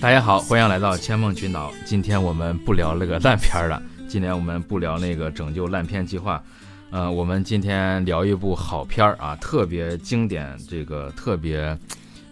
[0.00, 1.70] 大家好，欢迎来到千梦群岛。
[1.84, 6.42] 今天我们不聊那个烂片了，今天我们不聊那个拯救烂片计划，
[6.90, 11.78] 呃，我们今天聊一部好片儿啊，特别经典，这个特别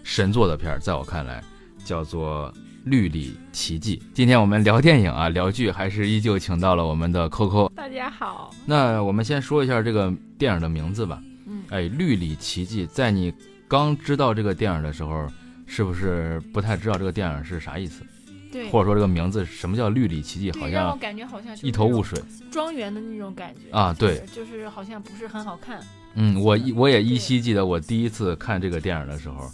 [0.03, 1.45] 神作的片儿，在我看来
[1.85, 2.51] 叫做
[2.85, 3.99] 《绿里奇迹》。
[4.15, 7.71] 今天我们聊电影啊，聊剧，还是依旧请到了我们的 Coco。
[7.75, 11.21] 大家好，那我们先说一下这个电影的名字吧。
[11.47, 13.33] 嗯，哎，《绿里奇迹》在你
[13.69, 15.29] 刚知道这个电影的时候。
[15.71, 18.03] 是不是不太知道这个电影是啥意思？
[18.51, 20.51] 对，或者说这个名字什么叫绿里奇迹？
[20.53, 22.19] 好像我感觉好像一头雾水。
[22.51, 25.79] 庄园的那种感觉啊，对，就是好像不是很好看。
[26.15, 29.53] 嗯，我我也依稀记得我第一次看这个电影的时候，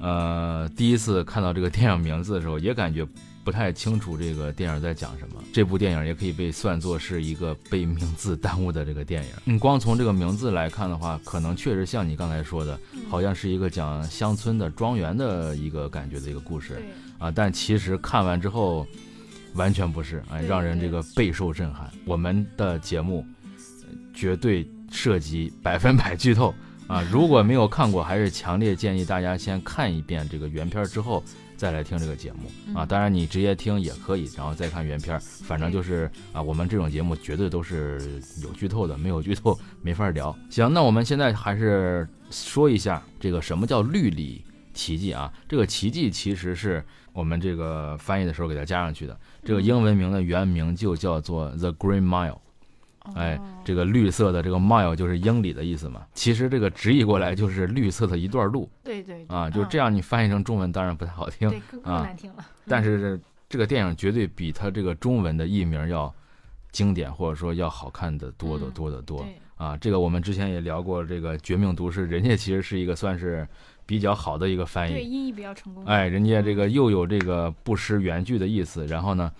[0.00, 3.06] 呃，第一次看到这个电影名字的时候，也感觉。
[3.50, 5.42] 不太清楚这个电影在讲什么。
[5.52, 9.30] 这部电影也可以被算作是一个被名字耽误的这个电影。
[9.42, 16.80] 你光从这个名字来看的话，可能确实像你刚才说的，好像是一个讲乡村的庄园的一个感觉的一个故事
[17.18, 17.28] 啊。
[17.28, 18.86] 但其实看完之后，
[19.54, 21.90] 完全不是，哎，让人这个备受震撼。
[22.04, 23.26] 我们的节目
[24.14, 26.54] 绝对涉及百分百剧透
[26.86, 27.02] 啊！
[27.10, 31.24] 如果没有看过，还是强烈建议大家先看一遍这个原片之后。
[31.60, 40.34] 再来听这个节目啊，当然你直接听也可以，然后再看原片儿，反正就是啊，我们这种节目绝对都是有剧透的，没有剧透没法聊。
[40.48, 45.30] 行，那我们现在还是说一下这个什么叫绿里奇迹啊？
[45.46, 52.38] 这个奇迹其实是我们这个翻译的时候给它加上去的，这个英文名的原名就叫做 The Green Mile。
[53.14, 56.02] 哎，这个绿色的这个 mile 就是英里的意思嘛。
[56.14, 58.68] 其实这个直译过来就是绿色的一段路。
[58.82, 62.44] 对对啊，就这样你翻译成中文当然不太好听，对，更难听了。
[62.66, 66.12] 但是这个电影绝对比它这个中文的译名要
[66.72, 69.26] 经典，或者说要好看的多得多得多。
[69.56, 73.46] 啊，这个我们之前也聊过，这个《绝命毒师》，人家其实是一个算是
[73.84, 75.84] 比较好的一个翻译，对，音译比较成功。
[75.84, 79.30] 哎，人家这个又有这个不失原句的意思，然后呢，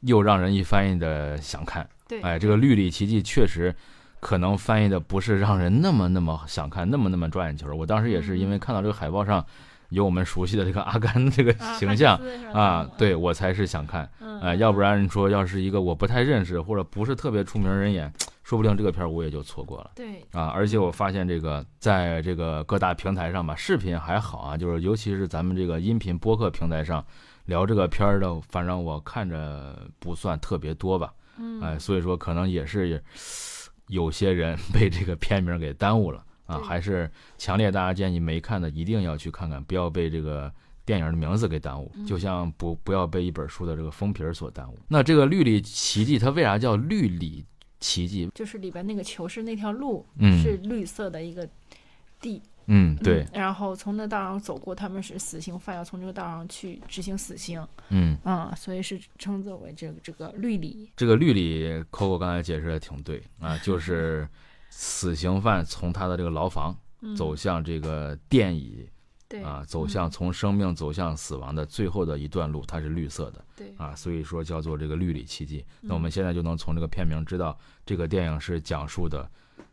[0.00, 1.88] 又让人一翻译的想看。
[2.22, 3.74] 哎，这个《绿里奇迹》确实
[4.18, 7.74] 可能翻译的不是让人那么那么想看，那么那么抓眼球。
[7.74, 9.44] 我当时也是因为看到这个海报上
[9.90, 12.20] 有我们熟悉的这个阿甘的这个形象
[12.52, 14.08] 啊，对我才是想看。
[14.42, 18.10] 哎，要不然说要是一个我不太认识或者不是特别出名人演，
[18.42, 19.90] 说不定这个片儿我也就错过了。
[19.94, 27.04] 对啊，而且我发现这个在这个各大平台上吧，视频还好啊，就是尤其是咱们这个音频播客平台上
[27.46, 31.12] 聊这个片儿的，反正我看着不算特别多吧。
[31.62, 33.02] 哎，所以说可能也是
[33.88, 40.52] 有些人 被这个片名给耽误了啊，还是强烈大家建议没看的一定要去看看，不要被这个
[40.84, 44.78] 电影的名字给耽误，就像不不要被一本书的这个封皮所耽误。
[44.88, 47.44] 那这个绿里奇迹它为啥叫绿里
[47.78, 48.28] 奇迹？
[48.34, 51.48] 就是里边那个球是那条路，嗯，是绿色的一个
[52.20, 52.42] 地。
[52.66, 53.26] 嗯，对。
[53.32, 57.66] 然后从那道上走过，他们是死刑犯，要从这个道上去执行死刑。
[57.88, 60.90] 嗯啊，所以是称作为这个这个律里。
[60.96, 64.28] 这个律里，Coco 刚才解释的挺对啊，就 是
[64.68, 66.76] 死刑犯从他的这个牢房
[67.16, 68.88] 走向这个电椅，
[69.28, 73.44] 对啊，走向从生命走向死亡的最后的一段路，它是绿色的。
[73.56, 75.64] 对啊，所以说叫做这个绿里奇迹。
[75.80, 79.28] 那我们现在就能从这个片名知道，这个电影是讲述的。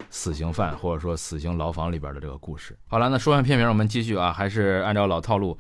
[0.09, 2.77] 死刑犯或者说死刑牢房里边的这个故事。
[2.87, 5.57] 好了，那说完片名，我们继续啊，还是按照老套路、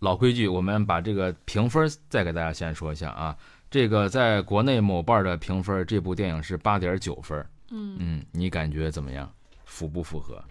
[0.00, 3.36] 老规矩，我们把这个评分再给大家先说一下啊。
[3.70, 7.38] 这个在国内某瓣的评分，这部电影是八点九分。
[7.70, 9.30] 嗯嗯，你感觉怎么样？
[9.64, 10.42] 符不符合？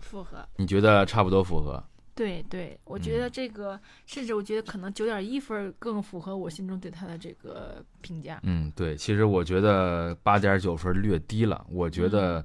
[0.00, 0.38] 符合。
[0.56, 1.82] 你觉得差不多符合？
[2.14, 8.40] 对对，我觉得这个，甚至我觉得可能九点一分更符合我心中对他的这个评价。
[8.44, 12.42] 嗯，对，其实我觉得八点九分略低了，我觉得。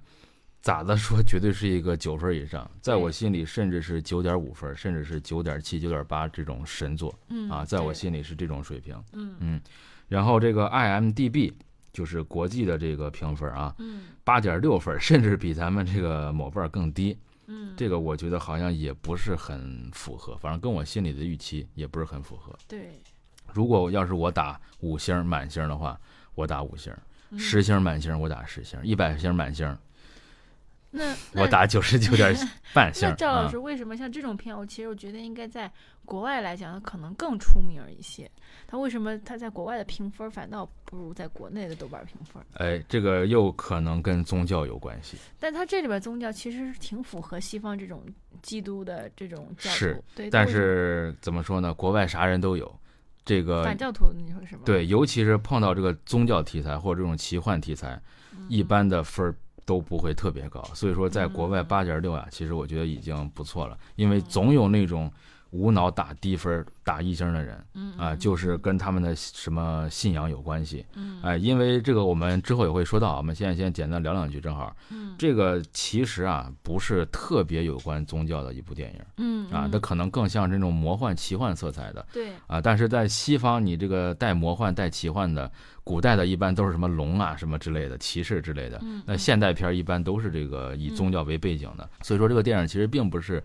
[0.68, 7.18] 咋的说，绝对是一个九分以上，在我心里甚至是九点五分，甚至是九点七、九点八这种神作，
[7.50, 9.62] 啊，在我心里是这种水平，嗯嗯。
[10.10, 11.54] 然后这个 IMDB
[11.94, 22.54] 就是国际的这个评分啊，嗯，八点六分，甚至比咱们这个某瓣更低，嗯，这个我觉得好像也不是很符合，反正跟我心里的预期也不是很符合。
[22.68, 23.02] 对，
[23.54, 25.98] 如果要是我打五星满星的话，
[26.36, 26.92] 我打五星；
[27.38, 29.66] 十星满星我打十星；一百星满星。
[30.92, 32.34] 那我打九十九点
[32.74, 33.08] 半星。
[33.08, 35.72] 那赵老师为什么像这种片，我其实我觉得应该在
[36.06, 38.30] 国外来讲，它可能更出名一些。
[38.66, 42.42] 他为什么他在国外的评分反倒不如在国内的豆瓣评分？
[42.54, 45.18] 哎，这个又可能跟宗教有关系。
[45.40, 48.04] 但他这里边宗教其实是挺符合西方这种
[48.42, 50.30] 基督的这种教是，对。
[50.30, 51.74] 但是怎么说呢？
[51.74, 52.80] 国外啥人都有，
[53.26, 54.62] 这个反教徒你说什么？
[54.66, 58.02] 对，尤其是碰到这个宗教题材或者这种奇幻题材，
[58.48, 59.36] 一般的分儿。
[59.68, 63.78] 都不会特别高，所以说在国外八点六啊，其实我觉得已经不错了。
[63.98, 65.12] 因为总有那种
[65.52, 70.86] 无脑打低分、打一星的人嗯啊，就是跟他们的什么信仰有关系。
[70.96, 74.76] 嗯哎，因为这个我们之后也会说到，我们现在先简单聊两句，正好。
[74.90, 82.62] 嗯这个其实啊不是特别有关宗教的一部电影嗯啊，它可能更像这种魔幻奇幻色彩的对啊。
[82.62, 85.52] 但是在西方，你这个带魔幻带奇幻的，
[85.84, 88.80] 古代的一般都是什么龙啊什么之类的骑士之类的。
[88.84, 93.44] 嗯那现代片一般都是这个以宗教为背景的，所以说这个电影其实并不是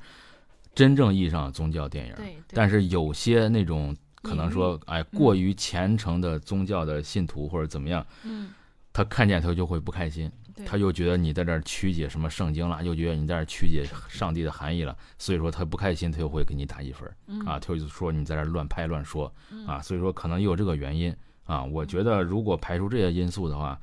[0.75, 2.15] 真正意义上的宗教电影。
[2.53, 8.51] 但是有些那种可能说，哎，过于虔诚的宗教的信徒或者怎么样，嗯
[8.93, 10.31] 他看见他就会不开心，
[10.67, 17.09] 他又觉得你在这儿曲解什么圣经了，又觉得你在这儿曲解上帝的含义了，所以说他不开心，他就会给你打一分
[17.47, 21.65] 啊，他就说你在这儿乱拍乱说嗯啊，所以说可能也有这个原因啊。
[21.65, 23.81] 我觉得如果排除这些因素的话，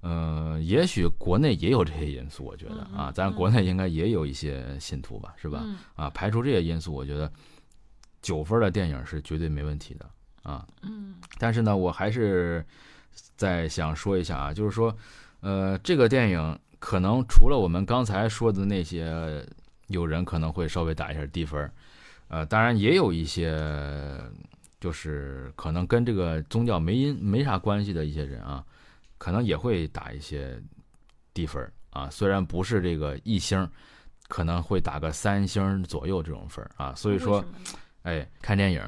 [0.00, 5.60] 呃，也许国内也有这些因素，我觉得嗯啊，嗯咱国内应该也有一些信徒吧，是吧？
[5.62, 7.30] 嗯啊，排除这些因素，我觉得
[8.22, 10.06] 九分的电影是绝对没问题的
[10.42, 10.66] 啊。
[10.82, 12.64] 嗯但是呢，我还是
[13.36, 14.96] 再想说一下啊，就是说，
[15.40, 19.44] 呃，这个电影可能除了我们刚才说的那些，
[19.88, 21.70] 有人可能会稍微打一下低分，
[22.28, 23.58] 呃，当然也有一些
[24.80, 28.64] 就是可能跟这个宗教没因没啥关系的一些人啊，
[29.20, 30.58] 可能也会打一些
[31.34, 33.68] 低分儿啊，虽然不是这个一星，
[34.28, 37.44] 可能会打个三星左右这种分儿啊，所以说
[38.04, 38.82] 哎，看电影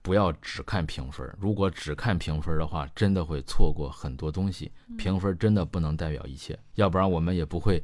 [0.00, 4.72] 不要只看评分，如果只看评分的话，真的会错过很多东西。
[4.88, 7.82] 嗯评分真的不能代表一切，要不然我们也不会，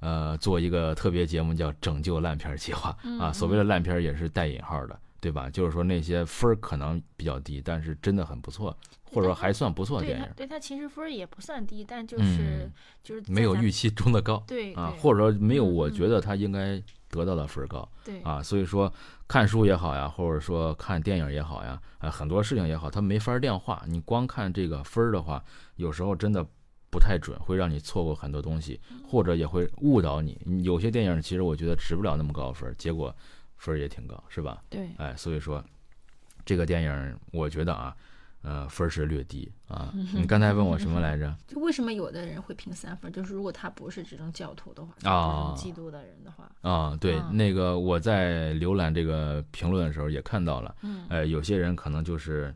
[0.00, 3.30] 呃，做一个特别节目叫“拯救烂片计划”啊。
[3.30, 5.50] 嗯所谓的烂片也是带引号的，对吧？
[5.50, 16.80] 就是说那些分儿可能比较低，但是真的很不错，或者说还算不错的对电影，他对他其实分儿也不算低，但就是、嗯就是没有预期中的高啊，对啊或者说没有我觉得他应该
[17.10, 17.88] 得到的分儿高。
[18.04, 18.92] 对啊，所以说
[19.26, 23.82] 看书也好呀，或者说看电影也好呀，啊，很多事情也好，它没法量化。
[23.88, 25.44] 你光看这个分儿的话，
[25.74, 26.46] 有时候真的
[26.88, 30.40] 不太准，会让你错过很多东西，或者也会误导你。
[30.44, 33.12] 你有些电影其实我觉得值不了那么高分儿，结果
[33.56, 34.62] 分儿也挺高，是吧？
[34.70, 35.62] 对哎，所以说
[36.44, 37.96] 这个电影我觉得啊，
[38.42, 39.92] 呃，分儿是略低啊。
[40.14, 41.34] 你刚才问我什么来着？
[41.48, 43.10] 就为什么有的人会评三分？
[43.12, 50.74] 就是如果他不是这种教徒的话，啊不是基督的人的话，啊，对，嗯那个我在浏览这个评论的时候也看到了。
[50.82, 52.54] 嗯呃，有些人可能就是，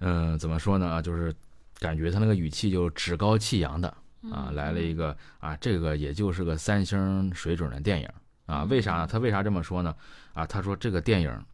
[0.00, 0.86] 嗯、怎么说呢？
[0.86, 1.34] 啊，就是
[1.78, 3.88] 感觉他那个语气就趾高气扬的
[4.30, 8.08] 啊，嗯来了一个啊，这个也就是个三星水准的电影
[8.52, 8.62] 啊。
[8.62, 9.06] 嗯为啥呢？
[9.06, 9.94] 他为啥这么说呢？
[10.34, 11.44] 啊，他说这个电影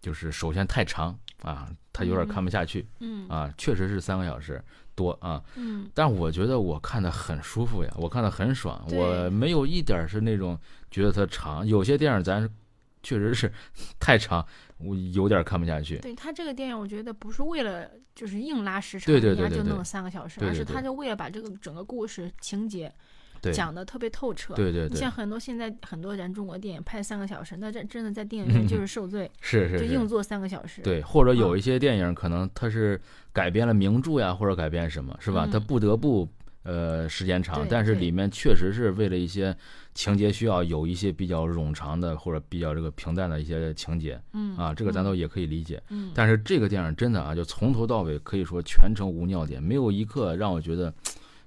[0.00, 4.62] 就是首先太长啊，他有点看不下去嗯啊，确实是三个小时
[4.94, 5.42] 多啊。
[5.56, 10.58] 嗯但我觉得我看的很舒服呀，我看的很爽，我没有一点是那种
[10.90, 11.66] 觉得它长。
[11.66, 12.48] 有些电影咱
[13.02, 13.52] 确实是
[13.98, 14.44] 太长，
[14.78, 15.98] 我有点看不下去。
[15.98, 22.94] 对他这个电影，我觉得不是为了就是硬拉时长，对对对对对人家就弄三个小时，而是他就为了把这个整个故事情节对
[23.50, 24.54] 讲的特别透彻。
[24.54, 30.82] 对对对像，很多现在很多咱中国电影拍三个小时，那这真的在电影 院就是受罪，是是，就硬坐三个小时。
[30.82, 33.00] 对，或者有嗯一些电影可能它是
[33.32, 35.48] 改编了名著呀，或者改编什么，是吧？
[35.50, 36.28] 它嗯不得不
[36.64, 39.56] 呃时间长，但是里面确实是为了一些
[39.94, 45.82] 情节需要有一些比较冗长的或者比较这个平淡的一些情节嗯啊，这个咱都也可以理解。
[45.88, 50.94] 嗯，但是这个电影真的啊，就从头到尾可以说全程无尿点，没有一刻让我觉得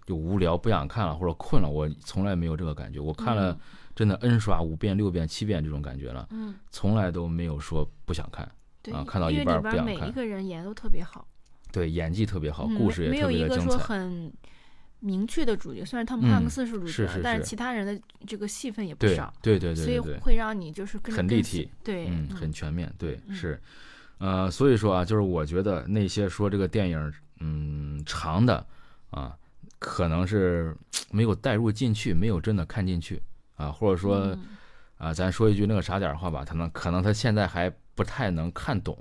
[0.05, 2.99] 就无聊不想看了或者困了，我从来没有这个感觉。
[2.99, 3.57] 我看了
[3.95, 8.49] 真的 N 刷五遍、六遍、七遍这种感觉了，嗯，嗯，从来都没有说不想看。
[8.81, 11.27] 对，啊看到一半不想看一个人演都特别好，
[11.71, 13.83] 对，演技特别好，嗯故事也特没有一个说别的精彩。
[13.83, 14.33] 很
[14.99, 23.61] 明确的主角，虽然汤姆汉克嗯斯是主角，是是是但是其他人的这个戏份也不对少，对对对所以会让你就是很立体，对，嗯，很全面，对，嗯是，
[24.19, 28.65] 呃，所以说啊，就是我觉得那些说这个电影嗯长的
[29.09, 29.35] 啊，
[29.85, 30.75] 可能是
[31.11, 33.21] 没有带入进去，没有真的看进去
[33.55, 34.39] 啊，或者说嗯。
[34.97, 38.97] 啊，咱说一句那个啥点儿话吧，他能可能他现在还不太能看懂，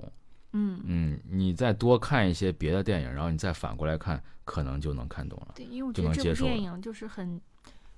[0.51, 5.53] 嗯，嗯，你再多看一些别的电影，然后你再反过来看，可能就能看懂了。
[5.55, 7.39] 对，因为我就觉得这部能接受电影就是很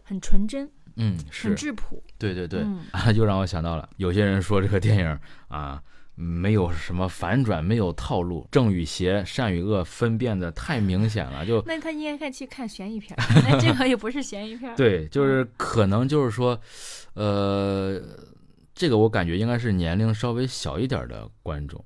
[0.03, 2.81] 很纯真，嗯，很，质朴，对对对，嗯。
[2.91, 5.81] 啊， 又让我想到了，有些人说这个电影啊，
[6.19, 13.15] 没有什么反转，没有套路，正与邪、善与恶分辨的太明显了，就那他应该去看悬疑片，
[13.47, 16.59] 那这个也不是悬疑片，对，就是可能就是说，
[17.13, 18.01] 呃，
[18.73, 21.85] 这个我感觉应该是年龄稍微小一点的观众，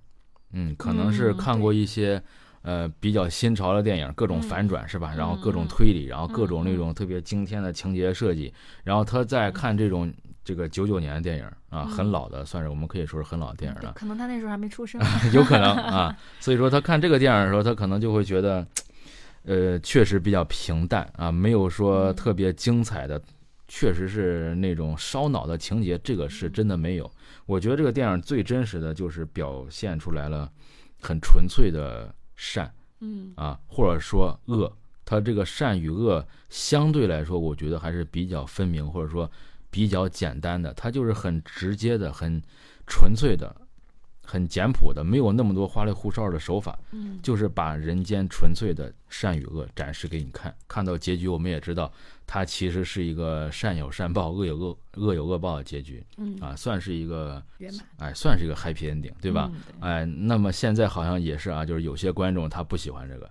[0.53, 2.23] 嗯，可能是嗯看过一些。
[2.63, 5.15] 呃，比较新潮的电影，各种嗯反转是吧？
[5.17, 13.93] 然后各种推理，然后各种那种特别惊天的情节设计，然后他在看这种这个九九年的电影啊，很老的，算是我们可以说是很老的电影了。
[13.95, 14.99] 可能他那时候还没出生，
[15.33, 16.17] 有可能啊。
[16.39, 18.65] 所以说他看这个电影的时候，他可能就会觉得，
[19.43, 23.21] 呃，确实比较平淡啊，没有说特别精彩的，
[23.67, 27.09] 确实是那种烧脑的情节，这个是真的没有。
[27.45, 30.51] 我觉得这个电影最真实的就是表现出来了
[31.01, 34.71] 很纯粹的善，嗯啊，或者说恶。
[35.03, 39.29] 他这个善与恶相对来说，我觉得还是比较分明，或者说
[39.71, 40.71] 比较简单的。
[40.75, 42.39] 它就是很直接的、很
[42.85, 43.55] 纯粹的、
[44.23, 50.53] 很简朴的，没有那么多花里胡哨的手法，嗯，就是把人间纯粹的善与恶展示给你看。
[50.67, 51.91] 看到结局，我们也知道，
[52.27, 59.49] 它其实是一个善有善报、恶有恶恶有恶报的结局，嗯啊，算是一个圆满，哎，算是一个 happy ending，对吧？
[59.53, 63.29] 嗯对哎，那么现在好像也是啊，就是有些观众他不喜欢这个，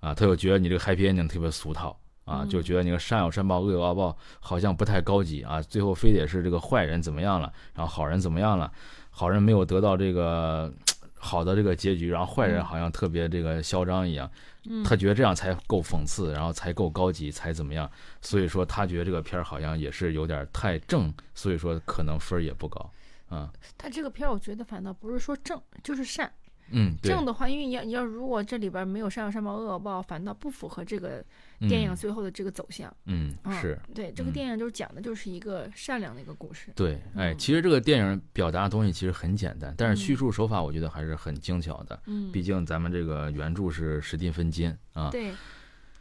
[0.00, 2.48] 啊，他又觉得你这个 happy ending 特别俗套啊，嗯。
[2.48, 8.70] 就觉得那个善有善报，恶有恶报，好像不太高级啊，最后非得是这个坏人怎么样了，然后好人怎么样了，
[9.10, 10.72] 好人没有得到这个
[11.14, 12.64] 好的这个结局，然后坏人嗯。
[12.64, 14.30] 好像特别这个嚣张一样，
[14.64, 14.82] 嗯。
[14.84, 17.90] 他觉得这样才够讽刺，然后才够高级，才怎么样，
[18.20, 22.90] 所以说他觉得这个片儿好像也是有点太正，所以说可能分儿也不高，
[23.28, 26.32] 啊，他这个片儿，我觉得反倒不是说正，就是善。
[26.70, 31.22] 嗯，正的话，因为你要你要如果这里边没有善有善报恶有恶报，反倒不符合这个
[31.68, 32.94] 电影嗯最后的这个走向。
[33.06, 33.78] 嗯嗯是。
[33.94, 36.70] 对，这个嗯电影就是讲的就是一个善良的一个故事。
[36.74, 42.00] 对，哎，嗯其实这个电影表达的东西其实很简单，但是叙嗯述手法我觉得还是很精巧的。
[42.06, 45.32] 嗯，毕竟咱们这个原著是史蒂芬金啊，对，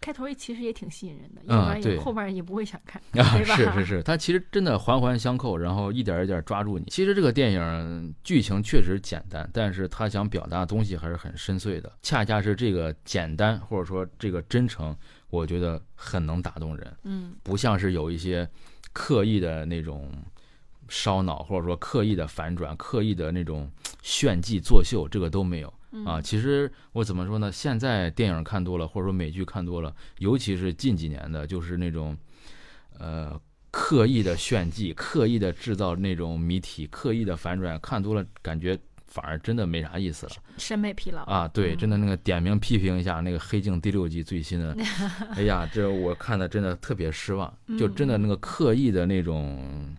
[0.04, 3.02] 开头也其实也挺吸引人的，嗯要不然也后边也不会想看。
[3.14, 6.84] 啊对吧是是是，它其实真的环环相扣，然后一点一点抓住你。
[6.90, 11.90] 其实这个电影剧情确实简单，但是他想表达的东西还是很深邃的。
[12.02, 14.94] 恰恰是这个简单或者说这个真诚，
[15.30, 18.46] 我觉得很能打动人，嗯不像是有一些
[18.92, 20.12] 刻意的那种
[20.90, 25.74] 烧脑，或者说刻意的反转、刻意的那种炫技作秀，这个都没有。
[25.96, 27.52] 嗯啊，其实我怎么说呢？
[27.52, 32.18] 现在电影看多了，或者说美剧看多了，尤其是近几年的，就是那种，
[32.98, 41.22] 呃，刻意的炫技，刻意的制造那种谜题，刻意的反转，看多了感觉反而真的没啥意思了审美疲劳。
[41.26, 41.48] 啊！
[41.48, 44.76] 对，嗯真的那个点名批评一下那个《黑镜》第六季最新的，
[45.38, 49.96] 哎呀，这我看的真的特别失望，就真的那个刻意的那种。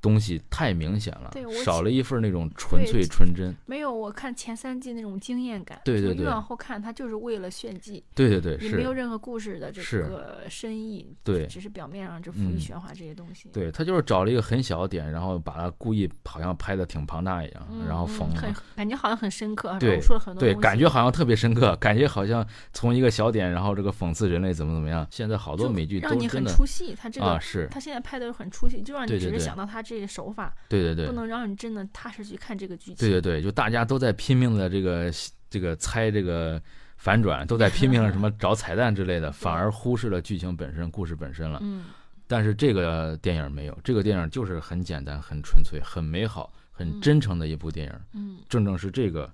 [0.00, 3.54] 东西太明显了对，少了一份那种纯粹纯真。
[3.66, 5.80] 没有我看前三季那种惊艳感。
[5.84, 11.14] 对对对越往后看，他就是为了炫技，对对对，也没有，任何故事的这个深意。
[11.24, 13.48] 对只是表面上就浮嗯于喧哗这些东西。
[13.52, 25.06] 对他就是找了一个很小的点，然后把它故意好像拍的挺庞大一样，嗯，然后嗯缝很感觉好像很深刻，然对后说了很多对，感觉好像特别深刻，感觉好像从一个小点，然后这个讽刺人类怎么怎么样。
[25.10, 26.94] 现在好多美剧都让你很出戏。
[26.96, 32.96] 他这个、啊，是他现在拍的很出戏，就让你只是想到他这个手法，对对对不能让你真的踏实去看这个剧情。
[32.96, 35.10] 对对对，就大家都在拼命的这个
[35.48, 36.60] 这个猜这个
[36.98, 41.58] 反转，都在拼命的什么找彩蛋之类的， 反而忽视了剧情本身、故事本身了。
[41.62, 41.86] 嗯
[42.30, 47.92] 但是这个电影没有，这个电影就是很简单、很纯粹、很美好、很嗯真诚的一部电影。
[48.12, 49.32] 嗯正正是这个，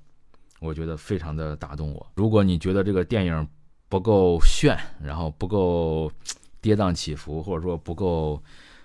[0.60, 2.06] 我觉得非常的打动我。
[2.14, 3.48] 如果你觉得这个电影
[3.88, 6.08] 不够炫，然后不够
[6.62, 8.40] 跌宕起伏，或者说不够，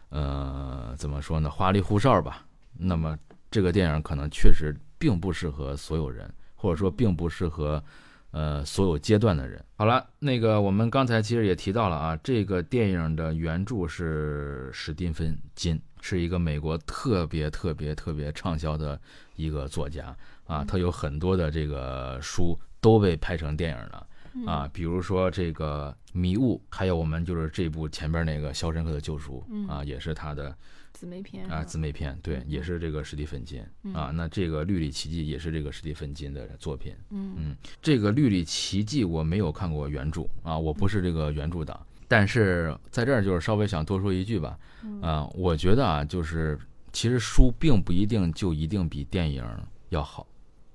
[0.09, 2.45] 呃，怎么说呢，花里胡哨吧，
[2.77, 3.17] 那么
[3.49, 7.83] 这个电影可能确实并不适合所有人，或者说并不适合。
[8.31, 9.59] 呃，所有阶段的人。
[9.75, 19.01] 好了，那个我们刚才其实也提到了啊，这个电影的原著是史蒂芬金，是一个美国特别特别特别畅销的
[19.35, 24.05] 一个作家啊，他有很多的这个书都被拍成电影了
[24.45, 30.55] 啊，比如说这个《迷雾》，还有我们就是这部前边那个《肖申克的救赎》嗯啊，也是他的
[30.93, 33.61] 姊妹篇啊姊妹篇，对嗯，也是这个史蒂芬金
[33.93, 34.09] 啊。
[34.09, 36.93] 嗯那这个《绿里奇迹》也是这个史蒂芬金的作品。
[37.11, 41.79] 嗯嗯，这个《绿里奇迹》我没有看过原著啊，我不是这个原著党。
[42.07, 46.57] 但是在这儿就是稍微想多说一句吧，嗯啊，我觉得啊，就是
[46.91, 49.45] 其实书并不一定就一定比电影
[49.89, 50.25] 要好。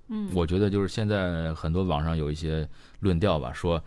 [0.08, 2.68] 嗯，我觉得就是现在很多网上有一些
[3.04, 3.80] 论调吧，说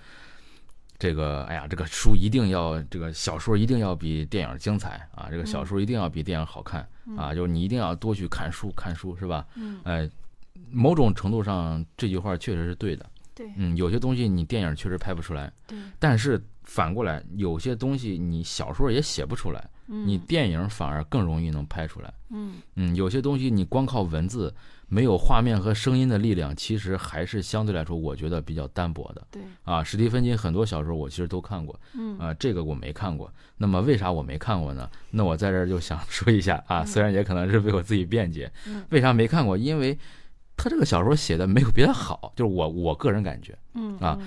[0.98, 9.46] 这个哎呀，这个书一定要这个小说一定要比电影精彩啊，这个小嗯说一定要比电影好看啊，就是你一定要多去看书看书是吧？
[9.56, 10.10] 嗯哎，
[10.72, 13.06] 某种程度上这句话确实是对的。
[13.36, 19.70] 对嗯，有些东西你电影确实拍不出来，对但是反过来，有些东西你小说也写不出来。
[19.88, 22.14] 你电影反而更容易能拍出来。
[22.30, 24.54] 嗯嗯，有些东西你光靠文字，
[24.88, 29.26] 没有画面和声音的力量，其实还是相对来说，我觉得比较单薄的。
[29.32, 33.32] 对，啊，史蒂芬金很多小说我其实都看过，嗯啊，这个我没看过。
[33.58, 34.90] 那么为啥我没看过呢？
[35.12, 39.58] 那我在这儿就想说一下啊，虽然也可能是为我自己辩解，嗯为啥没看过？
[39.58, 39.98] 因为
[40.58, 44.20] 他这个小说写的没有别的好，就是我我个人感觉，嗯啊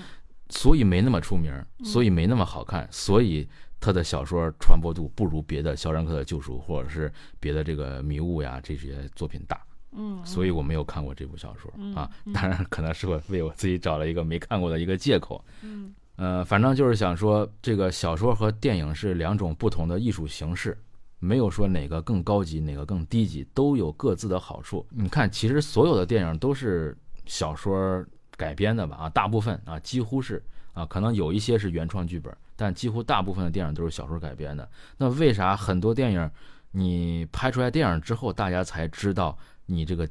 [0.49, 1.53] 所以没那么出名，
[1.83, 3.47] 所以没那么好看，所以
[3.81, 9.59] 他的小说传播度不如别的《肖申克的救赎》或者是别的这个迷雾呀这些作品大。
[9.93, 15.43] 嗯，所以我没有看过这部小说嗯啊嗯，当然可能是我为我自己找了一个没看过的一个借口。
[15.63, 20.77] 嗯呃，反正就是想说，这个小说和电影是两种不同的艺术形式，
[21.17, 24.85] 没有说哪个更高级，哪个更低级，都有各自的好处。
[24.91, 26.95] 你看，其实所有的电影都是
[27.25, 28.05] 小说
[28.37, 28.95] 改编的吧？
[28.97, 34.69] 啊，大部分啊，几乎是啊，可能有一些是原创剧本，但几乎大部分的电影都是小说改编的。
[34.97, 36.29] 那为啥很多电影
[36.69, 40.07] 你拍出来电影之后，大家才知道你这个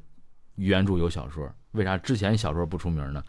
[0.56, 1.48] 原著有小说？
[1.70, 3.22] 为啥之前小说不出名呢？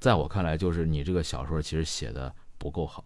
[0.00, 3.04] 在我看来，就是你这个小说其实写的不够好，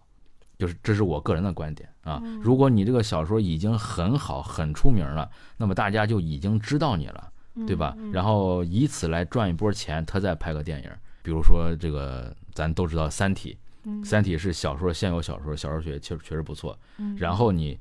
[0.57, 2.19] 就是这是我个人的观点啊。
[2.41, 7.31] 如果你这个小说已经很好、很出名了，那么大家就已经知道你了，
[7.67, 7.95] 对吧？
[8.11, 10.89] 然后以此来赚一波钱，他再拍个电影，
[11.21, 13.53] 比如说这个咱都知道《三体》，
[14.03, 16.77] 《三体》是小说先有小说，小说学确确实不错。
[17.17, 17.77] 然后你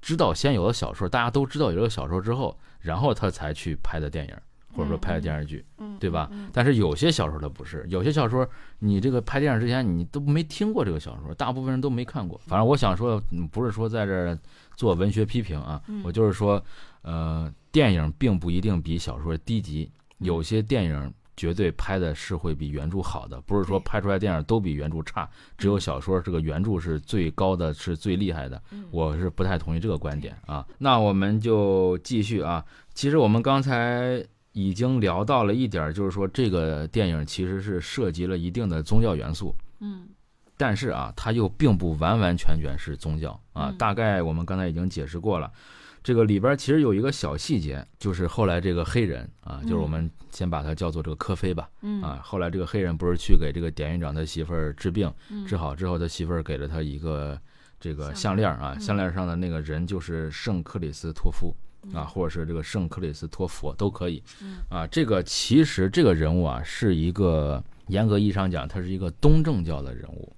[0.00, 4.34] 知道先有的小说，大家都知道有这个小说之后，然后他才去拍的电影，
[4.74, 5.64] 或者说拍的电视剧。
[5.98, 6.30] 对吧？
[6.52, 8.48] 但是有些小说它不是，有些小说
[8.78, 12.40] 你这个拍电影之前你都没听过这个小说，大部分人都没看过。
[12.46, 14.38] 反正我想说，嗯不是说在这儿
[14.76, 16.62] 做文学批评啊，我就是说，
[17.02, 28.60] 呃，电影并不一定比小说低级，有些电影绝对拍的是会比原著好的，不是说拍出来电影都比原著差，只有小说这个原著是最高的，是最厉害的。
[28.90, 30.66] 我是不太同意这个观点啊。
[30.76, 32.62] 那我们就继续啊。
[32.92, 34.22] 其实我们刚才。
[34.52, 40.08] 已经聊到了一点，就是说这个电影其实是涉及了一定的宗教元素，嗯
[40.56, 43.70] 但是啊，它又并不完完全全是宗教啊。
[43.70, 45.48] 嗯大概我们刚才已经解释过了，
[46.10, 57.40] 这个里边其实有一个小细节，就是后来这个黑人啊，就是我们先把他叫做这个科菲吧，嗯啊，后来这个黑人不是去给这个典狱长他媳妇儿治病，嗯治好之后，他媳妇儿给了他一个
[57.78, 61.54] 这个项链啊，项链上的那个人就是圣克里斯托夫。
[61.94, 64.22] 啊，或者是这个圣克里斯托佛都可以，
[64.68, 70.30] 啊，这个其实这个人物啊是一个严格意义上讲，他是一个东正教的人物。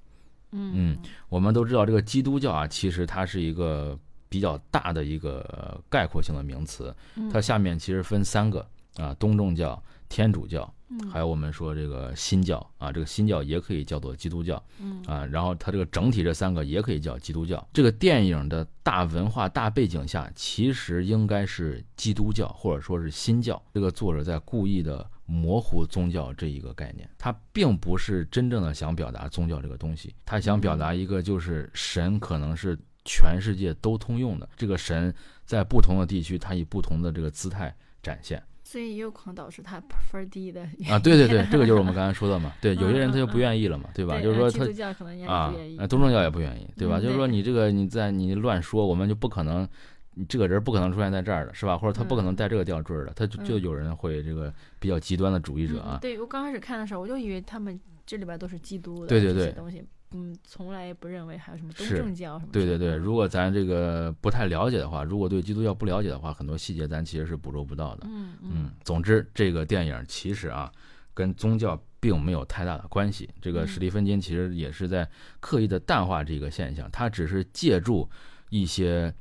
[0.53, 0.97] 嗯，
[1.29, 3.99] 我们都知道这个基督教啊，其实它是一个
[4.33, 6.95] 比较大的一个概括性的名词，
[7.31, 8.67] 它下面其实分三个
[8.97, 10.73] 啊，东正教、天主教，
[11.13, 14.57] 还有我们说这个新教啊，这个新教也可以叫做基督教，
[15.07, 17.63] 啊，然后它这个整体这三个也可以叫基督教。
[17.75, 23.63] 这个电影的大文化大背景下，其实应该是基督教或者说是新教。
[23.75, 38.43] 这个作者在故意的模糊宗教这一个概念，他并不是真正的想表达宗教这个东西，他想表达一个就是神可能是全世界都通用的，这个神在不同的地区，他以不同的这个姿态展现。
[38.65, 39.79] 所以也有可能导致他
[40.11, 42.55] 分儿低的啊，对对对，这个就是我们 刚才说的嘛。
[42.61, 44.19] 对，有些人他就不愿意了嘛，对吧？
[44.21, 46.99] 就是说他基督教可能也啊不愿意，呃，东正教也不愿意，对吧？
[46.99, 49.69] 嗯就是说你这个你在你乱说，我们就不可能，
[50.15, 51.77] 你这个人不可能出现在这儿的，是吧？
[51.77, 55.99] 或者他不可能带这个吊坠儿的，他就就嗯有人会这个比较极端的主义者啊。
[55.99, 59.85] 嗯对我刚开始看的时候，我就以为他们这里边都是基督的对对对东西，
[60.15, 62.53] 嗯，从来也不认为还有什么东正教什么。
[62.53, 68.07] 对对对，如果咱这个不太了解的话，如果对基督教不了解的话，很多细节咱其实是捕捉不到的。
[68.09, 70.71] 嗯嗯嗯，总之这个电影其实啊，
[71.15, 73.29] 跟宗教并没有太大的关系。
[73.41, 75.09] 这个嗯史蒂芬金其实也是在
[75.41, 78.09] 刻意的淡化这个现象，他只是借助
[78.51, 79.13] 一些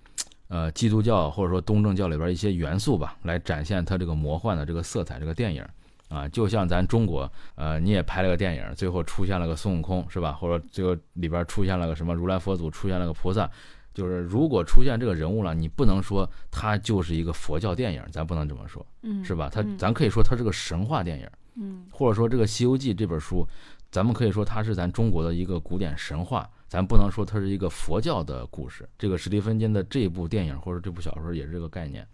[0.48, 5.20] 呃基督教或者说东正教里边一些元素吧，来展现他这个魔幻的这个色彩。
[5.20, 5.66] 这个电影
[6.12, 10.34] 啊，就像咱中国呃，你也拍了个电影，最后出现了个孙悟空是吧？
[10.34, 13.50] 或者最后里边出现了个什么如来佛祖，出现了个菩萨。
[13.94, 18.86] 就是如果出现这个人物了，你不能说他就是一个佛教电影，咱不能这么说。
[19.04, 19.50] 嗯，是吧？
[19.52, 23.46] 它嗯咱可以说他是个神话电影，嗯或者说这个《西游记》这本书，
[23.90, 28.88] 咱们可以说它是咱中国的一个古典神话，咱不能说它是一个佛教的故事。
[28.98, 32.08] 这个史蒂芬金的这部电影或者这部小说也是这个概念，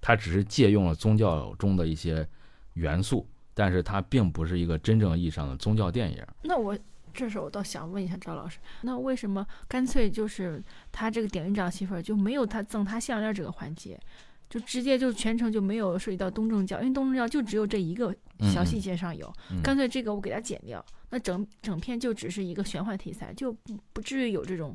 [0.00, 2.26] 它只是借用了宗教中的一些
[2.74, 3.24] 元素，
[3.60, 6.26] 但是它并不是一个真正意义上的宗教电影。
[6.44, 6.74] 那我
[7.12, 14.00] 这时候我倒想问一下赵老师，那为什么干脆就是他这个典狱长媳妇儿就没有他赠他项链这个环节，
[14.48, 18.16] 就直接就全程就没有涉及到东正教，因为东正教就只有这一个
[18.50, 19.60] 小细节上有，嗯。
[19.62, 24.74] 干脆这个我给它剪掉，那整整片就只是一个玄幻题材，就不不至于有这种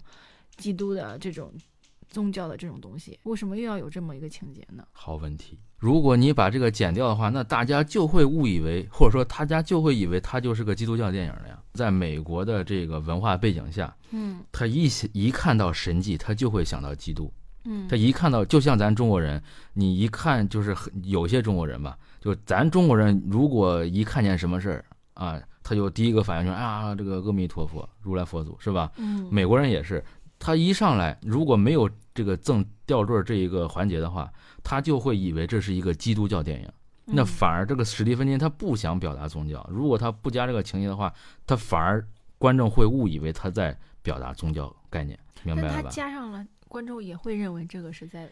[0.58, 1.52] 基督的这种
[2.16, 4.86] 宗教的这种东西，为什么又要有这么一个情节呢？
[4.94, 5.60] 好问题。
[5.78, 11.62] 如果你把这个剪掉的话，那大家就会误以为，或者说大家就会以为它就是个基督教电影了呀。
[11.74, 17.32] 在美国的这个文化背景下，嗯他一一看到神迹，他就会想到基督。
[17.66, 19.42] 嗯他一看到，就像咱中国人，
[19.74, 28.92] 你一看就是很有些中国人吧，就咱中国人如果一看见什么事儿啊，他就第一个反应就是啊，这个阿弥陀佛，如来佛祖是吧？
[28.98, 30.04] 嗯美国人也是，
[30.40, 34.32] 他一上来如果没有这个赠吊坠这一个环节的话，
[34.64, 36.68] 他就会以为这是一个基督教电影。
[37.08, 41.14] 那嗯反而这个史蒂芬金他不想表达宗教，如果他不加这个情节的话，
[41.46, 42.04] 他反而
[42.40, 45.82] 观众会误以为他在表达宗教概念，明白了吧？
[45.84, 48.28] 他加上了，观众也会认为这个是在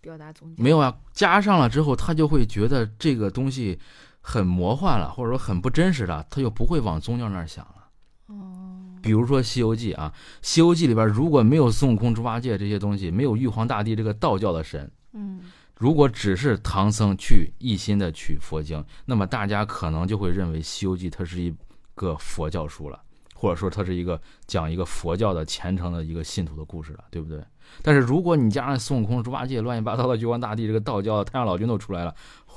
[0.00, 0.60] 表达宗教。
[0.60, 3.78] 没有啊，加上了之后，他就会觉得这个东西
[4.20, 7.88] 很魔幻了，或者说很不真实了，他就不会往宗教那儿想了。
[8.26, 15.40] 哦，比如说《西游记》啊，《西游记》里边如果没有孙悟空、猪八戒这些东西，没有玉皇大帝这个道教的神，嗯
[15.76, 21.54] 如果只是唐僧去一心的取佛经，那么大家可能就会认为《西游记》它是一
[21.94, 22.98] 个佛教书了，
[23.34, 27.44] 或者说它是一个讲一个佛教的虔诚的一个信徒的故事了，对不对？
[27.82, 32.14] 但是如果你加上孙悟空、猪八戒、乱七八糟的玉皇大帝这个道教、太上老君都出来了，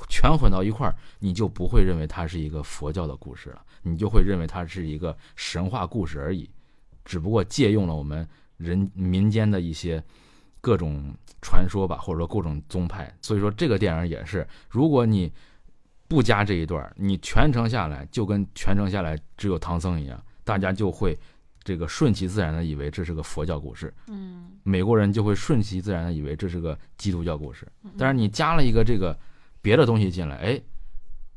[0.08, 6.48] 全混到一块儿，你就不会认为它是一个佛教的故事了，你就会认为它是一个神话故事而已，
[7.04, 10.02] 只不过借用了我们人民间的一些
[10.60, 13.12] 各种传说吧，或者说各种宗派。
[13.22, 15.32] 所以说这个电影也是，如果你
[16.06, 21.18] 不加这一段，你全程下来就跟全程下来只有唐僧一样，大家就会
[21.62, 27.66] 这个顺其自然的以为这是个佛教故事，嗯美国人就会顺其自然的以为这是个基督教故事。
[27.84, 29.16] 嗯，但是你加了一个这个
[29.62, 30.60] 别的东西进来，哎，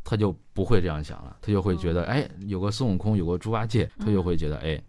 [0.03, 4.23] 他就不会这样想了，他就会觉得，哦哎，有个孙悟空，有个猪八戒，他就嗯。
[4.23, 4.81] 会觉得，哎，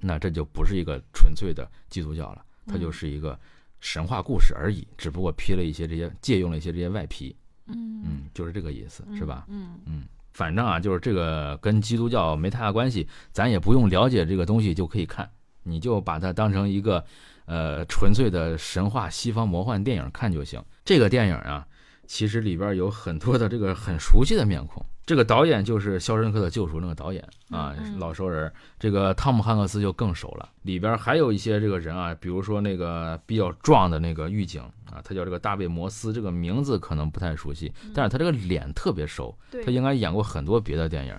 [0.00, 2.92] 那这就不是一个纯粹的基督教了，它就嗯。
[2.92, 3.38] 是一个
[3.80, 7.34] 神话故事而已，只不过披了一些这些，借用了一些这些外皮，
[7.66, 8.02] 嗯。
[8.04, 9.46] 嗯，就是这个意思，是吧？
[9.48, 9.78] 嗯。
[9.86, 15.30] 嗯，反正啊，就是这个跟基督教没太大关系，咱也不用了解这个东西就可以看，
[15.62, 17.04] 你就把它当成一个
[17.46, 20.62] 呃纯粹的神话西方魔幻电影看就行。
[20.84, 21.66] 这个电影啊，
[22.06, 24.84] 其实里边有很多的这个很熟悉的面孔。
[25.06, 28.50] 这个导演就是《肖申克的救赎》那个导演啊，老熟人。
[28.78, 30.48] 这个汤姆汉克斯就更熟了。
[30.62, 41.14] 里边还有一些这个人啊，比如说那个比较壮的那个狱警啊，他叫这个大卫摩斯，这个名字可能不太熟悉，但是他这个脸特别熟，他应该演过很多别的电影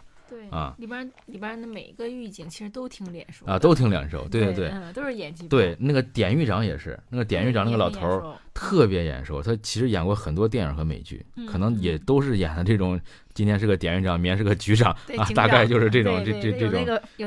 [0.49, 0.75] 对啊。
[0.77, 4.27] 里边里边的每一个狱警其实都挺脸熟啊，都挺脸熟。
[4.29, 4.69] 对对对。
[4.69, 11.99] 嗯，都是演技对，那个典狱长也是，那个典狱长那个老头特别眼熟，他其实演过很多电影和美剧，嗯可能也嗯。
[12.05, 12.99] 都是演的这种，
[13.33, 16.85] 今天是个典狱长，明天是个局长啊，大概就是这种这这这种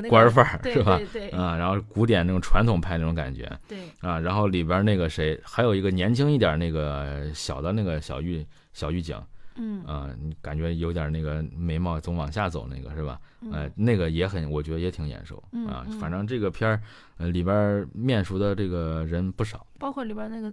[0.09, 0.99] 官范儿是吧？
[1.13, 1.31] 对对。
[1.31, 3.51] 啊，然后古典那种传统派那种感觉。
[3.67, 9.17] 对，啊，然后里边那个谁，还有一个年轻一点那个小的那个小狱小狱警
[9.59, 13.21] 嗯啊，你感觉有点那个眉毛总往下走那个是吧？
[13.53, 15.85] 呃嗯，那个也很，我觉得也挺眼熟嗯啊。
[15.89, 16.81] 嗯反正这个片儿，
[17.19, 20.53] 呃，里边面熟的这个人不少包括里边那个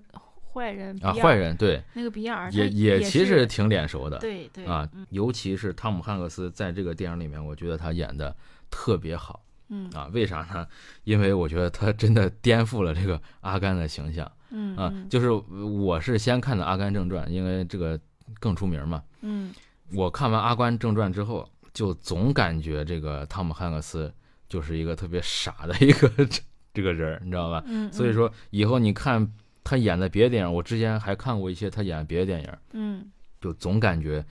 [0.51, 8.35] 坏人啊，坏人对，那个比尔也也其实挺脸熟的对对啊嗯，尤其是汤姆汉克斯在这个电影里面，我觉得他演的
[8.71, 10.09] 特别好嗯啊。
[10.13, 10.65] 为啥呢？
[11.03, 14.31] 因为我觉得他真的颠覆了这个阿甘的形象啊。
[14.51, 17.99] 嗯啊就是我是先看的《阿甘正传》，因为这个
[18.39, 19.03] 更出名嘛。
[19.21, 19.53] 嗯
[19.93, 24.11] 我看完《阿甘正传》之后，就总感觉这个汤姆汉克斯
[24.49, 26.11] 就是一个特别傻的一个
[26.73, 27.63] 这个人，你知道吧？
[27.67, 29.31] 嗯，所以说以后你看
[29.63, 33.09] 他演的别的电影，我之前还看过一些他演的别的电影，嗯
[33.39, 34.25] 就总感觉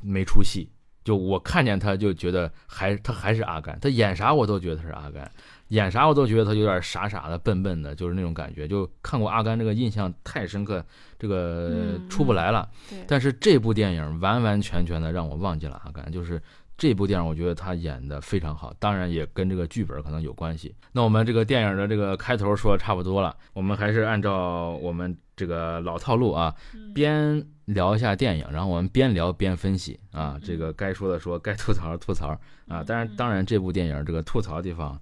[0.00, 0.68] 没出戏。
[1.04, 5.30] 就我看见他就觉得还他还是阿甘，他演啥我都觉得他是阿甘，
[5.72, 8.68] 演啥我都觉得他有点傻傻的、笨笨的，就是那种感觉。
[8.68, 10.84] 就看过阿甘这个印象太深刻，
[11.18, 12.68] 这个嗯出不来了。
[12.90, 16.40] 对，但是这部电影完完全全的让我忘记了阿甘，就是
[16.76, 20.74] 这部电影我觉得他演的非常好，当然也跟这个剧本可能有关系。
[20.92, 32.84] 那我们这个电影的这个开头说的差不多了，我们还是按照我们这个老套路啊，嗯边聊一下电影，然后我们边聊边分析啊嗯，这个该说的说，该吐槽的吐槽啊。
[32.84, 35.00] 当然，当然这部电影这个吐槽的地方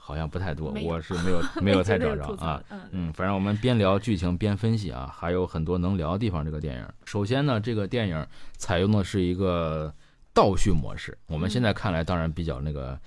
[0.00, 6.44] 好像不太多，我是没有 没有太找着啊。，嗯嗯，反正我们边聊剧情边分析啊，还有很多能聊的地方。
[6.44, 9.92] 这个电影，首先呢，这个电影采用的是一个
[10.32, 12.98] 倒叙模式，我们现在看来当然比较那个。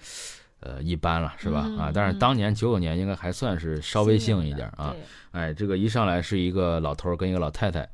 [0.65, 1.65] 呃，一般了，是吧？
[1.67, 4.95] 嗯啊，但是嗯当年九九年应该还算是稍微幸一点啊。，
[5.31, 7.89] 哎，这个一上来是一个老头儿跟一个老太太，嗯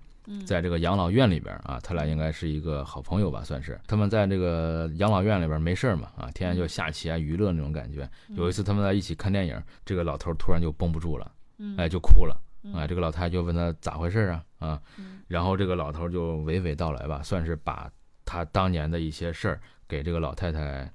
[0.46, 3.80] 在这个养老院里边啊，他俩应该是一个好朋友吧，算是。
[3.88, 8.10] 他们在这个养老院里边没事儿嘛，啊，天天就下棋啊，娱乐那种感觉。
[8.30, 11.76] 有一次他们在一起看电影，这个老头突然就绷不住了，嗯。
[11.78, 12.40] 哎，就哭了。
[12.74, 15.22] 啊，这个老太太就问他咋回事啊啊，嗯。
[15.28, 17.90] 然后这个老头就娓娓道来吧，算是把
[18.26, 20.92] 他当年的一些事儿给这个老太太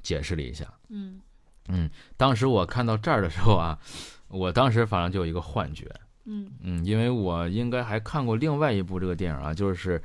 [0.00, 0.66] 解释了一下。
[0.88, 1.20] 嗯
[2.16, 3.78] 当时我看到这儿的时候啊，
[4.28, 5.86] 我当时反正就有一个幻觉，
[6.30, 10.00] 嗯嗯，因为我应该还看过另外一部这个电影啊，就是，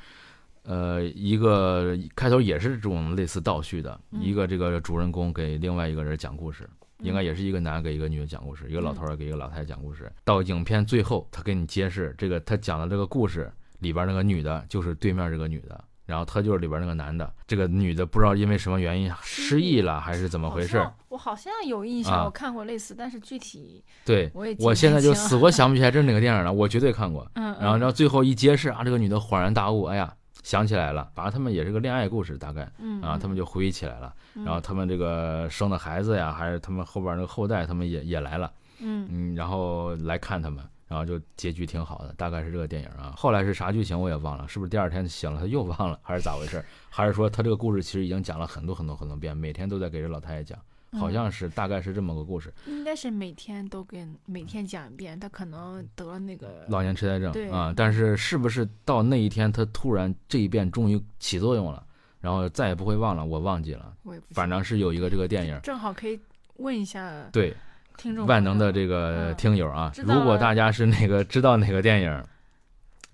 [0.64, 10.10] 呃，一个开头也是这种类似倒叙的，嗯一个这个主人公给另外一个人讲故事，应该也是一个男给一个女的讲故事，一个老头儿给一个老太太讲故事。
[10.24, 15.84] 到影片最后，他给你揭示这个他讲的这个故事里边那个女的，就是对面这个女的。
[16.14, 20.96] 然后他就是里边那个男的，这个女的不知道因为什么原因失忆了还是怎么回事好？
[21.10, 27.28] 我好像有印象，啊我看过类似，但是具体对，我也我现在就 死活想不起来这是哪个电影了，我绝对看过。
[27.34, 34.14] 嗯，然后，嗯然后最后一揭示啊，这个女的恍然大悟，哎呀，想起来了，反正他们也是个恋爱故事，大概嗯啊，他们就回忆起来了。
[34.36, 43.16] 嗯然后他们这个生的孩子呀，还是他们后边那个后代，他们也也来了，嗯嗯，然后来看他们，然后就结局挺好的，大概是这个电影啊。
[43.18, 46.64] 后来是啥剧情我也忘了，是不是第二天醒了他又忘了，还是咋回事？
[46.88, 50.60] 还是说他这个故事其实已经讲了很多很多很多遍，每天都在给这老太太讲，
[50.92, 52.54] 好像是大概是这么个故事。
[52.68, 61.84] 应该是每天都跟每天讲一遍，他可能得了那个老年痴呆症对啊，但是是不是到那一天他突然这一遍终于起作用了，
[62.22, 63.26] 然后再也不会忘了？
[63.26, 63.92] 我忘记了，
[64.30, 66.20] 反正是有一个这个电影，正好可以
[66.58, 67.56] 问一下对
[67.98, 69.36] 听众万能的这个嗯。
[69.36, 72.24] 听友啊，如果大家是那个知道哪个电影，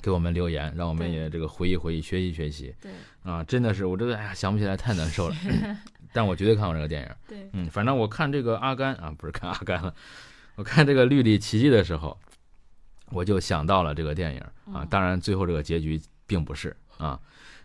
[0.01, 2.73] 给我们留言，让我们也这个回忆回忆，学习学习。
[2.81, 2.91] 对。
[3.23, 3.43] 啊！
[3.43, 5.35] 真的是我这个哎呀想不起来太难受了，
[6.13, 7.09] 但我绝对看过这个电影。
[7.27, 7.49] 对。
[7.53, 9.93] 嗯，反正我看这个阿甘啊，不是看阿甘了，
[10.55, 12.17] 我看这个《绿里奇迹》的时候，
[13.11, 14.81] 我就想到了这个电影啊。
[14.81, 17.19] 嗯当然，最后这个结局并不是啊，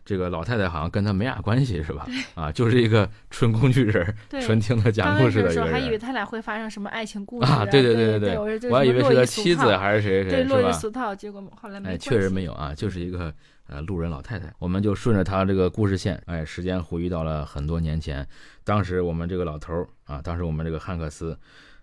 [0.05, 2.07] 这个老太太好像跟他没啥关系，是吧？
[2.35, 4.41] 啊，就是一个纯工具人， 对。
[4.43, 7.65] 纯听他讲故事的一个开始的时候还以为他俩会发生什么爱情故事啊。
[7.65, 13.33] 对对对对，对我还以为是他妻子还还是谁谁，对落俗套，结果后来没哎，确实没有啊，就是一个
[13.67, 14.53] 呃路人老太太。
[14.59, 18.27] 我们就顺着她这个故事线，哎，时间回忆到了很多年前。
[18.63, 21.39] 当时我们这个老头儿啊，当时我们这个汉克斯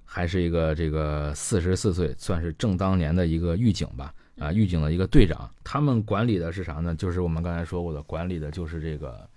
[0.05, 4.13] 还是一个这个四十四岁，算是正当年的一个狱警吧。
[4.39, 6.95] 啊，狱警的一个队长，他们管理的是啥呢？
[6.95, 9.27] 就是我们刚才说过的，管理的就是这个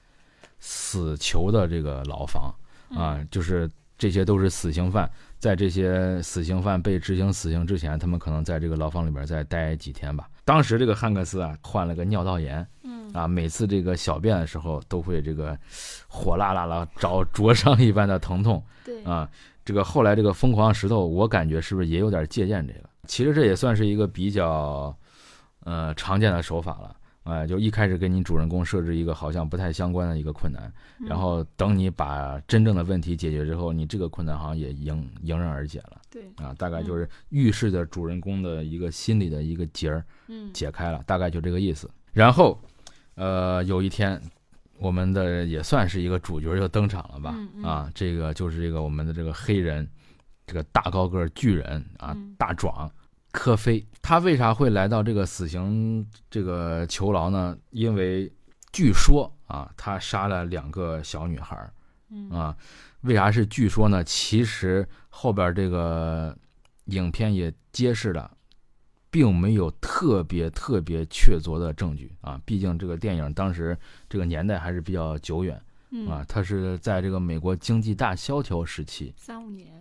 [0.58, 2.54] 死囚的这个牢房
[2.90, 10.28] 啊，就是这些都是死刑犯，在这些死刑犯被执行死刑之前，他们可能在这个牢房里边再待几天吧。
[10.44, 15.58] 当时这个汉克斯啊，患了个尿道炎嗯啊，每次这个小便的时候都会这个
[16.06, 19.28] 火辣辣的着灼伤一般的疼痛对啊。
[19.64, 22.88] 这个后来这个疯狂石头，我感觉是不是也有点借鉴这个？
[23.06, 24.96] 其实这也算是一个比较
[25.60, 26.96] 呃常见的手法了。
[27.24, 36.54] 哎，就一开始给你主人公设置一个好像不太相关的一个困难，嗯然后等你把真正的问题解决之后，你这个困难好像也迎迎刃而解了对啊。
[36.58, 41.88] 大概就是预示着主人公的一个心理的一个结儿嗯解开了，大概就这个意思。
[42.12, 42.60] 然后，
[43.14, 44.20] 呃，有一天，
[44.76, 47.34] 我们的也算是一个主角就登场了吧？
[47.62, 49.88] 啊，这个就是这个我们的这个黑人，
[50.46, 52.90] 这个大高个巨人啊，嗯大壮
[53.32, 53.86] 科菲。
[54.02, 57.56] 他为啥会来到这个死刑这个囚牢呢？
[57.70, 58.32] 因为
[58.72, 61.56] 据说啊，他杀了两个小女孩
[62.30, 62.56] 啊。
[63.02, 64.02] 为啥是据说呢？
[64.04, 66.36] 其实后边这个
[66.86, 68.30] 影片也揭示了。
[69.10, 73.78] 并没有特别特别确凿的证据啊，毕竟这个电影当时
[74.08, 79.72] 这个年代还是比较久远嗯啊，它是在这个美国经济大萧条时期，三五年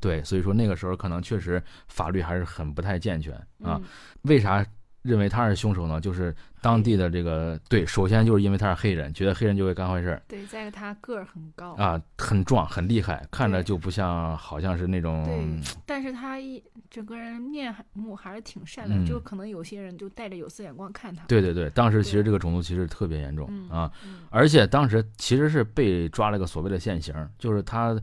[0.00, 3.80] 对，所以说那个时候可能确实法律还是很不太健全啊。
[3.80, 3.82] 嗯
[4.22, 4.64] 为啥
[5.02, 6.00] 认为他是凶手呢？
[6.00, 21.24] 就是当地的这个对，首先就是因为他是黑人，觉得黑人就会干坏事儿对，再一个他个儿很高啊，很壮很厉害，看着就不像好像是那种对，但是他一整个人面目还是挺善良，嗯就可能有些人就带着有色眼光看他。
[21.26, 27.98] 对对对，当时其实这个种族歧视特别严重嗯啊，嗯而且当时其实是被抓了个所谓的现行，就是他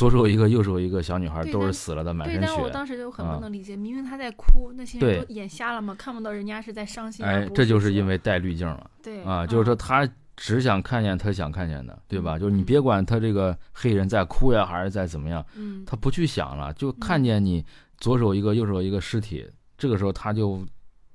[0.00, 2.70] 左手一个，右手一个小女孩都是死了的，满对，身但我。
[2.70, 5.94] 当时就很啊不能理解，明明她在哭，那些人都眼瞎了吗？
[5.98, 7.24] 看不到人家是在伤心。
[7.26, 12.38] 哎这就是因为戴滤镜了对啊，就是说他只想看见他想看见的，对吧？
[12.38, 17.62] 嗯就是你别管他这个黑人在哭呀，还是在怎么样，嗯，他不去想了，就看见你
[17.98, 20.64] 左手一个，右手一个尸体，这个时候他就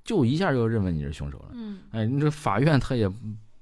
[0.04, 1.46] 就一下就认为你是凶手了。
[1.54, 3.12] 嗯哎，你这法院他也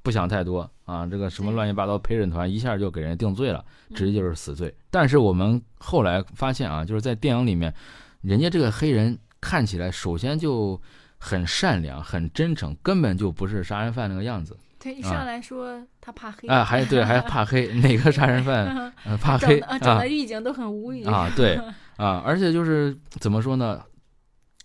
[0.03, 4.71] 不想太多啊，这个什么乱七八糟陪审团一下就给人定罪了，嗯直接就是死罪。
[4.91, 7.73] 但是我们后来发现啊，就是在电影里面，
[8.21, 10.79] 人家这个黑人看起来首先就
[11.17, 21.55] 很善良、很真诚，根本就不是杀人犯那个样子对，一啊上来说他怕黑啊，还对，还怕黑，哪个杀人犯 呃怕黑整的狱警都很无语啊，对
[21.95, 23.81] 啊，而且就是怎么说呢？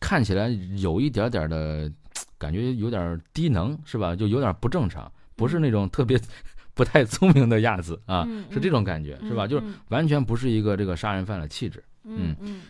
[0.00, 1.90] 看起来有一点点的
[2.38, 4.14] 感觉，有点低能，是吧？
[4.14, 6.20] 就有点不正常，不是那种特别
[6.74, 9.46] 不太聪明的样子啊，嗯是这种感觉，是吧？
[9.46, 9.74] 就是嗯。
[9.88, 11.82] 完全不是一个这个杀人犯的气质。
[12.04, 12.60] 嗯嗯。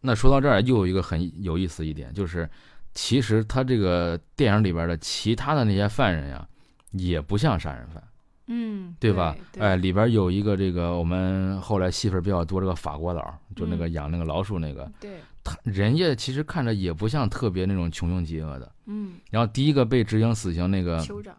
[0.00, 2.48] 那说到这儿，又有一个很有意思一点，就是
[2.94, 6.46] 其实他这个电影里边的其他的那些犯人呀，
[6.92, 8.02] 也不像杀人犯，
[8.48, 9.34] 嗯，对吧？
[9.50, 13.92] 对哎，，里边有一个这个我们后来戏份比较多这个法国佬，就那个嗯。
[13.92, 18.70] 养那个老鼠那个，对，他人家其实看着也不像特别那种穷凶极恶的。
[18.86, 21.34] 嗯，然后第一个被执行死刑那个酋长，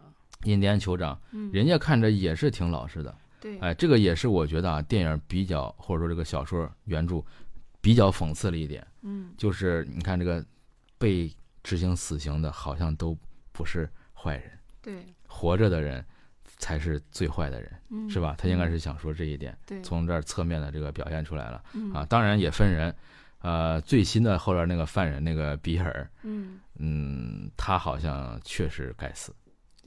[0.50, 3.14] 印第安酋长，嗯，人家看着也是挺老实的。
[3.40, 7.22] 对，哎，这个也是我觉得啊，电影比较或者说这个小说原著
[7.80, 10.44] 比较讽刺了一点，嗯就是你看这个
[10.98, 11.30] 被
[11.62, 13.16] 执行死刑的，好像都
[13.52, 16.04] 不是坏人，对，活着的人
[16.56, 18.34] 才是最坏的人，嗯，是吧？
[18.38, 22.06] 他应该是想说这一点，对，从这儿侧面的这个表现出来了嗯啊。
[22.06, 22.92] 当然也分人，
[23.40, 29.32] 呃，最新的后边那个犯人那个比尔，嗯，嗯，他好像确实该死。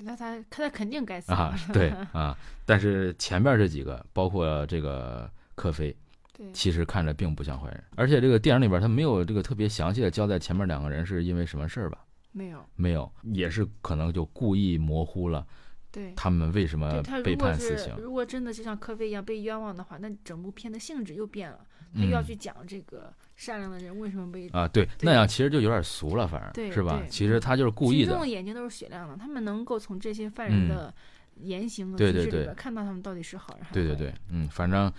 [0.01, 5.95] 那他他肯定该死啊，对 啊，但是前面这几个，包括这个科菲，
[6.33, 12.05] 对，其实看着并不像坏人，而且这个电影里边他没有这个特别详细的交代前面两个人是因为什么事儿吧？
[12.31, 15.45] 没有，没有，也是可能就故意模糊了
[15.91, 16.13] 对。
[16.15, 17.93] 他们为什么被判死刑。
[17.97, 27.01] 如果真的就像科菲一样被冤枉的话，那整部片的性质又变了，他又要嗯去讲这个善良的人为什么被啊，对，那样其实就有点俗了，反对正是吧？
[27.09, 30.93] 其实他就是故意群众的，眼睛都是雪亮的，他们能够从这些犯人嗯的
[31.35, 34.91] 言行和对对对举止里边看到他们到底是好人还是对对坏人对，嗯，反正，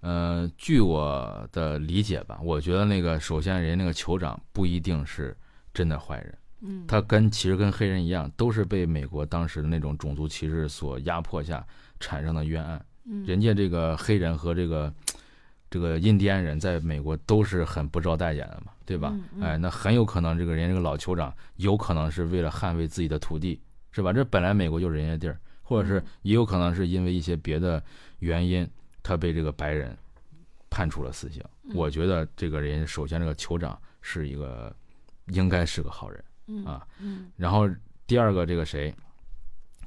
[0.00, 5.34] 呃，据我的理解吧，我觉得那个首先人家那个酋长不一定是
[5.72, 6.38] 真的坏人。
[6.60, 11.66] 嗯，他跟其实跟黑人一样，都是被美国当时的那种种族歧视所压迫下
[11.98, 12.84] 产生的冤案。
[13.08, 14.92] 嗯人家这个黑人和这个
[15.76, 19.14] 这个印第安人在美国都是很不招待见的嘛，对吧？
[19.42, 23.60] 哎，那很有可能这个人家这个老酋长有可能是为了捍卫自己的土地，
[23.92, 24.10] 是吧？
[24.10, 27.82] 这本来美国就是人家地儿，或者是嗯也有可能是因为一些别的
[28.20, 28.66] 原因，
[29.02, 29.94] 他被这个白人
[30.70, 31.42] 判处了死刑。
[31.64, 34.74] 嗯我觉得这个人首先这个酋长是一个
[35.26, 36.24] 应该是个好人。
[36.46, 37.68] 嗯啊嗯然后
[38.06, 38.94] 第二个这个谁，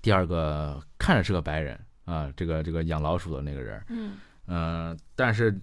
[0.04, 5.58] 第二个看着是个白人啊，这个这个养老鼠的那个人，嗯嗯、但是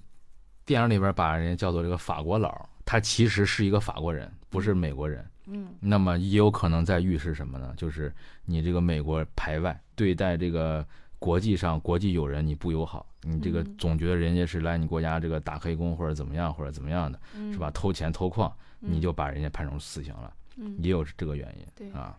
[0.66, 5.24] 电影里边把人家叫做这个法国佬，他其实是一个法国人，不是美国人。
[5.48, 7.72] 嗯那么也有可能在预示什么呢？
[7.76, 8.12] 就是
[8.44, 10.84] 你这个美国排外，对待这个
[11.20, 17.70] 国际上国际友人你不友好，你这个嗯总觉得人家是来你国家这个打黑工或者怎么样或者怎么样的，嗯，是吧？
[17.70, 20.34] 偷钱偷矿，你嗯就把人家判成死刑了。
[20.56, 22.18] 嗯也有这个原因对啊。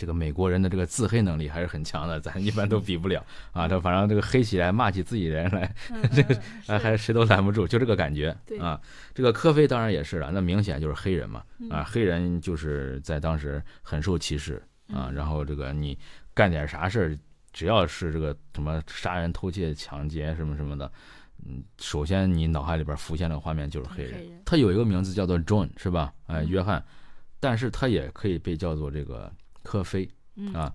[0.00, 3.68] 这个美国人的这个自黑能力还是很强的， 咱一般都比不了啊。
[3.68, 6.40] 他反正这个黑起来骂起自己人来，嗯这个
[6.78, 8.80] 还谁都拦不住，就这个感觉对啊。
[9.14, 14.54] 这个科菲当然也是了，那明显就是黑人嘛啊，嗯黑人就是在当时很受歧视
[14.88, 15.08] 啊。
[15.08, 15.98] 嗯然后这个你
[16.32, 17.18] 干点啥事儿，
[17.52, 20.90] 只要是这个什么杀人、偷窃、抢劫什么什么的，
[21.44, 24.18] 嗯，首先你脑海里边浮现的画面就是黑人。
[24.46, 26.12] 他有一个名字叫做 John 是吧？
[26.26, 26.82] 哎，嗯约翰，
[27.38, 29.30] 但是他也可以被叫做这个
[29.62, 30.08] 科菲。
[30.36, 30.74] 嗯啊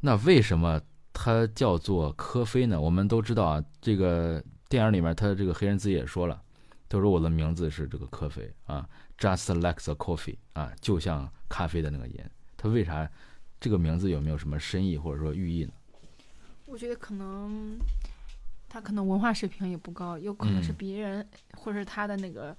[0.00, 0.80] 那为什么
[1.12, 2.80] 他叫做科菲呢？
[2.80, 6.42] 我们都知道啊，这个电影里面他这个黑人自己也说了，
[6.88, 8.86] 他说我的名字是这个科菲啊
[9.18, 12.18] ，just like the coffee 啊，就像咖啡的那个音。
[12.56, 13.08] 他为啥
[13.60, 15.72] 这个名字有没有什么深意或者说寓意呢？
[16.66, 17.78] 我觉得可能
[18.68, 22.58] 他可能文化水平也不高，有可能是嗯别人、或者是他的那个这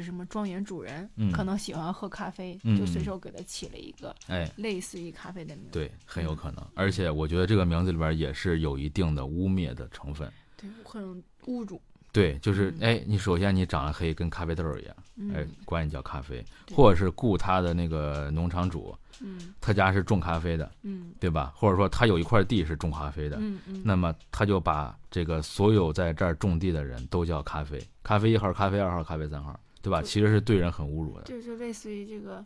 [0.00, 5.70] 是什么庄园主人，嗯可能喜欢喝咖啡，嗯就随手给他起了一个哎，类似于咖啡的名字。
[5.72, 6.66] 对，很有可能。
[6.74, 10.30] 而且我觉得这个名字里边也是有一定的污蔑的成分。
[10.56, 11.80] 对，很侮辱。
[12.12, 21.52] 对，就是嗯哎，你首先你长得黑，跟咖啡豆一样，嗯，哎，管你叫咖啡，对或者是雇他的那个农场主，嗯他家是种咖啡的，嗯对吧？
[21.56, 30.00] 或者说他有一块地是种咖啡的，嗯嗯，那么他就把这个所有在这儿种地的人都叫咖啡，咖啡一号、咖啡二号、咖啡三号，对吧？
[30.02, 31.22] 其实是对人很侮辱的。
[31.24, 32.44] 就是类似于这个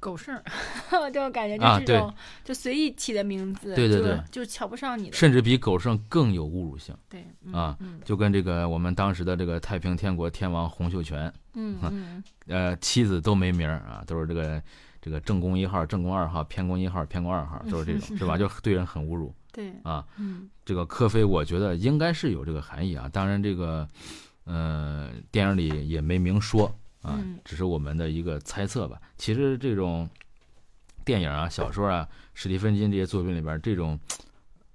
[0.00, 0.42] 狗剩儿，
[1.12, 14.60] 这种感觉啊就是这种、就随意起的名字，对对对就瞧不上你的，甚至比狗剩更有侮辱性，对嗯啊嗯就跟这个我们当时的这个太平天国天王洪秀全，嗯嗯呃，妻子都没名儿啊，都是这个
[15.00, 18.36] 这个正宫一号、正宫二号、偏宫一号、偏宫二号，都是这种， 是吧？
[18.38, 20.04] 就对人很侮辱对啊。
[20.16, 23.08] 嗯这个科菲，我觉得应该是有这个含义啊。
[23.12, 23.86] 当然，这个
[24.44, 26.66] 呃，电影里也没明说
[27.00, 29.00] 啊嗯，只是我们的一个猜测吧。
[29.16, 30.08] 其实这种
[31.04, 33.98] 电影啊、小说啊，史蒂芬金这些作品里边，这种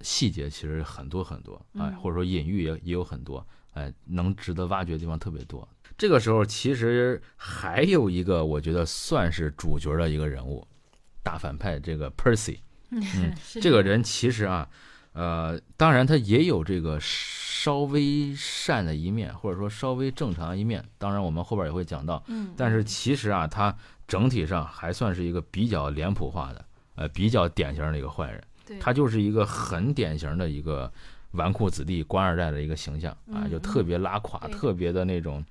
[0.00, 5.68] 细节其实很多很多，哎，嗯或者说隐喻也也有很多，哎，能值得挖掘的地方特别多。
[5.96, 10.66] 这个时候其实还有一个我觉得算是主角的一个人物，
[11.22, 12.58] 大反派这个 Percy。
[12.90, 13.02] 嗯
[13.36, 14.66] 是这个人其实啊，
[15.18, 20.84] 呃，当然他也有这个稍微善的一面，或者说稍微正常的一面。
[20.96, 26.64] 当然我们后边也会讲到，嗯，但是其实啊，他整体上还算是一个比较脸谱化的，
[26.94, 28.40] 呃，比较典型的一个坏人。
[28.64, 30.92] 对他就是一个很典型的一个
[31.32, 35.44] 纨绔子弟、官二代的一个形象啊，嗯就特别拉垮，特别的那种，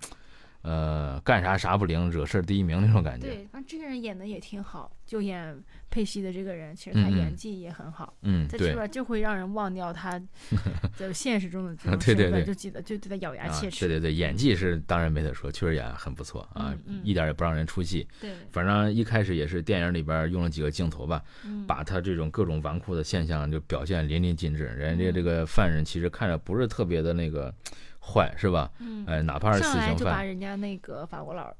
[0.61, 3.27] 呃，干啥啥不灵，惹事儿第一名那种感觉。
[3.27, 5.57] 对，反正这个人演的也挺好，就演
[5.89, 8.13] 佩西的这个人，其实他演技也很好。
[8.23, 10.21] 嗯，对在这边就会让人忘掉他
[10.95, 13.87] 在现实中的这种 对对对身份，就记得就对他咬牙啊，切齿。
[13.87, 18.05] 对对对，演技是当然没得说，确实演得很不错啊一点也不让人出戏。
[18.19, 24.65] 对，反正一开始也是电影里边用了几个镜头吧，嗯，把他这种各种纨绔的现象就表现淋漓尽致。
[24.65, 27.53] 人家嗯这个犯人其实看着不是特别的那个
[28.07, 28.71] 坏，是吧？
[28.79, 31.53] 嗯，哎，哪怕是死刑犯人家那个法国佬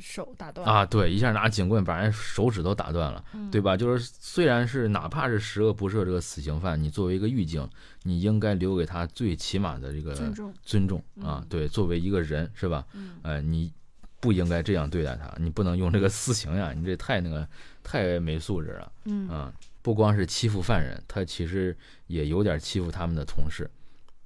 [0.00, 3.76] 手打断，啊，对，一下拿警棍把人手指都打断了，嗯对吧？
[3.76, 7.68] 就是虽然是哪怕是十恶不赦这个死刑犯，你作为一个狱警，
[8.02, 11.46] 你应该留给他最起码的这个尊重，尊重啊嗯。
[11.50, 12.86] 对，作为一个人是吧？
[12.94, 13.70] 嗯呃，你
[14.18, 17.46] 不应该这样对待他，你不能用这个死刑呀，你这太那个
[17.82, 18.92] 太没素质了。
[19.04, 21.76] 嗯啊，不光是欺负犯人，他其实
[22.06, 23.70] 也有点欺负他们的同事。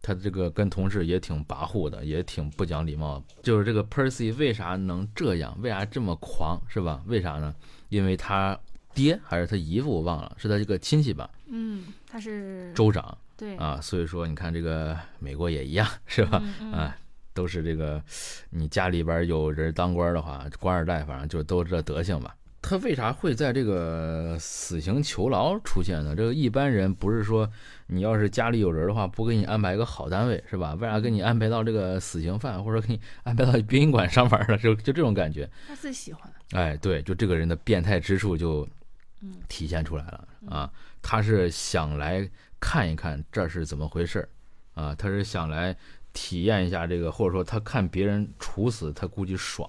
[0.07, 3.20] 他这个跟同事也挺跋扈的，也挺不讲礼貌。
[3.42, 5.59] 就是这个 Percy 为啥能这样？
[5.61, 6.62] 为啥这么狂？
[6.68, 7.02] 是吧？
[7.07, 7.52] 为啥呢？
[7.88, 8.57] 因为他
[8.94, 13.80] 爹还是他姨父，我忘了，是他这个亲戚吧，嗯，他是州长对啊。
[13.80, 16.40] 所以说，你看这个美国也一样，是吧？
[16.40, 16.96] 嗯嗯啊，
[17.34, 18.00] 都是这个，
[18.50, 22.32] 你家里边有人当官的话，官二代反正就都这德行吧。
[22.68, 26.16] 他为啥会在这个死刑囚牢出现呢？
[26.16, 27.48] 这个一般人不是说
[27.86, 30.74] 你要是家里有人的话，不给你安排一个好单位是吧？
[30.74, 34.58] 为啥给你安排到这个死刑犯，或者给你 安排到殡仪馆上班了？
[34.58, 35.48] 就就这种感觉。
[35.68, 38.68] 他自己喜欢，哎，对，就这个人的变态之处就
[39.22, 40.68] 嗯体现出来了啊！
[41.00, 44.28] 他是想来看一看这是怎么回事儿
[44.74, 45.76] 啊，他是想来
[46.12, 49.68] 体验一下这个，或者说他看别人处死，他估计爽；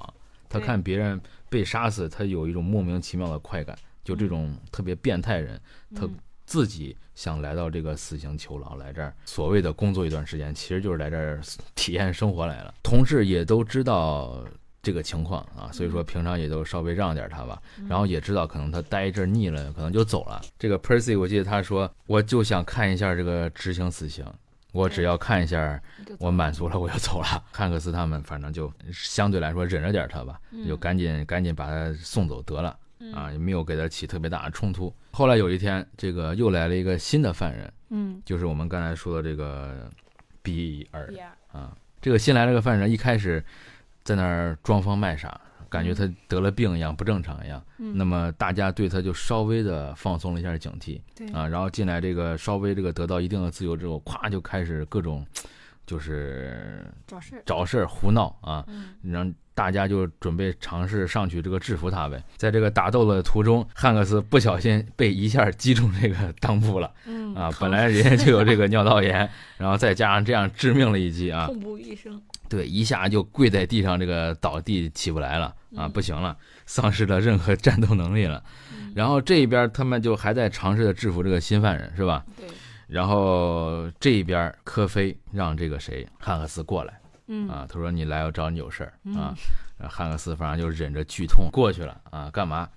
[0.49, 3.77] 他看别人被杀死，他有一种莫名其妙的快感。
[4.03, 5.59] 就这种特别变态人，
[5.93, 11.41] 他嗯自己想来到这个死刑囚牢来这儿，所谓的工作一段时间，其实就是来这儿
[11.75, 12.73] 体验生活来了。
[12.81, 14.45] 同事也都知道
[14.81, 17.61] 这个情况啊，所以说平常也都稍微让点他吧。
[17.89, 20.41] 然后也知道可能他待一阵腻了，可能就走了。
[20.57, 24.25] 这个 Percy 我记得他说，我就想看一下这个执行死刑。
[24.77, 25.81] 我只要看一下，
[26.19, 27.43] 我满足了，我就走了。
[27.51, 32.77] 汉克斯他们反正就相对来说忍着点他吧，嗯就赶紧赶紧把他送走得了。
[32.99, 34.91] 嗯啊，也没有给他起特别大的冲突。
[35.11, 39.87] 后来有一天，这个又来了一个新的犯人，嗯，就是我们刚才说的这个
[40.41, 41.13] 比尔
[41.51, 41.75] 啊。
[42.01, 43.43] 这个新来了个犯人，一开始
[44.03, 45.39] 在那儿装疯卖傻，
[45.69, 47.61] 感觉他得了病一样，不正常一样。
[47.79, 51.47] 嗯那么大家对他就稍微的放松了一下警惕对啊。
[51.47, 55.25] 然后进来这个稍微这个得到一定的自由之后，咵就开始各种
[55.85, 58.65] 就是找事儿，找事胡闹啊。
[58.67, 62.23] 嗯让大家就准备尝试上去这个制服他呗。
[62.35, 67.49] 在这个打斗的途中，汉克斯不小心被一下击中这个裆部了嗯啊！
[67.59, 76.35] 本来人家就有这个尿道炎，然后再加上这样致命的一击啊，痛不欲生，对，一下就跪在地上，这个倒地起不来了啊，嗯不行了，
[76.65, 78.43] 丧失了任何战斗能力了。
[78.73, 82.25] 嗯 然后这边他们就还在尝试着制服这个新犯人，是吧？
[82.35, 82.47] 对，
[82.87, 86.99] 然后这边科菲让这个谁汉克斯过来。
[87.27, 89.35] 嗯啊，他说你来，我找你有事儿嗯啊。
[89.89, 92.67] 汉克斯反正就忍着剧痛过去了啊，干嘛？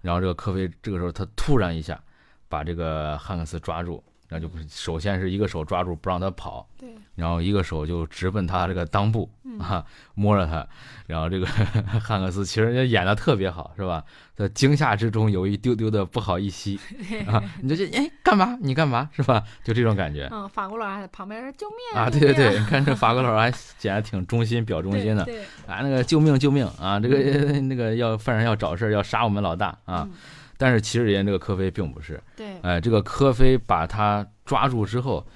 [0.00, 2.02] 然后这个科菲这个时候他突然一下
[2.48, 10.66] 把这个汉克斯抓住，然后就首先是一个手抓住不让他跑，对，然后一个手就直奔他这个裆部嗯啊，摸着他。
[11.06, 11.44] 然后这个
[12.00, 14.02] 汉克斯其实人家演的特别好，是吧？
[14.36, 16.74] 在惊吓之中有一丢丢的不好意思
[17.26, 18.56] 啊，你就这哎干嘛？
[18.62, 19.10] 你干嘛？
[19.12, 19.42] 是吧？
[19.64, 20.28] 就这种感觉。
[20.32, 25.24] 嗯，法国佬还在旁边说救命啊，对对对，你看这法国佬还显得挺忠心，表忠心的。
[25.66, 27.00] 啊，那个救命救命啊！
[27.00, 27.16] 这个
[27.62, 30.06] 那个要犯人要找事儿，要杀我们老大啊！
[30.08, 30.12] 嗯
[30.60, 35.26] 但是其实人家这个科菲并不是，对，哎，这个科菲把他抓住之后，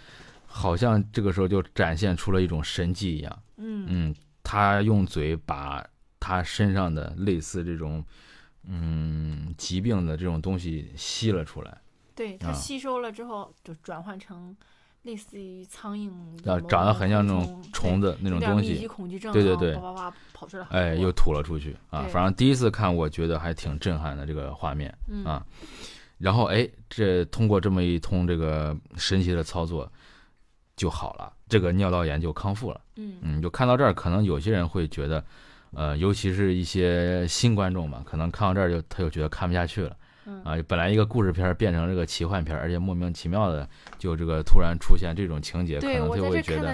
[0.45, 3.43] 好像这个时候就展现出了一种神迹一样。
[3.57, 5.83] 嗯嗯，他用嘴把
[6.20, 8.05] 他身上的类似这种
[8.64, 11.81] 嗯疾病的这种东西吸了出来，
[12.14, 14.55] 对，它啊吸收了之后就转换成
[15.05, 16.11] 类似于苍蝇
[16.51, 19.79] 啊，长得很像那种虫虫子那种东西，恐惧症，对对对
[20.71, 22.07] 哎，又吐了出去啊！
[22.11, 24.93] 反正第一次看，我觉得还挺震撼的这个画面。
[25.09, 25.45] 嗯啊
[26.17, 29.91] 然后哎，这通过这么一通这个神奇的操作
[30.77, 32.81] 就好了，这个尿道炎就康复了。
[32.97, 35.23] 嗯嗯，就看到这儿，可能有些人会觉得，
[35.73, 39.95] 呃，尤其是一些新观众嘛，可能看到这儿就他就觉得看不下去了。
[40.27, 43.68] 嗯啊，本来一个故事片儿变成这个奇幻片儿，而且莫名其妙的
[43.99, 46.70] 就这个突然出现这种情节，可能就会觉得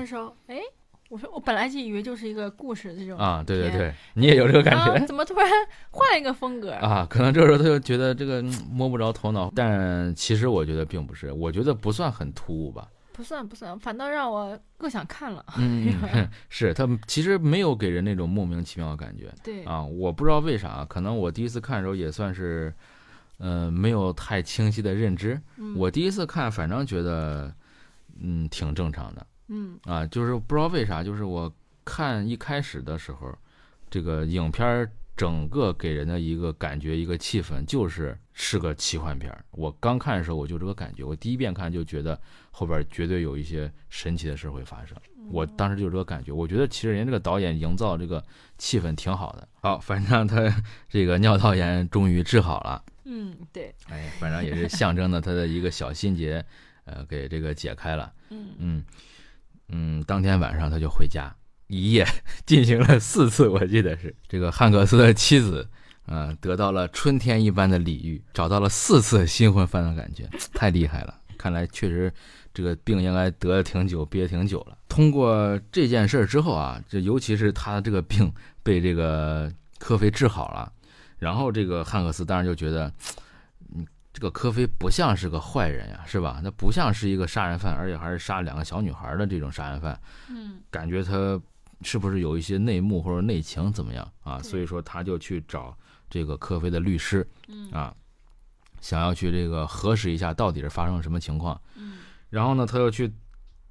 [0.46, 0.61] 哎，
[1.09, 5.48] 我说我本来就以为就是一个故事这种啊，对对对，你也有这个感觉啊，怎么突然
[5.90, 6.72] 换了一个风格？
[6.74, 12.88] 啊，可能这时候他就觉得这个嗯摸不着头脑，但其实我觉得并不是，我觉得不算很突兀吧。
[13.12, 15.44] 不算不算，反倒让我更想看了。
[15.59, 15.92] 嗯，
[16.48, 22.72] 是 他其实没有给人那种莫名其妙的感觉对，啊，我不知道为啥，可能我第一次看的时候也算是，
[23.41, 25.41] 呃，没有太清晰的认知。
[25.57, 27.53] 嗯我第一次看，反正觉得，
[28.20, 31.53] 嗯，挺正常的嗯啊，就是不知道为啥，就是我
[31.84, 33.36] 看一开始的时候，
[33.91, 34.86] 这个影片
[35.16, 39.36] 整个给人的一个感觉、一个气氛，就是是个奇幻片。
[39.51, 42.18] 我刚看的时候我就这个感觉，我第一遍看就觉得
[42.51, 44.97] 后边绝对有一些神奇的事会发生。
[45.30, 48.22] 我当时就有这个感觉，我觉得其实人家这个导演营造这个
[48.59, 49.47] 气氛挺好的。
[49.62, 52.82] 好，反正他这个尿道炎终于治好了。
[53.05, 56.44] 嗯对，哎，反正也是象征的他的一个小心结，
[56.84, 58.12] 呃，给这个解开了。
[58.30, 58.84] 嗯嗯
[59.68, 61.34] 嗯，当天晚上他就回家，
[61.68, 62.07] 一夜
[62.46, 65.68] 进行了四次，我记得是这个汉克斯的妻子，
[66.07, 71.16] 呃，得到了春天一般的礼遇，找到了四次新婚饭的感觉，太厉害了！
[71.38, 72.12] 看来确实
[72.53, 74.76] 这个病应该得了挺久，憋挺久了。
[74.88, 78.30] 通过这件事儿之后啊，这尤其是他这个病
[78.62, 80.70] 被这个科菲治好了，
[81.20, 82.92] 然后这个汉克斯当然就觉得，
[83.72, 86.40] 嗯，这个科菲不像是个坏人呀，是吧？
[86.42, 91.40] 他不像是一个杀人犯，而且还是杀两个小女孩的这种杀人犯，嗯感觉他
[91.82, 94.40] 是不是有一些内幕或者内情怎么样啊？
[94.42, 95.76] 所以说他就去找
[96.08, 97.94] 这个科菲的律师嗯啊，
[98.80, 101.60] 想要去这个核实一下到底是发生了什么情况。
[101.76, 101.98] 嗯
[102.30, 103.12] 然后呢，他又去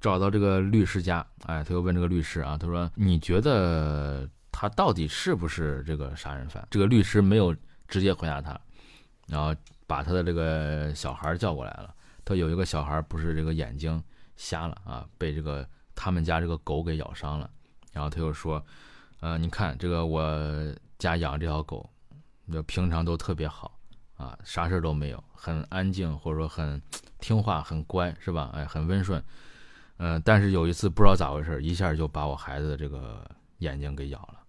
[0.02, 7.54] 找到这个律师家，哎，他又问这个律师啊，他说：“你觉得他到底是不是这个杀人犯？”这个律师没有
[7.88, 8.58] 直接回答他，
[9.26, 9.54] 然后
[9.86, 11.94] 把他的这个小孩叫过来了。
[12.24, 14.02] 他有一个小孩不是这个眼睛
[14.36, 17.50] 瞎了啊，被这个他们家这个狗给咬伤了。
[17.92, 18.64] 然后他又说
[19.20, 21.88] ：“呃，你看这个我家养这条狗，
[22.52, 23.78] 就平常都特别好
[24.16, 26.80] 啊，啥事都没有，很安静或者说很。”
[27.20, 28.48] 听话很乖是吧？
[28.54, 29.22] 哎，很温顺，
[29.98, 33.22] 嗯、但是有一次不知道咋回事，一下就把我孩子的这个
[33.58, 34.39] 眼睛给咬了！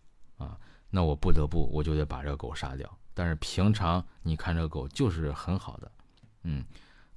[0.92, 2.88] 那我不得不我就得把这个狗杀掉。
[3.14, 5.92] 但是平常你看这个狗就是很好的，
[6.44, 6.64] 嗯，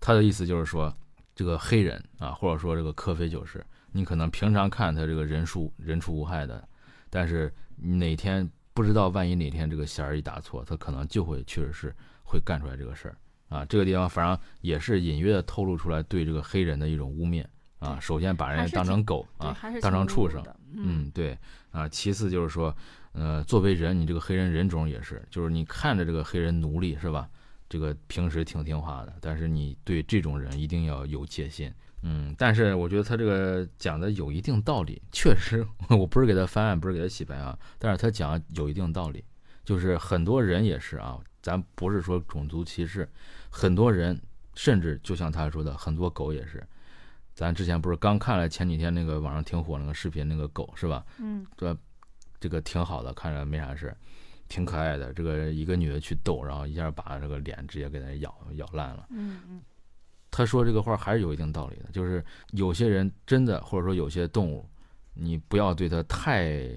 [0.01, 0.93] 他的意思就是说，
[1.35, 6.67] 这个黑人啊，或者说这个科菲就是，你可能平常看他这个人畜人畜无害的，
[7.11, 11.95] 但是哪天不知道，万一哪天这个弦儿一打错，他可能就会确实是
[12.25, 13.17] 会干出来这个事儿。
[13.49, 17.45] 啊，这个地方反正也是隐约的透露出来对这个黑人的一种污蔑
[17.79, 18.01] 啊。
[18.01, 20.43] 首先把人家当成狗啊，当成畜生，
[20.75, 21.39] 嗯，对
[21.71, 21.89] 啊。
[21.89, 22.75] 其次就是说，
[23.15, 27.29] 呃，作为人，你这个黑人人种也是，就是你看着这个黑人奴隶是吧？
[27.69, 31.73] 这个平时挺听话的，但是你对这种人一定要有戒心。
[32.03, 39.25] 嗯，但是我觉得他这个讲的有一定道理，确实， 我不是给他翻案，不是给他洗白啊，但是他讲有一定道理，
[39.65, 41.19] 就是很多人也是啊。
[41.41, 43.09] 咱不是说种族歧视，
[43.49, 44.21] 很多人
[44.55, 46.63] 甚至就像他说的，很多狗也是。
[47.35, 51.05] 咱之前不是刚看了前几天那个网上挺火那个视频，那个狗是吧？
[51.19, 51.77] 嗯，这
[52.45, 53.97] 这个挺好的，看着没啥事，
[54.49, 55.15] 挺可爱的。
[55.15, 59.07] 这个一个女的去逗，然后一下把这个脸直接给它咬咬烂了。
[59.09, 59.63] 嗯嗯，
[60.31, 64.69] 他说这个话还是有一定道理的，就是有些人真的，或者说有些动物，
[65.15, 66.69] 你不要对它太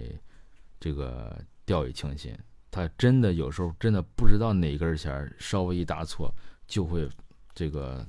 [0.80, 2.34] 这个掉以轻心。
[2.72, 6.34] 他真的有时候真的不知道哪根弦稍微一搭错，
[6.66, 7.10] 就会
[7.54, 8.08] 这个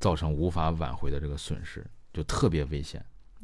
[0.00, 3.00] 造成无法挽回的这个损失，就特别危险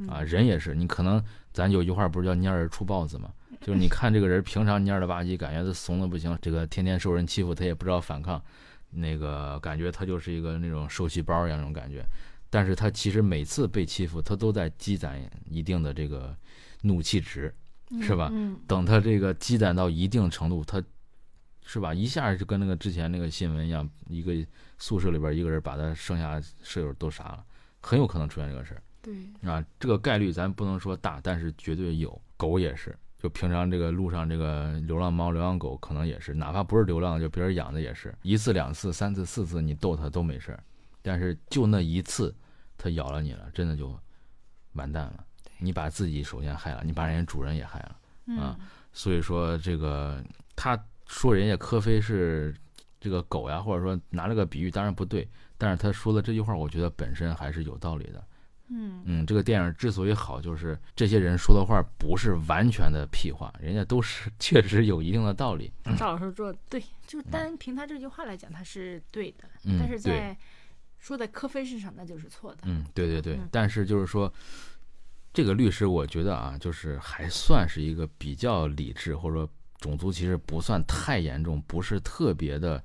[0.07, 0.21] 啊！
[0.21, 1.23] 人也是，你可能
[1.53, 3.33] 咱有句话不是叫蔫儿出豹子吗？
[3.61, 8.41] 就是你看这个人平常蔫了吧唧，感觉他怂的不行，这个天天受人欺负，他也不知道反抗，
[8.91, 12.05] 那个感觉他就是一个那种受气包一样那种感觉。
[12.51, 16.37] 但是他其实每次被欺负，他都在积攒一定的这个
[16.83, 17.53] 怒气值。
[18.03, 18.29] 是吧？
[18.31, 20.77] 嗯，等他这个积攒到一定程度，他
[21.65, 21.95] 是吧？
[21.95, 24.35] 一下就跟那个之前那个新闻一样，一个
[24.77, 27.43] 宿舍里边一个人把他剩下舍友都杀了，
[27.81, 28.83] 很有可能出现这个事儿。
[29.41, 32.21] 对啊，这个概率咱不能说大，但是绝对有。
[32.37, 40.63] 狗也是，就平常这个路上这个流浪猫、流浪狗可能也是，哪怕不是流浪，就别人养的也是，一次、两次、三次、四次，你逗它都没事儿，
[41.03, 42.33] 但是就那一次，
[42.77, 43.93] 它咬了你了，真的就
[44.75, 45.25] 完蛋了。
[45.59, 48.57] 你把自己首先害了，你把人家主人也害了啊！
[48.93, 50.23] 所以说这个
[50.55, 52.55] 他说人家科菲是
[53.01, 58.25] 这个狗呀，或者说拿了个比喻，当然不对，但是他说的这句话，我觉得本身还是有道理的。
[58.71, 65.73] 嗯嗯，这个电影之所以好，就是这些人说的话不是完全的屁话，人家都是 确实有一定的道理。
[65.99, 70.37] 赵老师说的对，就单凭他这句话来讲，他是对的，嗯但是在
[70.99, 72.63] 说在科菲身上那就是错的。
[72.65, 74.33] 嗯，对对对嗯，但是就是说，
[75.33, 79.49] 这个律师我觉得啊，就是还算是一个比较理智，或者说
[79.79, 82.83] 种族歧视不算太严重，不是特别的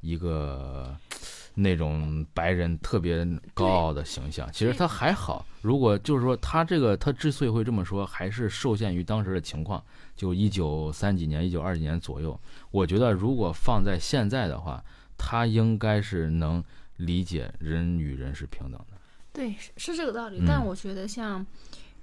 [0.00, 0.94] 一个
[1.54, 4.50] 那种白人特别高傲的形象。
[4.52, 9.82] 其实他还好，如果就是说他这个他之所以会这么说，还是受限于当时的情况，
[10.16, 12.38] 就一九三几年、一九二几年左右。
[12.70, 14.82] 我觉得如果放在现在的话，
[15.16, 16.62] 他应该是能
[16.96, 18.98] 理解人与人是平等的。
[19.32, 20.40] 对，是是这个道理。
[20.40, 21.44] 嗯但我觉得像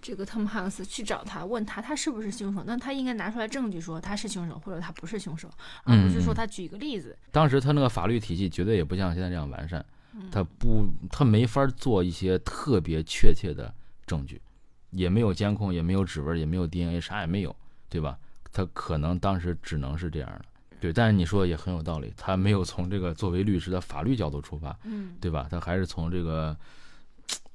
[0.01, 5.49] 这个汤姆汉克斯去找他，问他他是不是凶手，那他应该拿出来证据说他是凶手，或者他不是凶手，
[5.83, 7.17] 而不是说他举一个例子。
[7.31, 9.85] 当时他那个法律体系绝对也不像现在这样完善，
[10.15, 13.73] 嗯他不，他没法做一些特别确切的
[14.05, 14.41] 证据，
[14.89, 17.55] 也没有监控，也没有指纹，也没有 DNA，啥也没有，
[17.87, 18.17] 对吧？
[18.51, 20.45] 他可能当时只能是这样的，
[20.81, 20.91] 对。
[20.91, 25.47] 但是你说的也很有道理，他没有从这个作为律师的法律角度出发，嗯，对吧？
[25.49, 26.53] 他还是从这个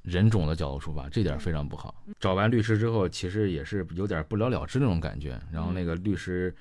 [0.03, 1.93] 人种的角度出发，这点非常不好。
[2.19, 5.39] 找完律师之后，其实也是有点不了了之那种感觉。
[5.51, 6.55] 然后那个律师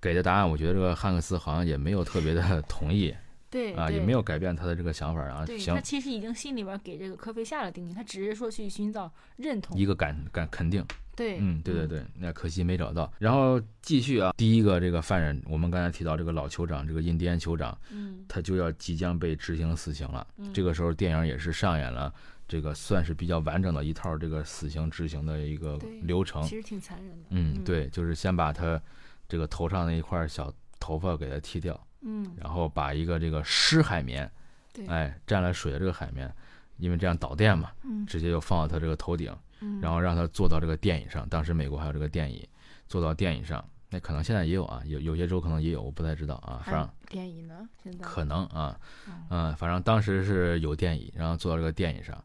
[0.00, 3.14] 给的答案，我觉得这个汉克斯好像也没有特别的同意
[3.48, 5.44] 对啊，也没有改变他的这个想法啊。
[5.46, 9.78] 行对他，其实已经心里边给这个科菲下了定义，他只是说去寻找认同。
[9.78, 10.84] 一个感感肯定，
[11.14, 13.12] 对，嗯，对对对，那可惜没找到。
[13.18, 20.26] 然后继续啊，第一个这个犯人，我们刚才提到这个老酋长，这个印第安酋长，嗯他就要即将被执行死刑了。
[20.38, 22.12] 嗯这个时候，电影也是上演了
[22.48, 26.56] 这个算是比较完整的一套这个死刑执行的一个流程其。
[26.56, 27.26] 实挺残忍的。
[27.30, 28.80] 嗯，，对，就是先把他
[29.28, 34.30] 这个头上那一块小头发给他剃掉，嗯，然后把一个这个湿海绵，
[34.72, 36.34] 对，哎，沾了水的这个海绵，
[36.78, 39.38] 因为这样导电嘛，嗯直接就放到他这个头顶，嗯，
[39.80, 41.28] 然后让他坐到这个电椅上。
[41.28, 42.48] 当时美国还有这个电椅，
[42.88, 52.22] 坐到电椅上，那可能现在也有啊，有有些州可能也有，我不太知道啊，反正电椅呢，现在可能啊，嗯嗯，反正当时是有电椅，然后坐到这个电椅上，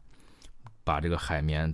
[0.84, 1.72] 把这个海绵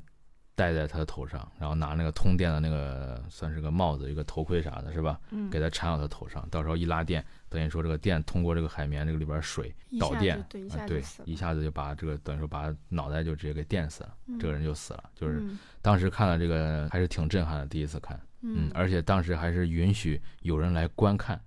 [0.56, 5.20] 戴在他的头上，然后拿那个通电的那个算是个帽子、一个头盔啥的，是吧？
[5.30, 7.24] 嗯给他缠到他头上，到时候一拉电，
[7.54, 15.10] 等于说这个电通过这个海绵这个里边水导电，对，一啊对一下子就把这个等于说把脑袋就直接给电死了，这个人就死了。
[15.14, 21.40] 就是嗯当时看了这个还是挺震撼的，第一次看，嗯，而且当时还是允许有人来观看，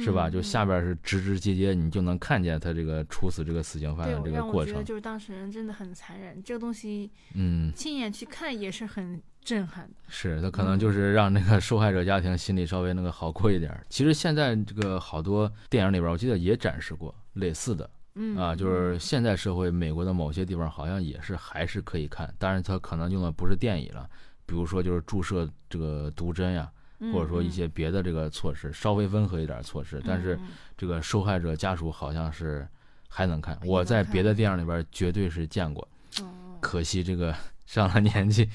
[0.00, 0.30] 是吧？
[0.30, 9.94] 就下边是直直接接，你就能看见他这个处死这个死刑犯的，这个过程，觉得就是当事人真的很残忍，这个东西嗯，亲眼去看也是很震撼的。
[10.08, 13.84] 是他可能嗯就是让那个受害者家庭心里稍微那个好过一点儿。
[13.88, 17.88] 其实现在这个好多电影里边，我记得也展示过类似的。
[18.16, 24.08] 嗯啊，就是现在社会，美国的某些地方好像也是还是可以看，当然它可能用的不是电椅了，
[24.46, 26.70] 比如说就是注射这个毒针呀，
[27.00, 32.64] 嗯或者说一些别的这个措施，稍微温和一点措施，但是嗯这个受害者家属好像是
[33.08, 35.88] 还能看，我在别的电影里边绝对是见过，
[36.60, 37.34] 可惜这个
[37.66, 38.48] 上了年纪。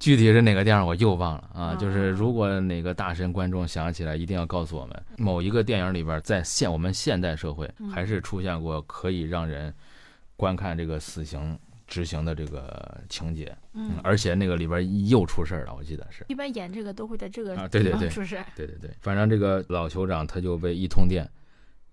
[0.00, 1.74] 具体是哪个电影我又忘了啊！
[1.74, 9.72] 就是哦如果哪个大神观众想起来，一定要告诉我们，某一个电影里边，在现我们现代社会嗯还是出现过可以让人
[10.36, 16.24] 观看这个死刑执行的这个情节，嗯，而且那个里边又出事儿了，我记得是。
[16.28, 18.42] 一般演这个都会在这个啊对对对出事。
[18.56, 21.28] 对对对，反正这个老酋长他就被一通电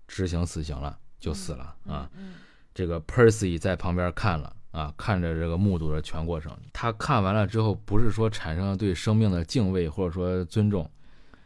[0.06, 2.08] 执行死刑了，就死了啊。
[2.16, 2.36] 嗯，
[2.72, 6.56] 这个 Percy 在旁边看了啊，看着这个目睹的全过程。
[6.72, 10.88] 他看完了之后，不是说产生了对生命的敬畏或者说尊重，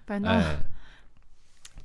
[0.06, 0.56] 反正哎，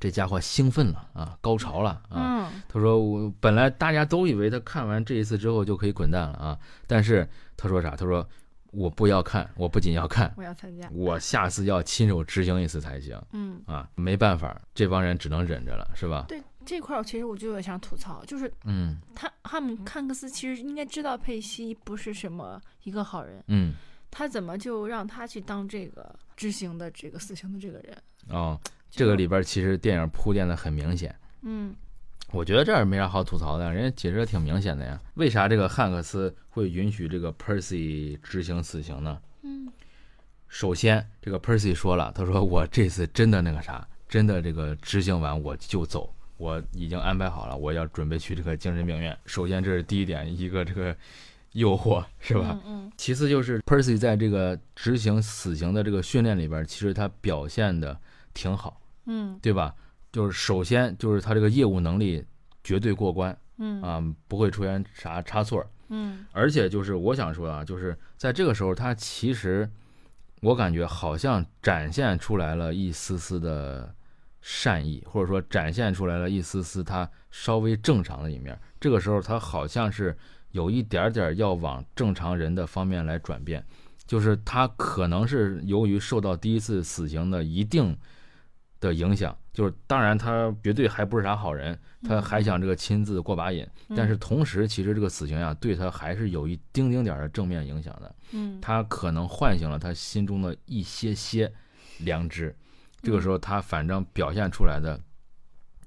[0.00, 2.34] 这家伙兴奋了啊，高潮了啊。
[2.44, 7.26] 嗯他说我本来大家都以为他看完这一次之后就可以滚蛋了啊，但是
[7.56, 7.96] 他说啥？
[7.96, 8.26] 他说
[8.70, 10.88] 我不要看，我不仅要看，我要参加。
[10.92, 13.88] 我下次要亲手执行一次才行嗯，啊！
[13.94, 16.26] 没办法，这帮人只能忍着了，是吧？
[16.28, 23.72] 对这块儿其实我就有想吐槽，就是嗯他汉姆汉克斯其实应该知道佩西不是什么一个好人，嗯
[24.10, 27.96] 他怎么就让他去当这个执行的这个死刑的这个人？
[28.28, 28.60] 哦，
[28.90, 31.18] 这个里边其实电影铺垫的很明显。
[31.40, 31.74] 嗯
[32.30, 35.00] 我觉得这儿没啥好吐槽的，人家解释的挺明显的呀。
[35.14, 39.18] 为啥这个汉克斯会允许这个 Percy 执行死刑呢？
[39.40, 39.72] 嗯
[40.48, 49.16] 首先，这个 Percy 说了，他说我这次真的那个啥，真的这个执行完我就走，我已经安排好了，我要准备去这个精神病院。
[49.26, 50.96] 首先，这是第一点，一个这个
[51.52, 52.58] 诱惑是吧？
[52.64, 57.98] 嗯其次就是 Percy 在这个执行死刑的这个训练里边，其实他表现的
[58.32, 59.74] 挺好，嗯对吧？
[60.10, 62.24] 就是首先就是他这个业务能力
[62.64, 65.64] 绝对过关嗯啊，不会出现啥差错。
[65.90, 69.68] 嗯而且就是我想说啊，就是在这个时候，他其实
[70.42, 73.94] 我感觉好像展现出来了一丝丝的
[74.50, 78.58] 善意，或者说展现出来了一丝丝他稍微正常的一面。
[78.80, 80.16] 这个时候，他好像是
[80.52, 83.62] 有一点点要往正常人的方面来转变，
[84.06, 87.94] 就是他可能是由于受到第一次死刑的一定
[88.80, 93.68] 的影响，就是当然他绝对还不是啥好人，他还想这个亲自过把瘾。
[93.94, 98.14] 但是同时，其实这个死刑呀，对他还是有一丁丁点儿的正面影响的。
[98.32, 101.52] 嗯他可能唤醒了他心中的一些些
[101.98, 102.56] 良知。
[103.02, 105.00] 这个时候，他反正表现出来的，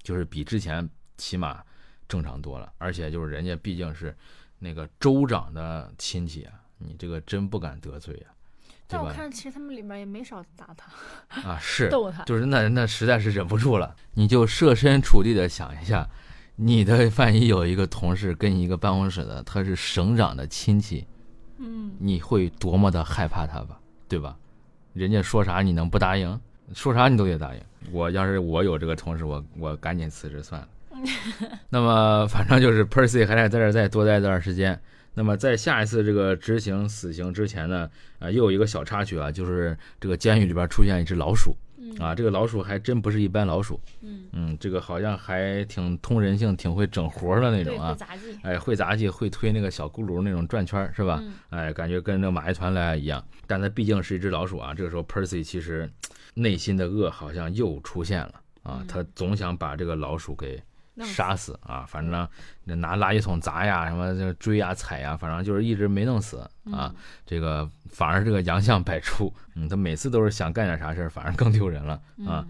[0.01, 1.63] 就是比之前起码
[2.07, 2.71] 正常多了。
[2.77, 4.15] 而且就是人家毕竟是
[4.59, 8.27] 那个州长的亲戚啊，你这个真不敢得罪呀？
[8.87, 12.25] 但我看其实他们里面也没少打他，啊，是，逗他。
[12.25, 16.05] 就是那那实在是忍不住了，你就设身处地的想一下，
[16.57, 21.07] 你的万一有一个同事跟你一个办公室的，他是省长的亲戚，
[21.57, 24.37] 嗯你会多么的害怕他吧，对吧？
[24.91, 26.41] 人家说啥你能不答应？
[26.73, 27.61] 说啥你都得答应。
[27.91, 30.67] 我要是我有这个同事，我我赶紧辞职算了。
[31.69, 34.79] 那么反正就是 Percy 还得在这再多待一段时间。
[35.13, 47.93] 那么在下一次这个执行死刑之前呢，啊、又有一个小插曲啊，就是这个监狱里边出现一只老鼠嗯啊，这个老鼠还真不是一般老鼠，嗯，嗯，这个好像还挺通人性，挺会整活的那，种啊。
[47.95, 51.19] 杂技，哎，会杂技，会推那个小轱辘那种转圈，是吧？
[51.21, 53.21] 嗯哎，感觉跟那马戏团来一样。
[53.47, 54.73] 但它毕竟是一只老鼠啊。
[54.73, 55.89] 这个时候，Percy 其实
[56.33, 60.61] 内心的恶好像又出现了啊嗯，他总想把这个老鼠给
[61.03, 62.11] 杀死啊，反正
[62.79, 66.93] 拿垃圾桶砸呀，什么就追呀、踩呀，反正就是一直没弄死啊。，
[67.25, 72.47] 这个反而这个洋相百出，嗯，他每次都是想干点啥事儿，反而更丢人了嗯啊。，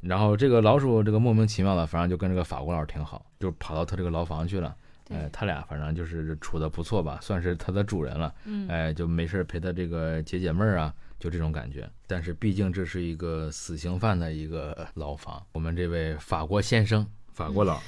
[0.00, 4.74] 然后这个老鼠这个莫名其妙的，反正就跟这个法国佬挺好，就跑到他这个牢房去了。
[5.10, 8.34] 哎，他俩反正就是处的不错吧，算是他的主人了。
[8.46, 11.88] 嗯，哎，就没事儿陪他这个解解闷儿啊，就这种感觉。
[12.08, 17.80] 但是毕竟这是一个死刑犯的一个牢房，我们这位法国先生、法国佬，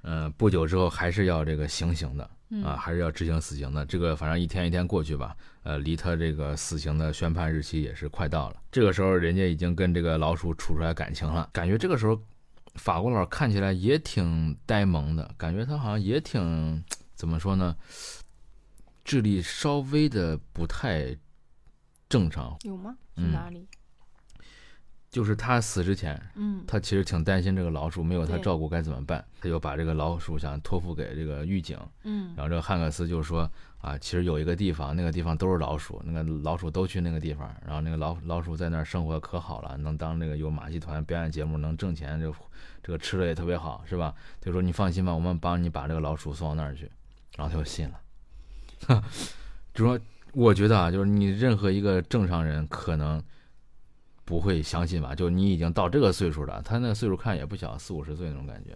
[0.00, 3.84] 嗯、 不久之后还是要这个行刑的嗯啊，还是要执行死刑的。
[3.84, 8.56] 这个反正一天一天过去吧，呃，离他这个死刑的宣判日期也是快到了。
[8.70, 12.18] 这个时候，人家已经跟这个老鼠处出来感情了，感觉这个时候
[12.76, 16.82] 法国佬看起来也挺呆萌的，感觉他好像也挺
[17.14, 17.76] 怎么说呢，
[19.04, 21.14] 智力稍微的不太
[22.12, 22.54] 正常。
[22.62, 22.94] 有吗？
[23.16, 23.66] 是嗯哪里？
[25.08, 31.78] 就是他死之前，嗯他其实挺担心这个老鼠没有他照顾该怎么办，他就把这个老鼠想托付给这个狱警。
[32.04, 42.32] 嗯然后这个汉克斯就说啊，其实有一个地方，那个地方都是老鼠，那个老鼠都去那个地方，然后那个老老鼠在那儿生活可好了，能当那个有马戏团表演节目能挣钱，这
[42.82, 44.14] 这个吃的也特别好，是吧？
[44.40, 46.90] 就说你放心吧，我们帮你把这个老鼠送到那儿去，
[47.36, 48.00] 然后他就信了。
[49.74, 50.00] 就 说
[50.32, 53.22] 我觉得啊，就是你任何一个正常人可能
[54.24, 58.70] 不会相信吧，就你已经到这个岁数了，他那个岁数看也不小，四五十岁那种感觉。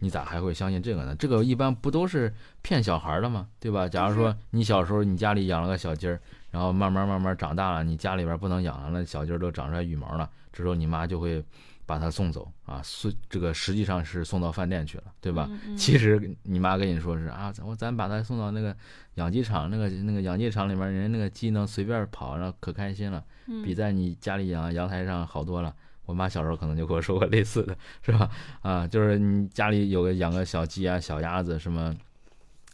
[0.00, 1.14] 你咋还会相信这个呢？
[1.16, 2.32] 这个一般不都是
[2.62, 3.48] 骗小孩的吗？
[3.60, 3.88] 对吧？
[3.88, 11.42] 假如说你小时候你家里养了个小鸡儿，然后慢慢慢慢长大了，你家里边不能养了，那小鸡儿都长出来羽毛了，这时候你妈就会
[11.86, 15.48] 把它送走啊，送这个实际上是送到饭店去了，对吧？？
[15.50, 18.76] 嗯嗯其实你妈跟你说是啊，咱我咱把它送到那个
[19.14, 25.74] 养鸡场，那个那个养鸡场里面，人家那个鸡能随便跑，然后可开心了，嗯比在你家里养阳台上好多了。
[26.06, 28.30] 我妈小时候可能就跟我说过类似的，是吧？
[28.60, 31.94] 啊，就是你家里有个养个小鸡啊、小鸭子什么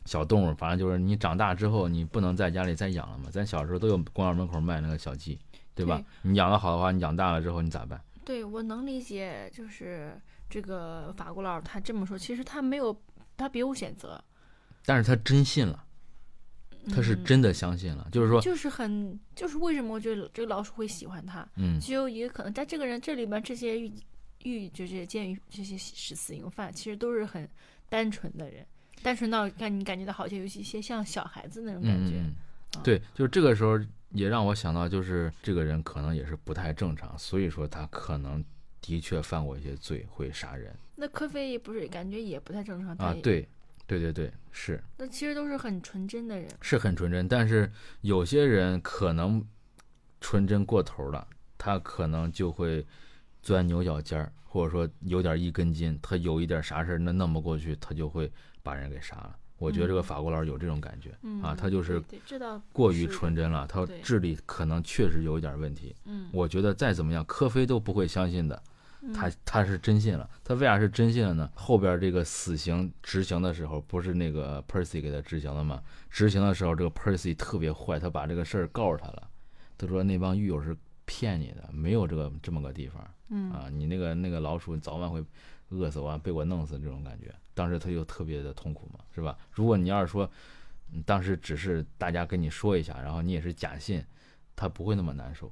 [0.05, 3.31] 小动物，反正就是你长大之后你不能在家里再养了嘛。
[3.31, 5.39] 咱小时候都有公园门口卖那个小鸡，
[5.77, 5.97] 对吧？
[5.99, 8.01] 对你养的好的话，你养大了之后你咋办？
[8.25, 13.01] 对我能理解，就是这个法国佬他这么说，其实他没有，
[13.37, 14.21] 他别无选择，
[14.85, 15.85] 但是他真信了，
[16.89, 17.25] 他是嗯。
[17.25, 21.79] 真的相信了，就是说，就是很，就是为什么我觉得这个老鼠会喜欢他，嗯。
[21.81, 23.93] 只有一个可能，在这个人这里边，这些狱
[24.45, 27.49] 狱就这些监狱这些死死刑犯，其实都是很
[27.89, 28.65] 单纯的人，
[29.03, 32.23] 单纯到让你感觉到好像有一些像小孩子那种感觉。
[32.83, 33.79] 对，就是这个时候
[34.13, 38.43] 也让我想到，就是这个人可能也是不太正常，所以说他可能
[38.81, 40.75] 的确犯过一些罪，会杀人。
[40.95, 43.49] 那科菲不是感觉也不太正常，啊对，
[43.99, 46.49] 对对对，是那其实都是很纯真的人。
[46.61, 47.69] 是很纯真，但是
[48.03, 49.45] 有些人可能
[50.21, 51.27] 纯真过头了，
[51.59, 52.87] 他可能就会
[53.43, 58.31] 钻牛角尖儿，或者说有点一根筋，他有一点啥事儿那弄不过去，他就会
[58.63, 59.37] 把人给杀了。
[59.59, 62.01] 我觉得这个嗯法国佬有这种感觉，嗯啊他就是
[62.73, 65.95] 过于纯真了，他对智力可能确实有一点问题。
[66.05, 68.63] 嗯我觉得再怎么样，科菲都不会相信的，
[69.15, 70.29] 他他是真信了。
[70.45, 71.51] 他为啥是真信了呢？
[71.55, 75.83] 后边这个死刑执行的时候，不是那个 Percy 给他执行了吗？
[76.11, 79.29] 执行的时候，这个 Percy 特别坏，他把这个事儿告诉他了。
[79.79, 80.77] 他说那帮狱友是
[81.07, 83.03] 骗你的，没有这个这么个地方。
[83.29, 85.25] 嗯啊，你那个那个老鼠早晚会
[85.71, 87.35] 饿死完，被我弄死这种感觉。
[87.55, 89.39] 当时他就特别的痛苦嘛，是吧？
[89.53, 90.31] 如果你要是说，
[91.07, 94.05] 当时只是大家跟你说一下，然后你也是假信，
[94.57, 95.51] 他不会那么难受，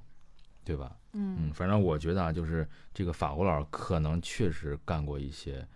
[0.64, 0.96] 对吧？
[1.20, 5.66] 嗯，反正我觉得啊，就是这个法国佬可能确实干过一些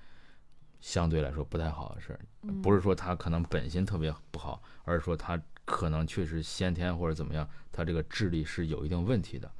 [0.81, 2.21] 相对来说不太好的事儿，
[2.63, 9.51] 不是说他可能本心特别不好，而是说他可能确实先天或者怎么样，他这个智力是有一定问题的，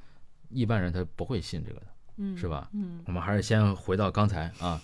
[0.49, 2.69] 一般人他不会信这个的，嗯，是吧？
[2.73, 4.81] 嗯，我们还是先回到刚才啊，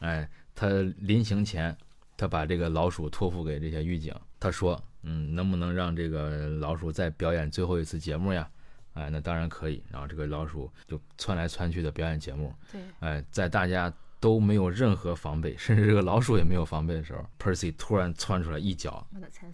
[0.00, 1.74] 哎，他临行前，
[2.16, 8.50] 他把这个老鼠托付给这些狱警，他说，嗯，能不能让这个老鼠再表演最后一次节目呀？
[8.94, 9.82] 哎，那当然可以。
[9.90, 19.06] 然后这个老鼠就窜来窜去的表演节目，对，哎，在大家都没有任何防备，甚至这个老鼠也没有防备的时候，Percy 突然窜出来一脚。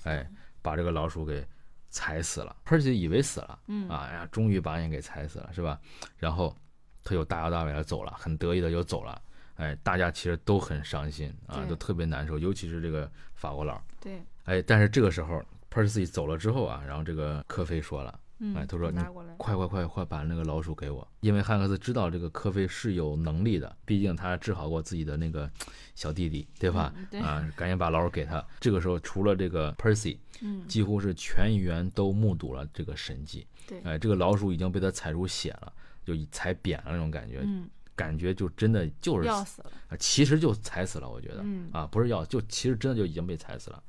[0.05, 0.24] 哎，
[0.62, 1.45] 把这个老鼠给
[1.88, 2.55] 踩死了。
[2.64, 5.80] Percy 以为死了，嗯啊，哎呀，终于把人给踩死了，是吧？
[6.18, 6.55] 然后
[7.03, 9.20] 他就大摇大摆的走了，很得意的就走了。
[9.57, 13.82] 哎，大家其实都很伤心啊，都特别难受，尤其是这个法国佬。
[14.01, 18.20] 对，哎，但是这个时候 Percy 走了之后啊，然后这个科菲说了。
[18.41, 18.99] 嗯，哎他说你。
[19.38, 21.07] 快快快快把那个老鼠给我！
[21.20, 25.51] 因为汉克斯知道这个科菲是有能力的，毕竟他治好过自己的那个
[25.95, 26.93] 小弟弟，对吧？
[26.97, 28.45] 嗯对啊，赶紧把老鼠给他。
[28.59, 33.47] 这个时候，除了这个 Percy，嗯，几乎是全员都目睹了这个神迹。
[33.66, 35.72] 对，哎，这个老鼠已经被他踩出血了，
[36.05, 39.70] 就踩扁了那种感觉，嗯，感觉就真的就是要死了。
[39.88, 43.82] 啊其实就踩死了，我觉得、嗯啊，不是要，就其实真的就已经被踩死了。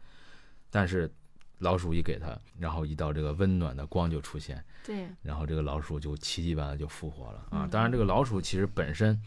[0.70, 1.12] 但是
[1.62, 7.66] 老鼠一给它，然后一道这个温暖的光就出现，对，然后这个老鼠就奇迹般的就复活了啊！
[7.66, 9.18] 嗯当然，这个老鼠其实本身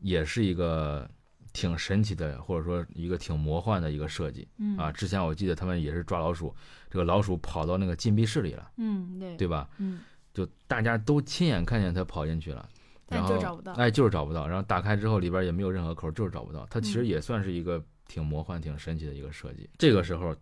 [0.00, 1.06] 也是一个
[1.52, 4.90] 挺神奇的，或者说一个挺魔幻的一个设计嗯啊。
[4.90, 6.54] 之前我记得他们也是抓老鼠，
[6.90, 9.68] 这个老鼠跑到那个禁闭室里了，嗯，对，对吧？
[9.76, 10.00] 嗯，
[10.32, 12.66] 就大家都亲眼看见它跑进去了，
[13.06, 14.48] 但然后就找不到哎，就是找不到。
[14.48, 16.66] 然后打开之后里边也没有任何口，就是找不到。
[16.70, 19.68] 它其实嗯也算是一个挺魔幻、挺神奇的一个设计。
[19.76, 20.34] 这个时候。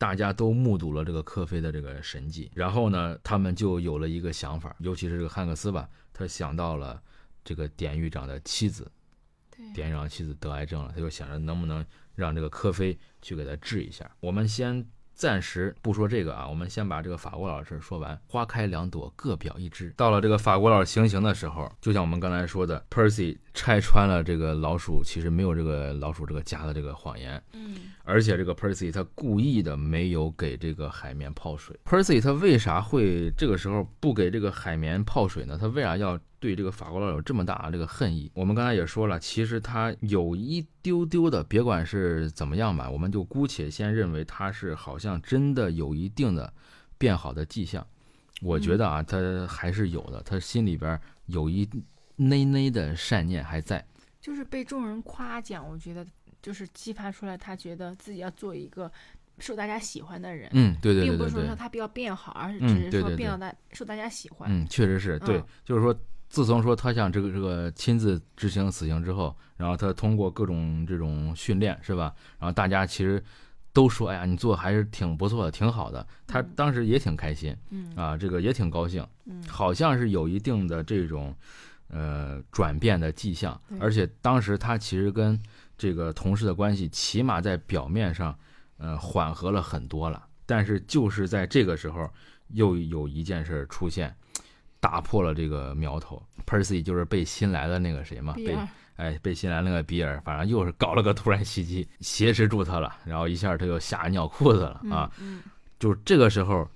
[0.00, 6.98] 大家都目睹了这个科菲的这个神迹，然后呢，他们就有了一个想法，尤其是这个汉克斯吧，他想到了
[7.44, 8.90] 这个典狱长的妻子，
[9.54, 11.84] 对，典狱长的妻子得癌症了，他就想着能不能
[12.14, 14.10] 让这个科菲去给他治一下。
[14.20, 14.82] 我们先
[15.12, 18.18] 暂时不说这个啊，我们先把这个法国佬的事儿说完。
[18.26, 19.92] 花开两朵，各表一枝。
[19.98, 27.42] 到了这个法国佬行刑的时候，就像我们刚才说的，Percy 拆穿了这个老鼠，其实没有这个老鼠这个家的这个谎言。
[27.52, 31.78] 嗯，而且这个 Percy 他故意的没有给这个海绵泡水。
[31.84, 35.58] Percy 他为啥会这个时候不给这个海绵泡水呢？
[35.60, 38.30] 他为啥要对这个法国佬有这么大的这个恨意？
[38.34, 46.52] 我们刚才也说了，其实他有一丢丢的，别管是怎么样吧，我们就姑且先认为他是好像真的有一定的
[46.96, 47.86] 变好的迹象。
[48.40, 51.68] 我觉得啊，他还是有的，他心里边有一
[52.28, 53.84] 内内的善念还在。
[54.20, 56.06] 就是被众人夸奖，我觉得
[56.42, 58.90] 就是激发出来他觉得自己要做一个
[59.38, 61.54] 受大家喜欢的人，嗯，对对对对对并不是说。
[61.56, 64.48] 他要变好，而是嗯只是说变到大受大家喜欢。
[64.52, 65.98] 嗯，确实是对，嗯就是说，
[66.28, 72.14] 自从说他想这个这个亲自执行死刑之后，然后他通过各种这种训练，是吧？
[72.38, 73.22] 然后大家其实
[73.72, 76.06] 都说，哎呀，你做还是挺不错的，挺好的。
[76.26, 81.34] 他嗯当时也挺开心嗯啊，这个也挺高兴，嗯好像是有一定的这种
[81.90, 85.38] 呃转变的迹象，而且当时他其实跟
[85.76, 88.36] 这个同事的关系，起码在表面上，
[88.78, 90.26] 呃，缓和了很多了。
[90.46, 92.10] 但是就是在这个时候，
[92.48, 94.14] 又有一件事出现，
[94.80, 96.22] 打破了这个苗头。
[96.46, 98.56] Percy 就是被新来的那个谁嘛，被
[98.96, 105.10] 哎被新来那个比尔，反正又是搞了个突然袭击，挟持住他了，然后一下他就吓尿裤子了啊！
[105.20, 105.40] 嗯，
[105.78, 106.68] 就是这个时候，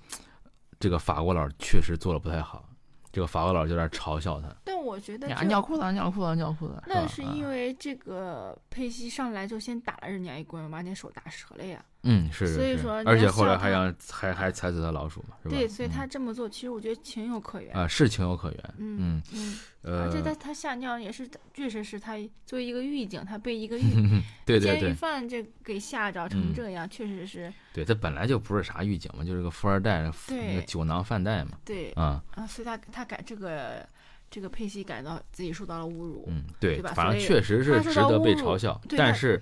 [0.79, 2.69] 这个法国佬确实做的不太好，
[3.15, 6.83] 这个法国佬就在那嘲笑他，但我觉得呀，尿裤子，尿裤子，尿裤子。
[6.85, 11.81] 那是因为为这个佩西上来就先打了人家一棍，把人家手打折了呀。
[12.05, 15.57] 嗯是是，是所以说而且后来还让还还踩死他老鼠嘛，是吧？
[15.57, 17.75] 对，所以嗯他这么做，其实我觉得情有可原。
[17.75, 23.83] 啊是情有可原，嗯嗯嗯，呃而且他他吓尿也是，确实是他作为一个狱警，他被一个狱
[24.47, 33.87] 对对监狱对犯这给吓着嗯成这样，确实是对，他本来就不是啥狱警嘛，就是个富二代，那个酒囊饭袋嘛，对啊啊，所以他他感这个
[34.31, 36.25] 这个佩西感到自己受到了侮辱。
[36.29, 39.41] 嗯对对吧，反正确实是值得被嘲笑，对但是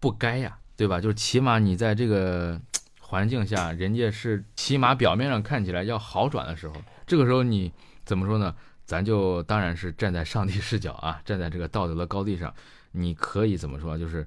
[0.00, 1.00] 不该呀，对吧？
[1.00, 2.58] 就是起码你在这个
[3.00, 7.72] 环境下，人家是起码表面上看起来要好转的时候，这个时候你
[8.04, 8.54] 怎么说呢？
[8.86, 12.54] 咱就当然是站在上帝视角啊，站在这个道德的高地上，
[12.92, 13.98] 你可以怎么说？
[13.98, 14.24] 就是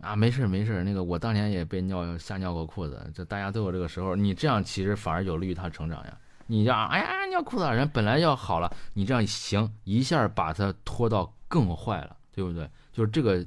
[0.00, 4.14] 啊，没事没事，那个我当年也被尿吓尿过裤子，这大家都有这个时候。
[4.14, 6.18] 你这样其实反而有利于他成长呀。
[6.46, 12.68] 你这样哎呀尿裤子，人本来要好了，你这样行一下把他拖到更坏了，对不对？
[12.92, 13.42] 就是这个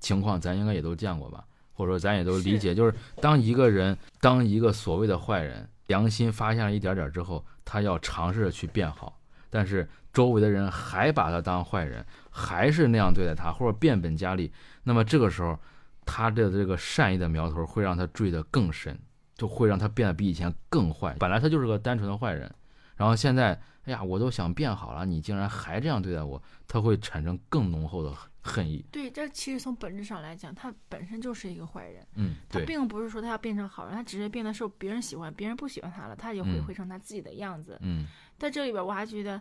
[0.00, 1.44] 情况，咱应该也都见过吧？
[1.80, 9.18] 或者说咱也都理解，就是当一个人当一个所谓的坏人，良心发现了一点点之后，他要尝试着去变好，
[9.48, 14.52] 但是周围的人还把他当坏人，还是那样对待他，或者变本加厉，
[14.82, 15.58] 那么这个时候，
[16.04, 18.98] 他的这个善意的苗头会让他坠得更深，
[19.34, 21.16] 就会让他变得比以前更坏。
[21.18, 22.52] 本来他就是个单纯的坏人，
[22.94, 28.12] 然后现在，哎呀，我都想变好了，你竟然还这样对待我，他会产生更浓厚的。
[28.42, 32.06] 恨意，对，这其实从本质上来讲，他本身就是一个坏人。
[32.14, 37.78] 嗯，他并不是说他要变成好人，他只是变得受别人喜欢，别人不喜欢他了，他就会回成他自己的样子。
[37.82, 38.06] 嗯，
[38.38, 39.40] 在这里边，我还觉得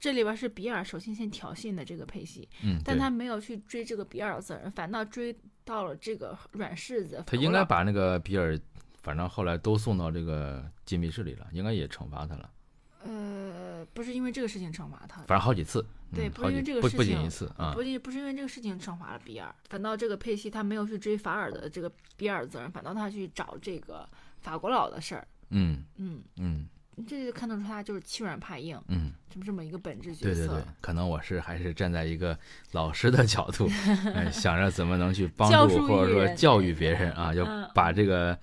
[0.00, 5.34] 这里边是比尔首先先挑衅的这个佩西，嗯，但他没有去追这个比尔的责任，反倒追
[5.64, 7.22] 到了这个软柿子。
[7.26, 8.58] 他应该把那个比尔，
[9.02, 12.50] 反正后来都送到这个禁闭室里了，应该也惩罚他了。
[13.04, 15.84] 呃，不是因为这个事情惩罚他，反正好几次。
[16.12, 24.08] 对，不是因为这个事情，不仅一次啊，不不是因为这个事情惩罚了比尔，反倒这个佩西他没有去追法尔的这个比尔责任，反倒他去找这个
[24.40, 25.28] 法国佬的事儿。
[25.50, 26.66] 嗯嗯嗯，
[27.06, 30.46] 这就看得出他就是欺软怕硬，嗯，这么这么一个本质角色。
[30.46, 32.36] 对对对，可能我是还是站在一个
[32.72, 33.68] 老师的角度，
[34.32, 38.36] 想着怎么能去帮助或者说教育别人啊，要把这个。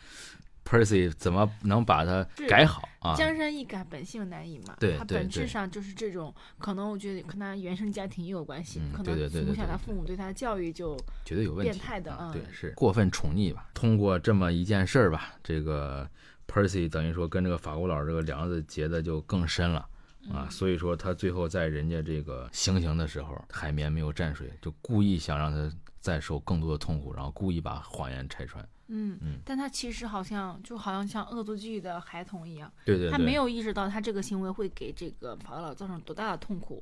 [0.67, 3.15] Percy 怎么能把它改好啊？
[3.15, 4.75] 江山易改，本性难移嘛。
[4.77, 13.69] 对，他本质上就是这种，可能我觉得跟他原生家庭也有关系，可能从小他父母对他的教育就绝对有问题，变态的啊，对，是过分宠溺吧。
[13.73, 16.05] 通过这么一件事儿吧，这个
[16.47, 19.87] Percy 等于说跟这个法国佬这个梁子结的就更深了
[20.29, 25.73] 啊，所以说他最后在人家这个行刑的时候，海绵没有蘸水，就故意想让他
[26.07, 28.65] 再受更多的痛苦，然后故意把谎言拆穿。
[28.87, 36.81] 嗯嗯，但他其实好像就好像像恶作剧的孩童一样，对对，他没有意识到他这个行为会给这个法老造成多大的痛苦，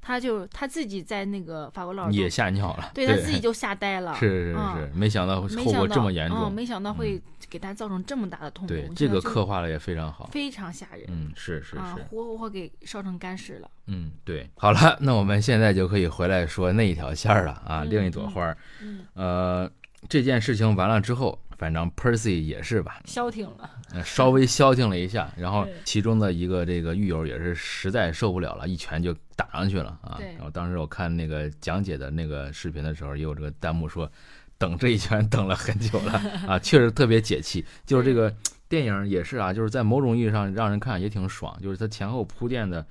[0.00, 19.06] 他就他自己在那个法国佬也吓尿了，对他自己就吓呆了， 是是是，没想到后果这么严重，没想到会给他造成这么大的痛苦，对这个刻画的也非常好，非常吓人，嗯是是是，活活活给烧成干尸了，嗯对，好了，那我们现在就可以回来说那一条线了啊，另一朵花，嗯。
[19.14, 19.70] 呃。
[20.08, 23.70] 这件事情完了之后，反正 Percy 也是吧，消停了，
[24.04, 25.30] 稍微消停了一下。
[25.36, 30.18] 然后其中的一个这个狱友也是实在受不了了，一拳就打上去了啊。
[30.36, 34.10] 然后当时我看那个讲解的那个视频的时候，也有这个弹幕说，
[34.58, 36.12] 等这一拳等了很久了
[36.48, 37.64] 啊，确实特别解气。
[37.84, 38.34] 就是这个
[38.68, 42.84] 电影也是啊，就是在某种意义上让人看也挺爽，就是它前后铺垫的。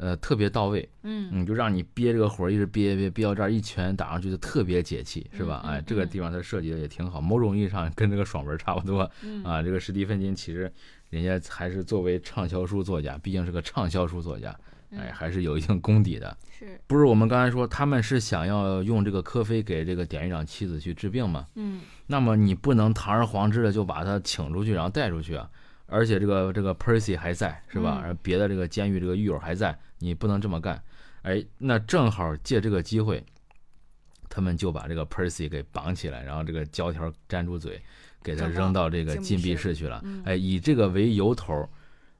[0.00, 5.62] 呃，特别到位，嗯，你就让你憋这个火，一直憋憋憋到这儿，一拳打上去就特别解气，是吧？
[5.66, 9.00] 哎，这个地方它设计的也挺好，某种意义上跟这个爽文差不多
[9.44, 9.62] 啊。
[9.62, 10.72] 这个史蒂芬金其实
[11.10, 14.58] 人家还是作为畅销书作家，毕竟是个畅销书作家，
[14.96, 16.34] 哎，还是有一定功底的。
[16.58, 21.46] 是不是我们刚才说他们是想要用这个科菲给这个典狱长妻子去治病吗？
[21.56, 25.46] 嗯，那么你不能堂而皇之的就把他请出去，然后带出去啊。
[25.92, 28.00] 而且这个这个 Percy 还在是吧？
[28.04, 30.82] 而别的这个监狱这个狱友还在，你不能这么干。
[31.22, 33.24] 哎，那正好借这个机会，
[34.28, 37.80] 他们就把这个 Percy 给绑起来，然后这个胶条粘住嘴，
[38.22, 40.02] 给他扔到这个禁闭室去了。
[40.24, 41.68] 哎，以这个为由头，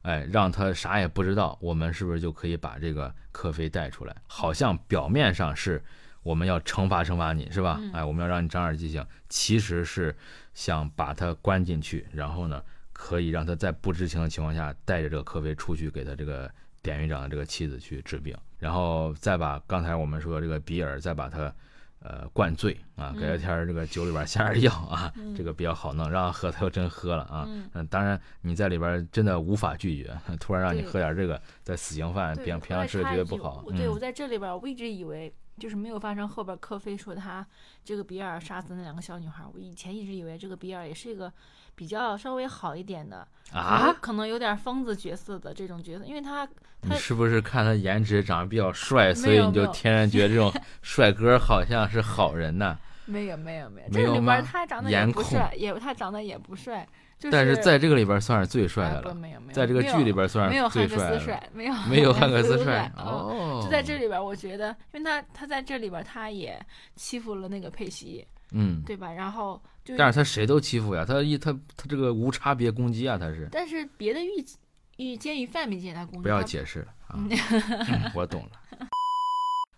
[0.03, 4.15] 哎，让他啥也不知道，我们是不是就可以把这个科菲带出来？
[4.29, 5.83] 好像表面上是
[6.23, 7.81] 我们要惩罚惩罚你是吧？
[7.93, 10.17] 哎，我们要让你长点记性，其实是
[10.55, 12.63] 想把他关进去，然后呢？
[12.93, 16.53] 可以让他在不知情的情况下带着这个科菲出去给他这个
[16.83, 21.53] 典狱长的这个妻子去治病，然后再把刚才我们说的这个比尔再把他
[22.01, 27.47] 呃灌醉啊，给他添这个酒里边下点药啊，这个比较好弄，让他喝他又真喝了啊。
[27.75, 33.63] 嗯，当然你在里边真的无法拒绝，突然让你喝点这个，在死刑犯平平常吃绝对不好。
[33.77, 37.47] 对我在这里边我一直以为就是没有发生后边科菲说他
[37.85, 41.33] 这个比尔杀死那两个小女孩，我以前一直以为这个比尔也是一个。
[41.81, 46.47] 比较稍微好一点的啊，可能有点疯子角色的这种角色，因为他
[46.83, 50.53] 他是不是看他颜值长得比较帅，所以你就天然觉得这种
[50.83, 52.79] 帅哥好像是好人呢？
[53.07, 56.87] 没有没有没有，这里边他长得也不帅，也他长得也不帅，
[57.31, 59.15] 但是在这个里边算是最帅的了。
[59.15, 61.49] 没有没有，在这个剧里边算是最帅的。
[61.55, 66.61] 没有没有汉克斯帅哦，就在这里边，我觉得，因为他他在这里边他也
[66.95, 68.27] 欺负了那个佩西。
[68.53, 69.13] 嗯，对吧？
[69.13, 69.63] 然后，
[69.97, 73.49] 但是他谁都欺负呀，他一他他这个无差别攻击啊，他是。
[73.51, 74.45] 但是别的狱
[74.97, 76.23] 狱监狱犯没见他攻击。
[76.23, 77.19] 不要解释了啊，
[78.15, 78.51] 我懂了。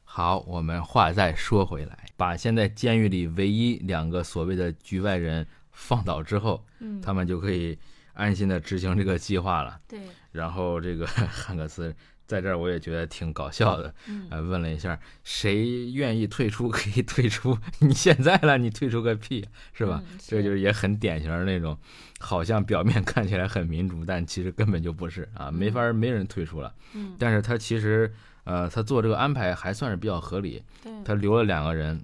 [0.05, 7.79] 好，我们话再说回来，把现在监狱里唯一两个所谓的局外人放倒之后，嗯，他们就可以
[8.13, 9.81] 安心的执行这个计划了。
[9.89, 10.01] 对，
[10.31, 11.95] 然后这个 汉克斯
[12.33, 20.03] 在这儿我也觉得挺搞笑的，嗯呃，问了一下谁愿意退出 可以退出，你现在了你退出个屁，是吧？
[20.11, 21.77] 嗯这就是也很典型的那种，
[22.19, 26.75] 好像表面 看起来很民主，但其实根本就不是啊，没法儿没人退出了。
[26.95, 28.11] 嗯，但是他其实
[28.45, 32.03] 呃，他做这个安排还算是比较合理，对，他留了两个人。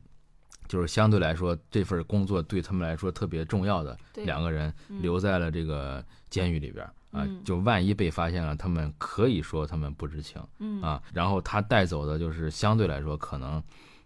[0.69, 11.03] 就是相对来说，这份工作对他们来说特别重要的对两个人嗯留在了这个监狱里边儿啊嗯，就万一被发现了，他们可以说他们不知情嗯啊。
[11.13, 13.63] 然后他带走的就是相对来说可能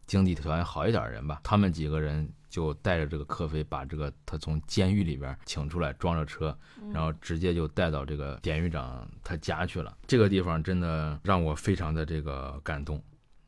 [0.06, 9.96] 经济条件好一点的人吧，他们几个人就带着这个科菲把这个他从监狱里边请出来，装着车，嗯然后直接就带到这个典狱长他家去了。
[10.06, 13.02] 这个地方真的让我非常的这个感动。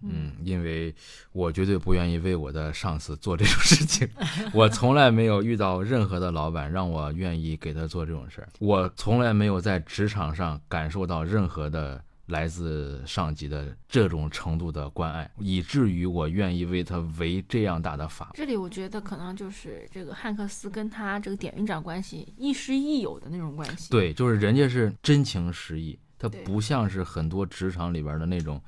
[0.08, 0.94] 嗯，因为
[1.32, 4.08] 我绝对不愿意为我的上司做这种事情，
[4.52, 18.30] 我从来没有遇到任何的老板让我愿意给他做这种事儿，我从来没有在职场上感受到任何的来自上级的这种程度的关爱，以至于我愿意为他违这样大的法。
[18.32, 23.90] 这里我觉得可能就是这个汉克斯跟他这个典狱长关系亦师亦友的那种关系。
[23.90, 28.58] 对，就是人家是真情实意，他不像是很多职场里边的那种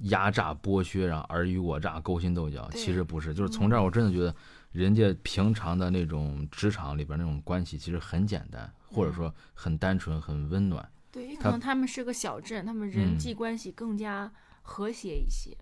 [0.00, 2.68] 压榨、剥削，然后尔虞我诈、勾心斗角。
[2.72, 4.34] 其实不是，就是从这儿我真的觉得，
[4.72, 10.88] 人家平常的那种职场里边那种关系其实很简单，或者说很单纯、很温暖。
[11.10, 14.32] 对，他可能他们是个小镇，他们人嗯际关系更加
[14.62, 15.56] 和谐一些。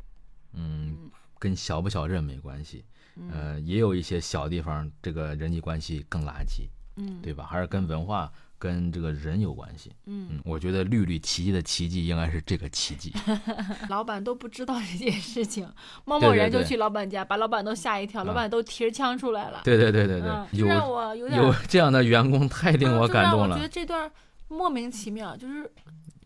[0.52, 2.84] 嗯，跟小不小镇没关系，
[3.16, 7.44] 嗯呃，也有一些小地方这个人际关系更垃圾，嗯，对吧？
[7.44, 9.90] 还是跟文化、跟这个人有关系。
[10.04, 13.10] 嗯，嗯，我觉得绿绿奇迹的奇迹应该是这个奇迹。
[13.88, 15.64] 老板都不知道这件事情，
[16.04, 19.62] 贸对对对贸然就去老板家，把老板都吓一跳，老啊板都提着枪出来了。
[19.64, 23.58] 对对对对对，嗯，有就让我有点有这样的员工太令我啊就让我觉感动了。
[23.58, 24.10] 得这段
[24.48, 25.70] 莫名其妙，就是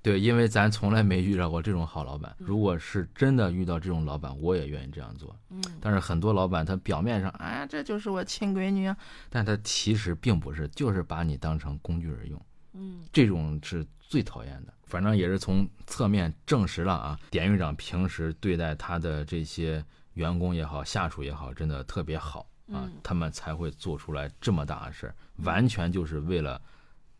[0.05, 2.31] 对，因为咱从来没遇到过这种好老板。
[2.39, 5.35] 嗯如果是真的遇到这种老板，我也愿意这样做。
[5.49, 8.95] 嗯，但是很多老板他表面上，哎，这就是我亲闺女啊，
[9.31, 12.47] 但他其实并不是，就是把你当成工具人用。
[12.75, 14.75] 嗯这种是最讨厌的。
[14.85, 19.83] 反正也是从侧面证实了啊，典狱长平时对待他的这些
[20.13, 26.61] 员工也好、下属也好，真的特别好啊嗯，他们才会做出来这么大的事儿，完全就是为了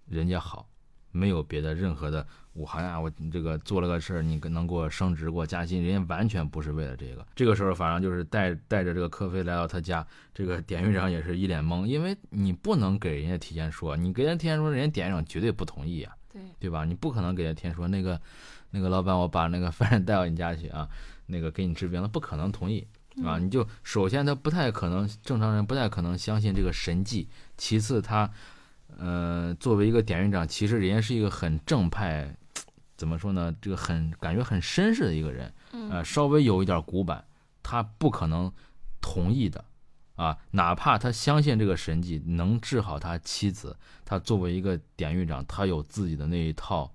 [0.07, 0.69] 人家好，
[1.15, 2.27] 没有别的任何的。
[2.53, 7.27] 我好像我这个做了个事儿，你能给我升职、给我加薪，人家完全不是为了这个。
[7.35, 16.15] 这个时候，反正就是带带着这个科菲来到他家，这个典狱长也是一脸懵，因为你不能给人家提前说，你给人家提前说，人家典狱长绝对不同意啊。
[16.33, 16.85] 对，对吧？
[16.85, 18.21] 你不可能给人家提前说那个
[18.71, 20.89] 那个老板，我把那个犯人带到你家去啊，
[21.27, 22.87] 那个给你治病，他不可能同意
[23.25, 23.37] 啊。
[23.39, 27.29] 你就首先他不太可能，正常人不太可能相信这个神迹。
[27.57, 28.31] 其次他，
[28.99, 32.35] 呃，作为一个典狱长，其实人家是一个很正派，
[32.97, 33.55] 怎么说呢？
[33.61, 37.25] 这个很感觉很绅士的一个人，呃，嗯稍微有一点古板，
[37.63, 38.53] 他不可能
[39.01, 39.65] 同意的。
[40.17, 46.95] 啊，哪怕他相信这个神迹能治好他妻子，他作为一个典狱长，他有自己的那一套，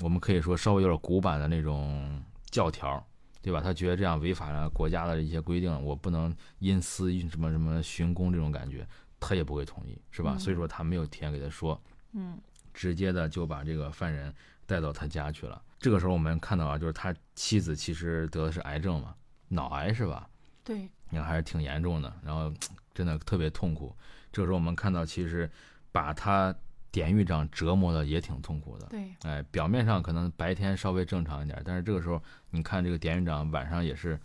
[0.00, 3.06] 我们可以说稍微有点古板的那种教条，
[3.42, 3.60] 对吧？
[3.60, 8.88] 他觉得这样违反了国家的一些规定，我不能因私什么什么寻公这种感觉，
[9.26, 10.32] 他也不会同意，是吧？
[10.34, 11.80] 嗯所以说他没有提前给他说，
[12.12, 12.38] 嗯
[12.74, 14.34] 直接的就把这个犯人
[14.66, 15.62] 带到他家去了。
[15.78, 19.14] 这个时候我们看到啊，就是他妻子其实得的是癌症嘛，
[19.48, 20.28] 脑癌是吧？
[20.64, 22.52] 对，你看还是挺严重的，然后
[22.94, 23.94] 真的特别痛苦。
[24.32, 25.50] 这个时候我们看到，其实
[25.90, 26.54] 把他
[26.90, 28.86] 典狱长折磨的也挺痛苦的。
[28.86, 34.18] 对，哎，表面上可能白天稍微正常一点，但是这个时候你看这个典狱长晚上也是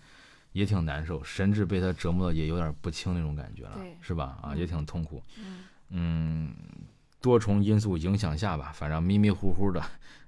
[0.51, 4.37] 也挺难受，神志被他折磨的也有点不轻那种感觉了，是吧？
[4.41, 5.21] 啊，嗯也挺痛苦。
[5.37, 6.53] 嗯嗯，
[7.21, 9.81] 多重因素影响下吧，反正迷迷糊糊的，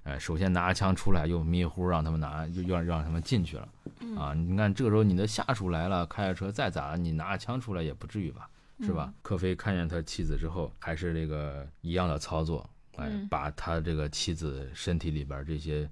[0.03, 3.67] 哎， 首先拿着枪出来，又迷糊让他们拿，又又让让他们进去了。
[4.01, 8.49] 嗯啊，你看这个时候你的下属来了，开着车再咋，你拿着枪出来也不至于吧，
[8.81, 9.13] 是吧？
[9.21, 15.89] 科菲看见他妻子之后，还是这个一样的操作，哎，嗯把他这个妻子身体里边这些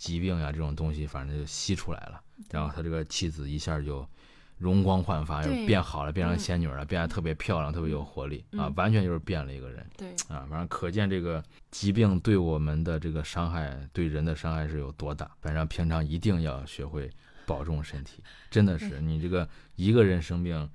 [0.00, 2.18] 疾病呀这种东西，反正就吸出来了，
[2.50, 4.04] 然后他这个妻子一下就
[4.56, 9.86] 容光焕发，又变好了，变成嗯仙女了，变得特别漂亮，特别有活力啊嗯，完全就是变了一个人。
[9.98, 15.30] 对，啊，反正可见这个疾病对我们的这个伤害，对人的伤害是有多大。
[15.42, 17.10] 反正平常一定要学会
[17.44, 19.46] 保重身体，真的是你这个
[19.76, 20.70] 一个人生病，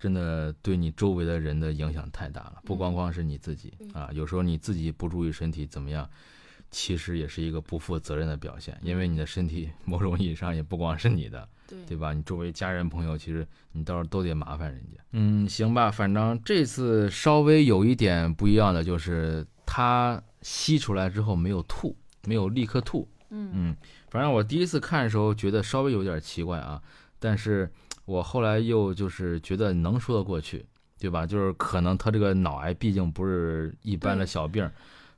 [0.00, 4.10] 真的对你周围的人的影响太大了，不光光是你自己对啊。
[4.12, 6.08] 有时候你自己不注意身体怎么样，
[6.74, 12.12] 其实也是一个不负责任的表现，因为你的身体某种意义上也不光是你的，对对吧？
[12.12, 15.00] 你周围家人朋友，其实你到时候都得麻烦人家。
[15.12, 21.96] 嗯，行吧，反正这次稍微有一点不一样的就是他吸出来之后没有吐，
[22.26, 23.08] 没有立刻吐。
[23.30, 23.76] 嗯嗯，
[24.10, 26.82] 反正我第一次看的时候觉得稍微有点奇怪啊，
[27.20, 27.70] 但是
[28.04, 30.66] 我后来又就是觉得能说得过去，
[30.98, 31.24] 对吧？
[31.24, 34.68] 就是可能他这个脑癌毕竟不是一般的小病，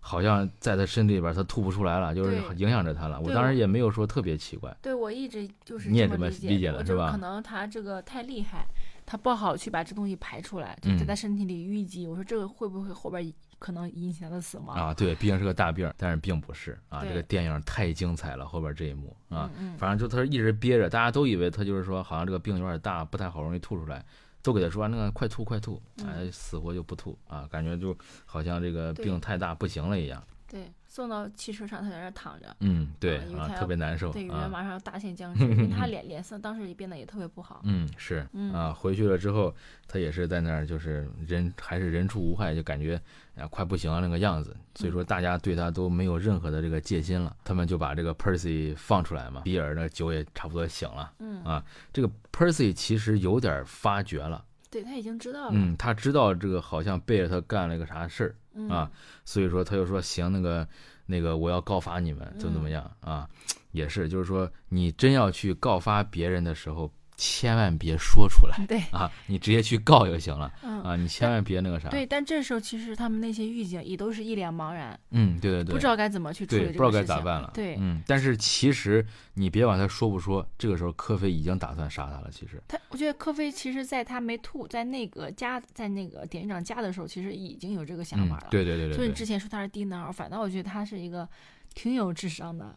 [0.07, 3.21] 好像在他身体里边他吐不出来了，就是影响着他了。
[3.21, 4.75] 我当时也没有说特别奇怪。
[4.81, 8.65] 对我一直就是你也这么理解，的是吧可能他这个太厉害，
[9.05, 12.07] 他不好去把这东西排出来，就在嗯他身体里淤积。
[12.07, 14.77] 我说这个会不会后边可能引起他的死亡？
[14.77, 17.05] 啊，对，毕竟是个大病，但是并不是啊。
[17.05, 24.05] 这个电影太精彩了，后边这一幕啊，嗯嗯，反正就他一直憋着，大家都以为他就是说好像这个病有点大，不太好容易吐出来，
[24.47, 27.93] 都给他说那个快吐快吐，哎，死活就不吐啊，感觉就
[28.25, 30.23] 好像这个病太大不行了一样。
[30.47, 32.57] 对，送到汽车上，他在那儿躺着。
[32.61, 34.35] 嗯，对啊，因为他特别难受对，因为。
[34.49, 37.61] 马上要大限将至，因为他 脸脸色当时也变得也特别不好。
[37.65, 39.55] 嗯，是嗯啊，回去了之后，
[39.87, 42.99] 他也是在那儿，就是人还是人畜无害，就感觉
[43.37, 44.57] 啊快不行了那个样子。
[44.75, 51.13] 所以说大家对他都没有任何的这个戒心了，他们就把这个 Percy 放出来嘛，比尔的酒也差不多醒了。
[51.19, 51.63] 嗯啊
[51.93, 54.43] 这个 Percy 其实有点发觉了，
[54.77, 55.53] 对他已经知道了。
[55.55, 58.91] 嗯，他知道这个好像背着他干了个啥事儿，嗯啊，
[59.25, 60.69] 所以说他就说行，那个
[61.07, 63.27] 那个我要告发你们，怎么怎么嗯样啊？
[63.73, 71.89] 也是，就是说你真要去告发别人的时候，千万别说出来对，啊，你直接去告就行了嗯，啊，你千万别那个啥。
[71.89, 77.03] 对，但这时候其实他们那些狱警也都是一脸茫然，嗯，对对对，不知道该怎么去处理不知道该。
[77.03, 77.51] 咋办了。
[77.55, 82.29] 对嗯，但是其实你别管他说不说，这个时候科菲已经打算杀他了。
[82.31, 91.27] 其实，他，我觉得科菲其实在他没吐，在那个家，在那个典狱长家的时候，其实已经有这个想嗯法了。，对对对对对，所以你之前说他是低能儿，反倒我觉得他是一个
[91.75, 92.77] 挺有智商的，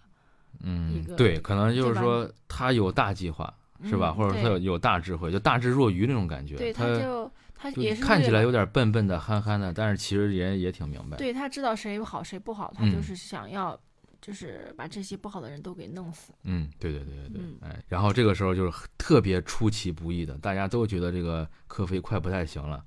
[0.61, 3.53] 嗯，对，可能就是说他有大计划，
[3.83, 4.13] 是吧？
[4.13, 6.55] 嗯或者他有有大智慧，就大智若愚那种感觉。
[6.55, 11.17] 对，他就他也是看起来有点笨笨的、憨憨的，但是其实也也挺明白。
[11.17, 13.79] 对他知道谁好谁不好，他嗯就是想要，
[14.21, 16.33] 就是把这些不好的人都给弄死。
[16.43, 22.83] 嗯，对对对对对，嗯哎，然后这个时候就是特别出其不意的，大家都觉得这个科菲快不太行了，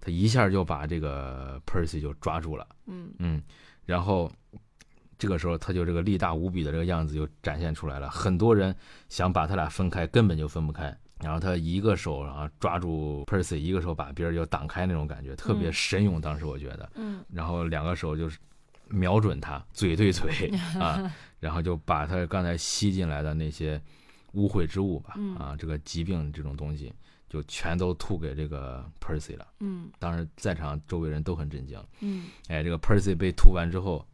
[0.00, 2.66] 他一下就把这个 Percy 就抓住了。
[2.86, 3.42] 嗯嗯，
[3.84, 4.30] 然后
[5.22, 8.10] 这个时候他就这个力大无比的这个样子就展现出来了。
[8.10, 8.74] 很多人
[9.08, 10.92] 想把他俩分开，根本就分不开。
[11.20, 16.20] 然后他一个手然后抓住 Percy，一个手把别人就挡开那种感觉，特别嗯神勇。
[16.20, 18.36] 当时我觉得，嗯然后两个手就是
[18.88, 20.48] 瞄准他，嘴对嘴
[20.80, 21.08] 啊，
[21.38, 23.80] 然后就把他刚才吸进来的那些
[24.32, 26.92] 污秽之物吧，嗯啊，这个疾病这种东西
[27.28, 29.46] 就全都吐给这个 Percy 了。
[29.60, 31.80] 嗯当时在场周围人都很震惊。
[32.00, 34.04] 嗯哎，这个 Percy 被吐完之后，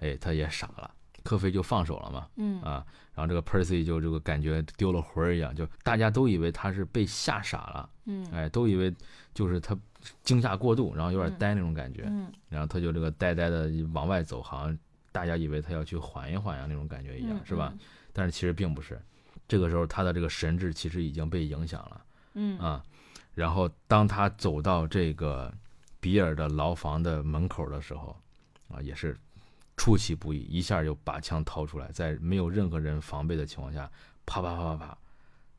[0.00, 0.90] 哎，他也傻了，
[1.22, 8.94] 科菲就放手了嘛，嗯啊，然后这个 Percy 就这个感觉丢了魂儿一样，就大家都以为他是被吓傻了，嗯哎，都以为
[9.34, 9.78] 就是他
[10.22, 14.78] 惊吓过度，然后有点嗯呆那种感觉，嗯然后他就这个呆呆的往外走，好像
[15.12, 17.72] 大家以为他要去缓一缓呀那种感觉一样，嗯是吧？？
[18.12, 19.00] 但是其实并不是，
[19.46, 22.04] 这个时候他的这个神智其实已经被影响了。
[22.34, 22.82] 嗯啊，
[23.34, 25.52] 然后当他走到这个
[26.00, 28.16] 比尔的牢房的门口的时候，
[28.68, 29.16] 啊，也是
[29.80, 33.90] 出其不意，一下就把枪掏出来，在没有任何人防备的情况下，
[34.26, 34.98] 啪啪啪啪啪，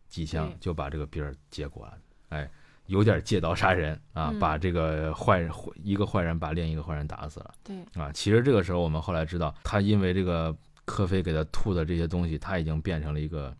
[0.09, 1.97] 几枪就把这个兵儿结果了。
[2.29, 2.47] 哎，
[2.85, 8.11] 有点借刀杀人啊，嗯把这个坏人一个坏人把另一个坏人打死了对，啊。
[8.11, 13.51] 其实这个时候我们后来知道，他因为这个科菲给他吐的这些东西，他已经变成了一个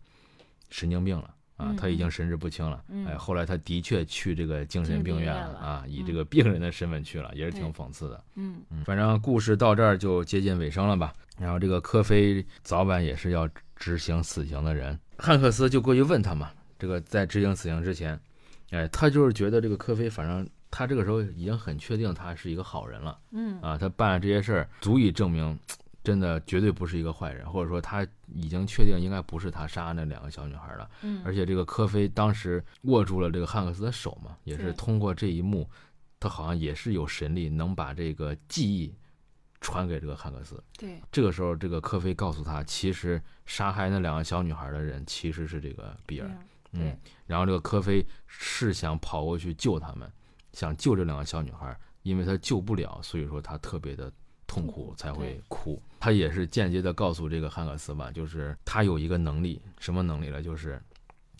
[0.70, 1.34] 神经病了。
[1.62, 2.82] 啊嗯，他已经神志不清了。
[2.88, 8.24] 嗯哎，后来他的确去这个精神病院了啊，以嗯这个病人的身份去了，也是挺讽刺的。
[8.34, 11.12] 嗯嗯，反正故事到这儿就接近尾声了吧。
[11.38, 18.18] 然后这个科菲早晚也是要执行死刑的人，汉克斯就过去问他嘛，这个在执行死刑之前，
[18.70, 25.58] 哎，他就是觉得这个科菲，反正他这个时候已经很确定他是一个好人了嗯啊，他办了这些事儿，足以证明。
[26.04, 30.90] 真的绝对不是一个坏人，或者说他已经确定应该不是他杀那两个小女孩了。
[31.02, 35.68] 嗯，而且这个科菲当时握住了这个汉克斯的手嘛，也是通过这一幕，
[36.18, 38.92] 他好像也是有神力，能把这个记忆
[39.60, 40.62] 传给这个汉克斯。
[40.76, 46.28] 对，这个时候，这个科菲告诉他，其实杀害那两个小女孩的人其实是这个比尔
[46.72, 46.96] 嗯，
[47.26, 50.10] 然后这个科菲是想跑过去救他们，
[50.52, 54.10] 想救这两个小女孩，因为他救不了，所以说他特别的
[54.52, 55.80] 痛痛苦苦才会哭。
[55.98, 60.42] 他也是间接的告诉这个汉克斯吧，就是他有一个能力，什么能力呢？
[60.42, 60.80] 就是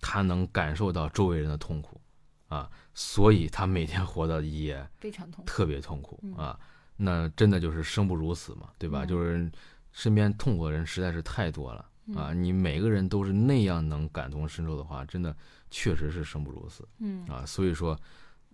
[0.00, 2.00] 他能感受到周围人的痛苦
[2.48, 5.50] 啊，所以他每天活的也非常痛苦。
[5.50, 6.58] 特别痛苦嗯啊。
[6.96, 9.04] 那真的就是生不如死嘛，对吧？
[9.04, 9.50] 嗯就是
[9.92, 11.80] 身边痛苦的人实在是太多了
[12.14, 12.30] 啊！
[12.30, 15.34] 嗯你每个人都是那样能感同身受的话，真的
[15.70, 17.44] 确实是生不如死嗯啊！
[17.44, 17.98] 所以说，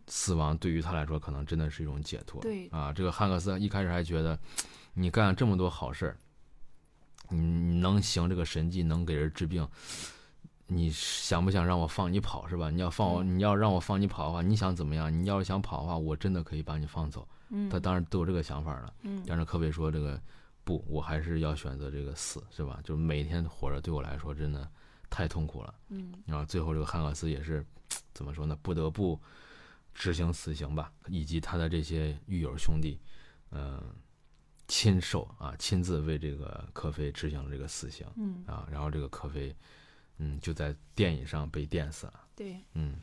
[0.08, 2.40] 死亡对于他来说可能真的是一种解脱。
[2.40, 4.38] 对啊，这个汉克斯一开始还觉得，
[4.94, 6.16] 你干了这么多好事儿，
[7.28, 9.68] 你你能行这个神迹，能给人治病，
[10.66, 12.70] 你想不想让我放你跑是吧？
[12.70, 15.12] 你要放我，对你要让我放你跑的话，你想怎么样？
[15.12, 17.26] 你要是想跑的话，我真的可以把你放走。
[17.50, 20.20] 嗯他当然都有这个想法了，嗯但是科比说这个
[20.64, 22.78] 不，我还是要选择这个死，是吧？
[22.84, 24.70] 就是每天活着对我来说真的
[25.08, 25.74] 太痛苦了。
[25.88, 27.64] 嗯然后最后这个汉克斯也是
[28.12, 28.54] 怎么说呢？
[28.60, 29.18] 不得不
[29.94, 33.00] 执行死刑吧，以及他的这些狱友兄弟，
[33.50, 33.82] 嗯、
[34.66, 38.68] 亲手啊亲自为这个科菲执行了这个死刑嗯啊。
[38.70, 39.54] 然后这个科菲，
[40.18, 42.24] 嗯，就在电椅上被电死了。
[42.36, 42.94] 对嗯，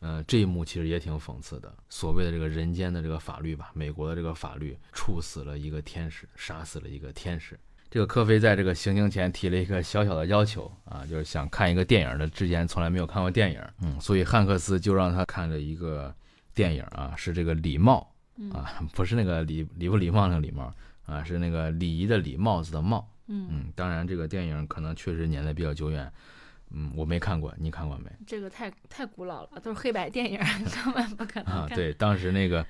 [0.00, 1.74] 呃，这一幕其实也挺讽刺的。
[1.88, 7.58] 所谓的这个人间的这个法律吧，美国的这个法律处死了一个天使，杀死了一个天使。
[7.92, 16.14] 这个科菲在这个行刑前提了一个小小的要求啊，就是想看一个电影的，之前从来没有看过电影，嗯，所以汉克斯就让他看了一个
[16.54, 18.10] 电影啊，是这个礼貌
[18.50, 20.72] 啊，不是那个礼礼不礼貌那个礼貌
[21.04, 26.10] 啊，是那个礼仪的礼帽子的帽，嗯嗯，当然这个电影可能确实年代比较久远，
[26.70, 28.10] 嗯，我没看过，你看过没？
[28.26, 30.38] 这个太太古老了，都是黑白电影，
[30.82, 32.64] 根本不可能啊，对，当时那个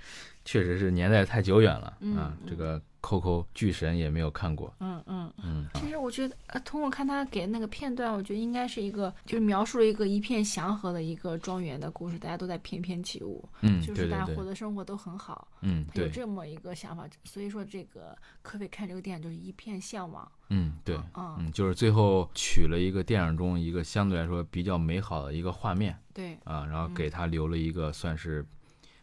[0.44, 5.32] 确实是年代太久远了嗯啊，这嗯个 Coco 巨神也没有看过，嗯嗯。
[5.44, 28.47] 嗯，其实我觉得，呃，通过看他给那个片段，我觉得应该是一个，就是描述了一个一片祥和的一个庄园的故事，大家都在翩翩起舞，嗯，就是大家对对对，活的生活都很好，嗯，他有，这么一个想法，所以说这个科菲看这个电影就是一片向往，嗯，对，嗯，嗯，就是最后取了一个电影中一个相对来说比较美好的一个画面对，啊，然后嗯给他留了一个算是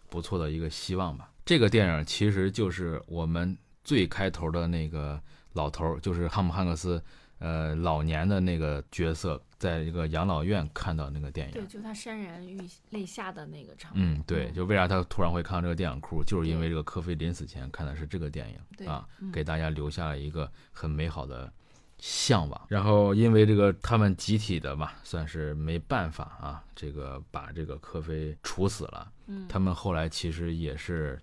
[0.09, 1.28] 不错的一个希望吧。
[1.49, 5.19] 这个电影其实就是我们最开头的那个
[5.53, 7.03] 老头儿，就是汉姆汉克斯，
[7.39, 11.53] 呃，老年的那个角色，在一个养老院看到那个电影。
[11.55, 12.61] 对，就他潸然欲
[12.91, 21.51] 泪下的那个场面，嗯，对，嗯就为啥他突然会看到这个电影哭，就是因为这个科菲临死前看的是这个电影对啊，嗯给大家留下了一个很美好的
[21.97, 22.61] 向往。
[22.67, 29.11] 然后因为这个他们集体的吧，算是没办法啊，这个把这个科菲处死了。
[29.47, 31.19] 他们后来其实也是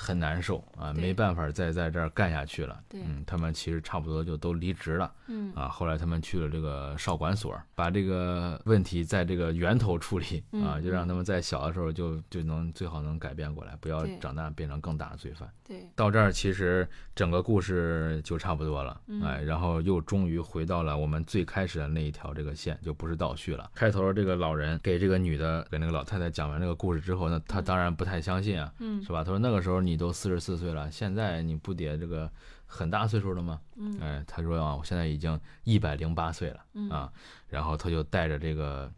[0.00, 2.80] 很难受啊，没办法再在这儿干下去了。
[2.88, 5.12] 对嗯，他们其实差不多就都离职了。
[5.26, 15.48] 嗯啊，后来他们去了这个少管所，把这个问题在这个源头处理啊，嗯就让他们在小的时候就就能最好能改变过来，不要长大变成更大的罪犯。
[15.62, 23.70] 对，到这儿其实整个故事就差不多了，嗯哎，然后又终于回到了我们最开始的那一条这个线，就不是倒叙了。
[23.74, 29.22] 开头这个老人给这个女的给那个老太太讲完这个故事之后呢，她嗯当然不太相信啊，嗯是吧？
[29.22, 32.30] 她说那个时候你都四十四岁了，现在你不得这个
[32.66, 33.60] 很大岁数了吗？
[33.76, 33.98] 嗯。
[34.00, 36.88] 哎，他说啊，我现在已经一百零八岁了嗯。
[36.90, 37.12] 啊，
[37.48, 38.92] 然后他就带着这个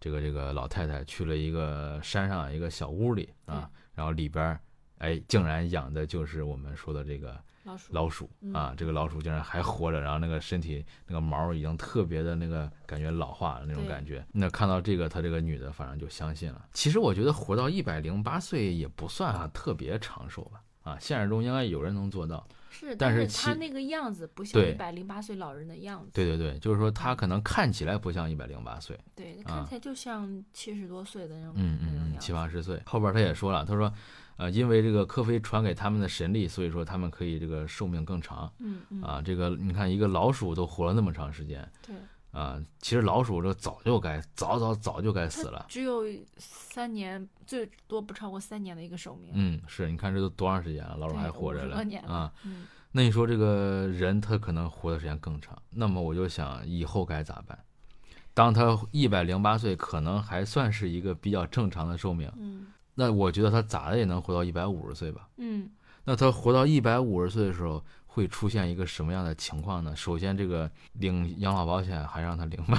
[0.00, 4.60] 这个这个老太太去了一个山上一个小屋里啊，然后里边儿
[4.98, 14.24] 哎竟然养的就是我们说的这个老鼠老鼠啊，这个老鼠竟然还活着，然后那个身体那个毛已经特别的那个感觉老化了那种感觉。
[14.32, 16.66] 那看到这个，他这个女的反正就相信了。
[16.72, 22.46] 其实我觉得活到一百零八岁也不算啊特别长寿吧，啊，现实中应该有人能做到。
[22.74, 32.80] 是，但是其是他那个样子不像一百零八岁老人的样子，对对对，就是说他可能看起来不像一百零八岁，对，啊看起来就像七十多岁的那种，嗯嗯七八十岁。
[32.86, 33.92] 后边他也说了，他说，
[34.36, 39.22] 呃，因为这个科菲传给他们的神力，所以说他们可以这个寿命更长嗯嗯啊。
[39.24, 41.94] 这个你看，一个老鼠都活了那么长时间对，
[42.32, 45.66] 啊，其实老鼠这早就该早早早就该死了。
[45.68, 46.04] 只有
[46.38, 51.76] 三年，最多不超过三年的一个寿命，嗯，是你看这都多长时间了，老鼠还活着了
[52.06, 52.32] 啊。
[52.44, 57.58] 嗯那你说这个人他可能活的时间更长，那么我就想以后该咋办？
[58.34, 62.30] 当他一百零八岁，可能还算是一个比较正常的寿命。
[62.36, 65.28] 嗯那我觉得他咋的也能活到一百五十岁吧？
[65.36, 65.70] 嗯
[66.04, 69.94] 那他活到一百五十岁的时候，会出现一个什么样的情况呢？
[69.94, 72.76] 首先，这个领养老保险还让他领吗？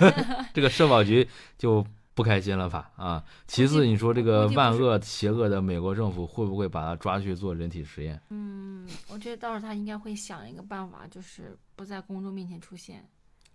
[0.52, 1.26] 这个社保局
[1.56, 1.82] 就
[2.12, 2.90] 不开心了吧？
[2.96, 8.20] 啊，其次，你说这个万恶邪恶的美国政府会不会把他抓去做人体实验？
[8.28, 13.02] 嗯，我觉得到时候他应该会想一个办法，就是不在公众面前出现，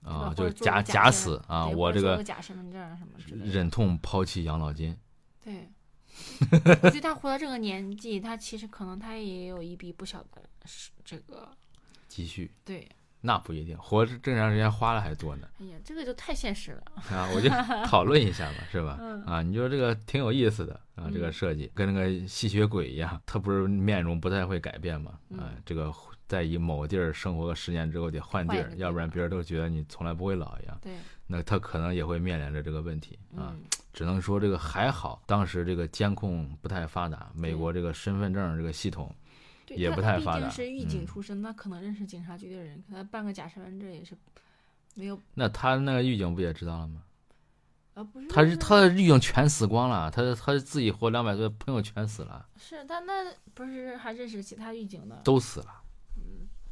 [0.01, 1.67] 啊，就是假假死啊！
[1.67, 4.97] 我这个假身份证啊什么之类的，忍痛抛弃养老金。
[5.39, 5.69] 对。
[6.81, 11.49] 我觉得他活到这个年纪，他其实可能他也有一笔不小的是这个，
[12.07, 12.87] 积蓄，对，
[13.21, 15.47] 那不一定，活正常时间花了还多呢。
[15.59, 16.83] 哎呀，这个就太现实了。
[17.09, 17.49] 啊，我就
[17.87, 18.97] 讨论一下嘛，是吧？
[18.99, 25.11] 嗯啊，你说这个挺有意思的啊，这个嗯设计跟那个吸血鬼一样，他不是面容不太会改变嘛？
[25.37, 25.93] 啊嗯，这个
[26.27, 30.77] 在一某地儿生活个十年之后得换地儿要不然别人都觉得你从来不会老一样。
[30.81, 30.93] 对，
[31.27, 33.55] 那他可能也会面临着这个问题啊。
[33.93, 39.15] 嗯，只能说这个还好，当时这个监控不太发达，美国这个身份证这个系统
[39.67, 44.17] 也不太发达竟是狱警嗯出身，他可能认识警察局的人，可他办个假身份证也是
[44.95, 47.03] 没有，那他那个狱警不也知道了吗？
[47.93, 55.67] 啊，不是他是他的狱警全死光了，他他自己活两百岁，朋友全死了，是他那不是还认识其他狱警的都死了，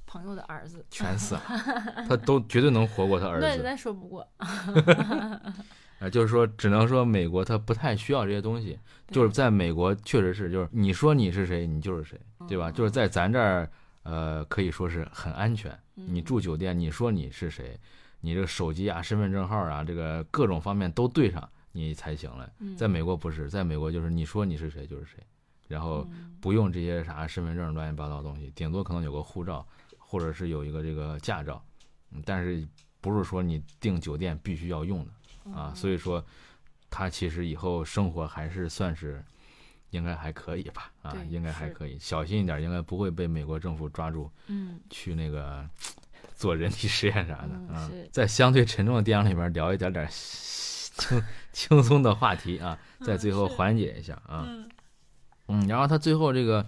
[0.07, 1.41] 朋友的儿子，全死了，
[2.09, 3.45] 他都绝对能活过他儿子。
[3.47, 4.27] 那咱说不过
[6.01, 8.77] 啊，就是说，只能说美国它不太需要这些东西，
[9.09, 12.71] 就是在美国确实是，就是你说你是谁，你就是谁，对吧？
[12.71, 13.69] 嗯就是在咱这儿，
[14.01, 15.71] 呃，可以说是很安全。
[15.93, 17.79] 你嗯住酒店，你说你是谁，
[18.19, 22.51] 你这个手机啊、身份证号啊，这个各种方面都对上，你才行了。
[22.57, 25.23] 嗯在美国不是，在美国就是你说你是谁就是谁，
[25.67, 29.63] 然后嗯不用这些啥身份证乱七八糟的东西，顶多可能有个护照，
[29.99, 31.63] 或者是有一个这个驾照，
[32.11, 32.67] 嗯但是
[32.99, 35.11] 不是说你订酒店必须要用的
[35.45, 35.69] 啊。
[35.69, 36.23] 嗯所以说，
[36.89, 39.23] 他其实以后生活还是算是。
[39.91, 45.67] 应该还可以吧，啊，应该还可以，小心一点，应该不会被美国政府抓住，嗯去那个
[46.33, 54.69] 做人体实验啥的啊在相对沉重的电影里边聊一点点轻 轻松的话题啊，在最后缓解一下啊，嗯
[55.49, 56.65] 嗯，然后他最后这个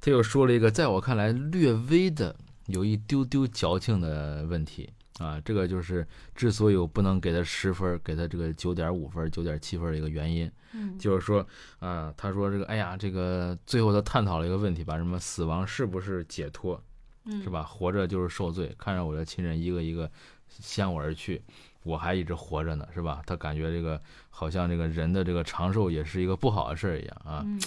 [0.00, 2.34] 他又说了一个在我看来略微的
[2.68, 11.46] 有一丢丢矫情的问题啊，这个就是之所以我不能给他十分，给他这个九点五分、九点七分的一个原因，嗯，就是说
[11.78, 16.82] 啊，他说这个哎呀，这个最后他探讨了一个问题吧，什么死亡是不是解脱？
[17.26, 17.48] 嗯是？
[17.48, 17.62] 吧？
[17.62, 20.10] 活着就是受罪，看着我的亲人一个一个
[20.48, 21.42] 向我而去，
[21.84, 23.22] 我还一直活着呢，是吧？
[23.24, 24.00] 他感觉这个
[24.30, 27.42] 好像这个人的这个长寿也是一个不好的事儿一样啊。
[27.46, 27.60] 嗯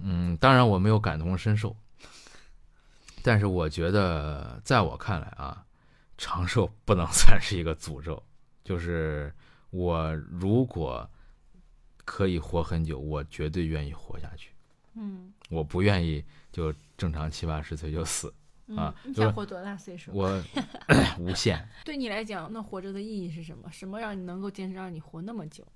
[0.00, 1.76] 嗯，当然我没有感同身受，
[3.22, 5.64] 但是我觉得在我看来啊，
[6.16, 8.22] 长寿不能算是一个诅咒，
[8.62, 9.32] 就是
[9.70, 11.08] 我如果
[12.04, 14.50] 可以活很久，我绝对愿意活下去，
[14.94, 18.28] 嗯我不愿意就正常七八十岁就死，
[18.76, 20.10] 啊嗯，你就是想活多大岁数？
[20.12, 20.42] 我
[21.18, 21.68] 无限。
[21.84, 23.70] 对你来讲，那活着的意义是什么？
[23.72, 25.66] 什么让你能够坚持让你活那么久？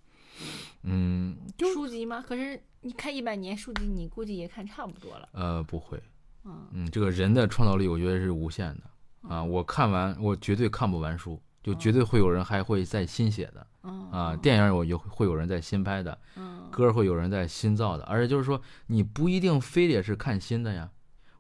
[0.82, 2.23] 嗯，书籍吗？
[2.27, 5.28] 可是你看一百年书籍，你估计也看差不多了。
[5.32, 6.01] 呃不会，
[6.44, 8.82] 嗯嗯，这个人的创造力我觉得是无限的
[9.22, 9.42] 啊！
[9.42, 13.66] 我看完我绝对看不完书，就绝对会有人还会再新写的。
[13.82, 14.10] 嗯。
[14.10, 16.68] 啊，电影我有会有人在新拍的，嗯。
[16.70, 20.90] 歌会有人在新造的，而且就是说你不一定非得是看新的呀，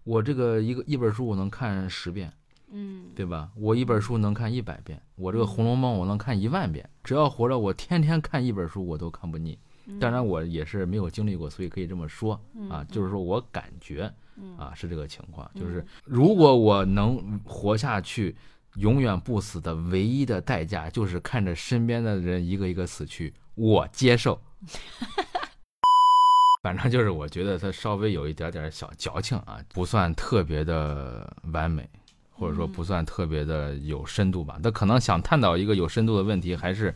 [0.04, 2.32] 我这个一个一本书我能看十遍，
[2.70, 3.10] 嗯。
[3.14, 3.50] 对吧？
[3.56, 9.58] 我一本书能看一百遍，我这个《红楼梦》我能看一万遍，只要活着，我天天看一本书我都看不腻。
[9.98, 12.38] 当然我也是没有经历过，所以可以这么说
[12.68, 14.12] 啊，就是说我感觉
[14.56, 18.36] 啊是这个情况，就是如果我能活下去，
[18.76, 24.40] 永远不死的唯一的代价就是看着身边的人一个一个死去，我接受。
[26.62, 31.88] 反正就是我觉得他稍微有一点点小矫情啊，不算特别的完美，
[32.32, 34.58] 或者说不算特别的有深度吧。
[34.62, 36.92] 他可能想探讨一个有深度的问题，还是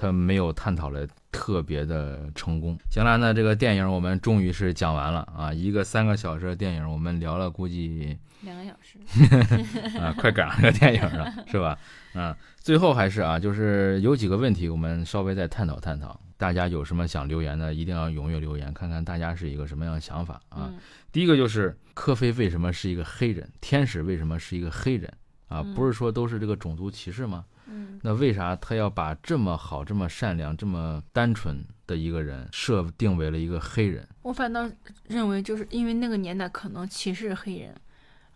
[0.00, 2.78] 他没有探讨的特别的成功。
[2.90, 8.98] 行了，那这个电影我们终于是讲完了啊，一个三个小时的电影，我们聊了估计两个小时。
[10.00, 11.78] 啊，快赶上这个电影了，是吧？
[12.14, 16.18] 啊，最后还是啊，就是有几个问题，我们稍微再探讨探讨。
[16.38, 20.70] 大家有什么想留言的，一定要踊跃留言，看看大家是一个什么样的想法啊。
[20.72, 20.78] 嗯
[21.12, 25.12] 第一个就是科菲为什么是一个黑人，天使为什么是一个黑人
[25.50, 25.60] 啊？
[25.62, 27.44] 嗯不是说都是这个种族歧视吗？
[27.66, 34.08] 嗯那为啥他要把这么好、这么善良、这么单纯的一个人设定为了一个黑人？
[34.22, 34.68] 我反倒
[35.06, 37.74] 认为，就是因为那个年代可能歧视黑人，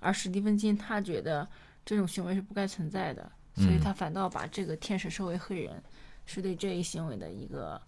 [0.00, 1.48] 而史蒂芬金他觉得
[1.84, 5.82] 这种行为是不该存在的，所以嗯他反倒把这个天使设为黑人，
[6.26, 7.80] 是对这一行为的一个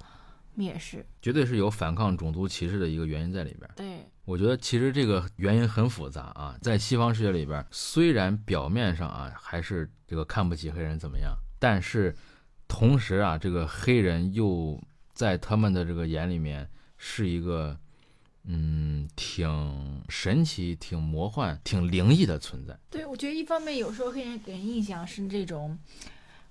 [0.56, 1.04] 蔑视。
[1.20, 3.70] 绝对是有反抗种族歧视的一个原因在里边。
[3.76, 12.14] 对，我觉得其实这个原因很复杂啊，在西方世界里边，虽然表面上啊还是这个看不起黑人怎么样，但是
[12.66, 14.78] 同时啊，这个黑人又
[15.14, 17.78] 在他们的这个眼里面是一个
[18.42, 22.76] 嗯挺神奇、挺魔幻、挺灵异的存在。
[22.90, 25.78] 对，我觉得一方面有时候黑人给人印象是这种，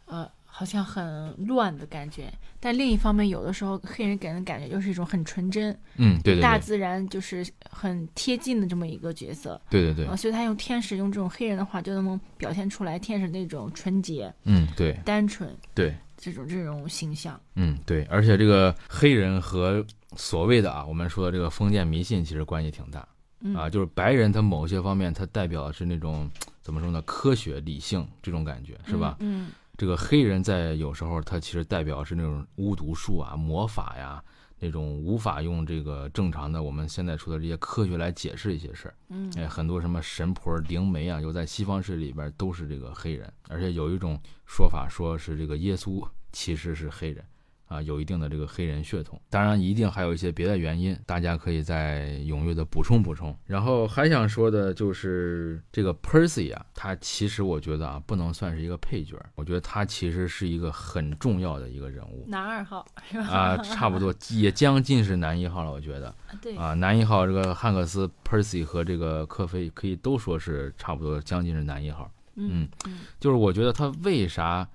[0.06, 9.60] 呃，好像很乱的感觉，但另一方面，有的时候黑人给人的感觉就是一种很纯真，嗯，对对对，大自然就是很贴近的这么一个角色。
[9.70, 17.38] 对对对啊，，所以他用天使用这种黑人的话，就能表现出来天使那种纯洁、嗯，对单纯对，这种这种形象。
[17.56, 23.06] 嗯对，而且这个黑人和所谓的啊，我们说的这个封建迷信其实关系挺大
[23.42, 29.18] 嗯啊，就是白人他某些方面他代表的是那种怎么说呢，科学理性这种感觉是吧？
[29.20, 29.52] 嗯？
[29.78, 34.24] 这个黑人在有时候他其实代表是那种巫毒术啊、魔法呀。
[34.58, 47.24] 那种无法用这个正常的我们现在说的这些科学来解释一些事儿，嗯哎，很多什么神婆、灵媒啊，有在西方世界里边都是这个黑人，而且有一种说法说是这个耶稣其实是黑人，
[47.68, 49.20] 啊，有一定的这个黑人血统。
[49.30, 53.36] 当然，一定还有一些别的原因，大家可以再踊跃的补充补充。
[53.46, 62.26] 然后还想说的就是这个 Percy 啊，他其实我觉得啊，不能算是一个配角，我觉得他其实是一个很重要的一个人物。
[62.28, 63.28] 男二号是吧？
[63.28, 66.14] 啊，差不多也将近是男一号了，我觉得。
[66.42, 72.12] 对，啊，男一号这个汉克斯、Percy 和这个科菲可以都说是差不多将近是男一号。
[72.38, 74.68] 嗯嗯就是我觉得他为啥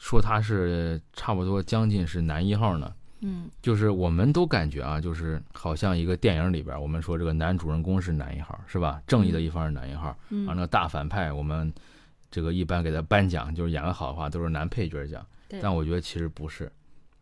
[0.00, 2.92] 说他是差不多将近是男一号呢？
[3.22, 9.02] 嗯就是我们都感觉啊，就是好像一个电影里边，我们说这个男主人公是男一号，是吧？
[9.06, 11.70] 正义的一方是男一号，嗯，啊，那个大反派我们
[12.30, 15.24] 这个一般给他颁奖，就是演得好的话都是男配角奖。
[15.48, 16.72] 对但我觉得其实不是，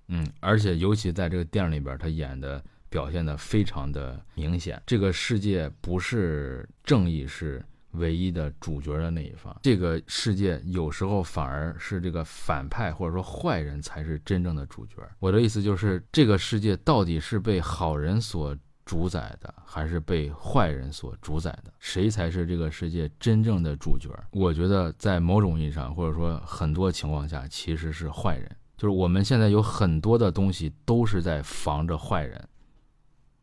[0.06, 4.80] 嗯，而且尤其在这个电影里边，他演的表现的非常的明显。
[4.86, 7.60] 这个世界不是正义是
[7.92, 14.96] 唯一的主角的那一方，这个世界有时候反而是这个反派或者说坏人才是真正的主角。
[15.18, 21.72] 我的意思就是，这个世界到底是被好人所主宰的，还是被坏人所主宰的？
[21.78, 24.08] 谁才是这个世界真正的主角？
[24.30, 28.50] 我觉得，在某种意义上，或者说很多情况下，其实是坏人。
[28.76, 32.48] 就是我们现在有很多的东西都是在防着坏人，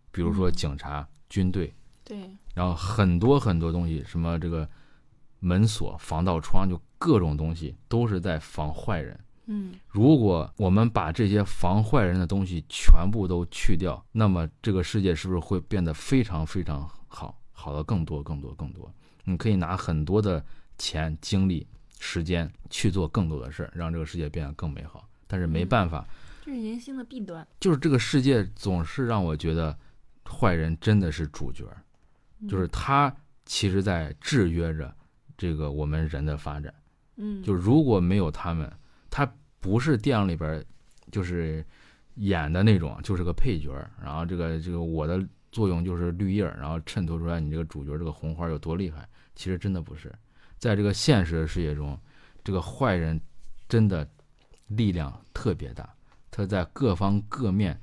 [0.09, 4.67] 比如说嗯警察、军队，对，然后很多很多东西，什么这个
[5.39, 9.19] 门锁、防盗窗，就各种东西都是在防坏人。
[9.47, 18.91] 嗯如果我们把这些防坏人的东西全部都去掉，那么这个世界是不是会变得非常非常好，好的更多更多更多？
[19.25, 20.43] 你可以拿很多的
[20.77, 21.67] 钱、精力、
[21.99, 25.07] 时间去做更多的事儿，让这个世界变得更美好。
[25.27, 26.07] 但是没办法，
[26.43, 27.45] 这是人性的弊端。
[27.59, 29.77] 就是这个世界总是让我觉得
[30.27, 31.65] 坏人真的是主角，
[32.47, 33.13] 就是他
[33.45, 34.93] 其实在制约着
[35.37, 36.73] 这个我们人的发展。
[37.17, 38.71] 嗯，就如果没有他们，
[39.09, 39.25] 他
[39.59, 40.65] 不是电影里边儿
[41.11, 41.65] 就是
[42.15, 43.89] 演的那种，就是个配角儿。
[44.03, 49.07] 然后这个这个我的作用就是绿叶儿，然后衬托出来你这个主角这个红花有多厉害。
[49.33, 50.13] 其实真的不是，
[50.57, 51.97] 在这个现实的世界中，
[52.43, 53.19] 这个坏人
[53.67, 54.05] 真的
[54.67, 55.93] 力量特别大，
[56.31, 57.79] 他在各方各面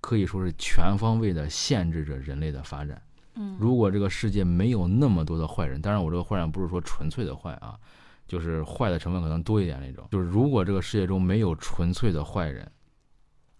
[0.00, 3.00] 可以说是全方位的限制着人类的发展。
[3.36, 7.78] 嗯如果这个世界没有那么多的坏人，当然我这个坏人不是说纯粹的坏啊，
[8.26, 10.06] 就是坏的成分可能多一点那种。
[10.10, 12.70] 就是如果这个世界中没有纯粹的坏人，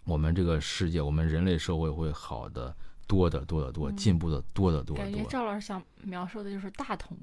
[0.04, 2.74] 我们这个世界，我们人类社会会好的
[3.06, 5.22] 多得多得多，嗯进步的多得多得感觉。
[5.28, 7.16] 赵老师想描述的就是大同、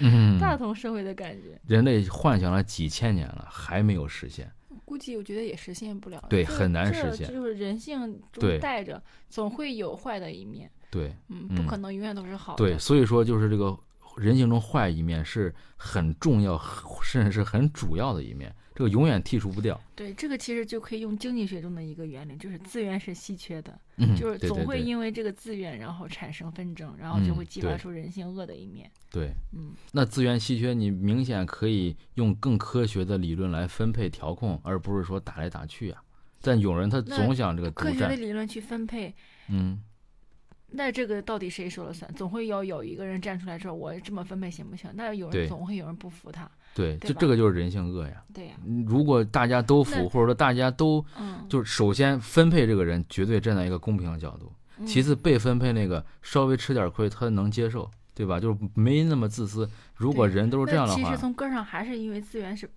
[0.00, 1.60] 嗯，大同社会的感觉。
[1.66, 4.50] 人类幻想了几千年了，还没有实现。
[4.84, 6.24] 估计我觉得也实现不了。
[6.30, 10.70] 对很难实现就是人性中带着，总会有坏的一面。
[10.90, 12.58] 对嗯，嗯不可能永远都是好的。
[12.58, 13.78] 对，所以说就是这个
[14.16, 16.60] 人性中坏一面是很重要，
[17.02, 19.80] 甚至是很主要的一面，这个永远剔除不掉。
[19.94, 28.90] 对，这个其实就可以用经济学中的一个原理，就是资源是稀缺的，嗯，就是总会因为这个资源，然后产生纷争，然后就嗯会激发出人性恶的一面。
[29.10, 29.30] 对。
[29.52, 36.02] 嗯，那资源稀缺，你明显可以用更科学的理论来分配调控，而不是说打来打去啊。
[36.40, 39.12] 但有人他总想这个科学的，理论去分配，
[39.48, 39.80] 嗯，
[40.70, 42.12] 那这个到底谁说了算？
[42.14, 44.90] 总会要有一个人站出来说我这么分配行不行？
[44.94, 46.50] 那有人总会有人不服他。
[46.74, 48.22] 对，就这个就是人性恶呀。
[48.32, 58.38] 对呀、嗯如果大家都服，或者说大家都嗯，就是首先分配这个人绝对站在一个公平的角度，嗯其次被分配那个稍微吃点亏他能接受，对吧？
[58.38, 59.68] 就是没那么自私。
[59.96, 62.70] 如果人都是这样的话其实，从根儿上还是因为资源是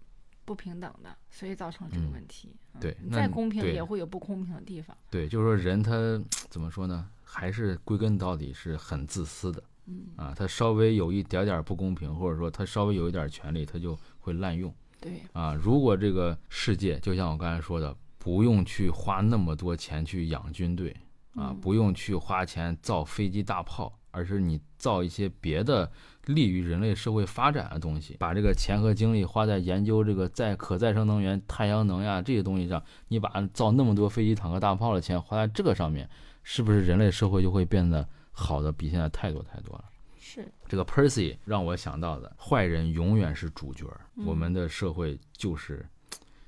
[0.46, 2.50] 不平等的，所以造成这个嗯问题。
[2.54, 4.96] 嗯对再公平也会有不公平的地方。
[5.10, 5.92] 对，就是说人他
[6.50, 7.06] 怎么说呢？
[7.34, 9.64] 还是归根到底是很自私的。
[9.86, 15.54] 嗯，啊，他稍微有一点点不公平，或者说他稍微有一点权利，他就会滥用对，啊。
[15.54, 20.92] 如果这个世界就像我刚才说的，不用去花那么多钱去养军队
[21.36, 25.90] 啊，嗯不用去花钱造飞机大炮而是你造一些别的
[26.26, 36.08] 利于人类社会发展的东西，把这个钱和精力花在研究这个再可再生能源、太阳能呀这些东西上，你把造那么多飞机、坦克、大炮的钱花在这个上面，
[36.44, 39.86] 是不是人类社会就会变得好的比现在太多太多了？
[40.20, 43.86] 是这个 Percy 让我想到的，坏人永远是主角，
[44.16, 45.86] 嗯我们的社会就是。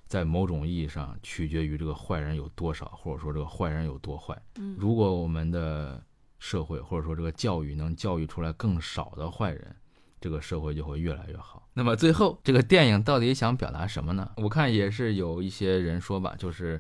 [0.06, 4.40] 在某种意义上，取决于这个坏人有多少，或者说这个坏人有多坏。
[4.58, 6.00] 嗯如果我们的
[6.38, 9.76] 社会或者说这个教育能教育出来更少的坏人，
[10.22, 11.68] 这个社会就会越来越好。
[11.74, 14.34] 那么最后，这个电影到底想表达什么呢？
[14.38, 16.80] 我看也是有一些人说吧，就是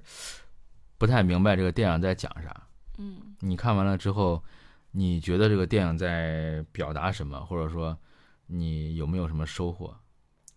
[0.99, 2.67] 不太明白这个电影在讲啥。
[2.97, 4.43] 嗯你看完了之后，
[4.91, 7.97] 你觉得这个电影在表达什么，或者说
[8.47, 9.97] 你有没有什么收获？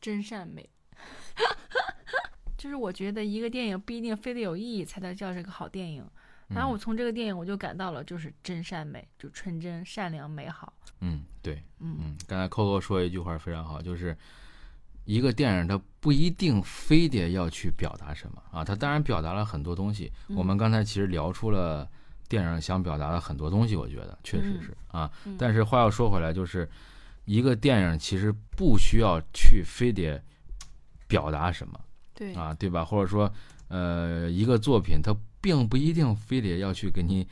[0.00, 0.68] 真善美。
[2.56, 6.04] 就是我觉得一个电影不一定非得有意义才能叫这个好电影，
[6.48, 10.72] 然后我从这个电影我就感到了就是真善美，就纯真、善良、美好。
[11.00, 14.16] 嗯，对，嗯嗯，刚才 Coco 说一句话非常好，就是
[15.04, 20.10] 一个电影它不一定非得要去表达什么啊，它当然表达了很多东西。
[20.28, 21.88] 我们刚才其实聊出了
[22.28, 25.10] 电影想表达的很多东西，我觉得确实是啊。
[25.24, 26.68] 嗯但是话要说回来，就是
[27.24, 30.20] 一个电影其实不需要去非得
[31.06, 31.80] 表达什么
[32.14, 32.84] 对，啊，对吧？
[32.84, 33.32] 或者说，
[33.68, 37.26] 呃，一个作品它并不一定非得要去给你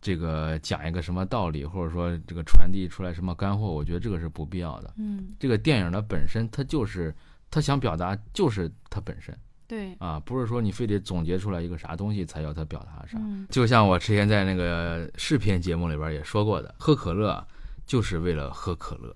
[0.00, 4.94] 这个讲一个什么道理，或者说这个传递出来什么干货，我觉得这个是不必要的。
[4.96, 7.14] 嗯，这个电影的本身，它就是
[7.50, 9.36] 它想表达，就是它本身
[9.66, 13.18] 对，啊，不是说你非得总结出来一个啥东西才叫它表达啥。
[13.18, 17.46] 嗯就像我之前在那个视频节目里边也说过的，喝可乐
[17.86, 19.14] 就是为了喝可乐，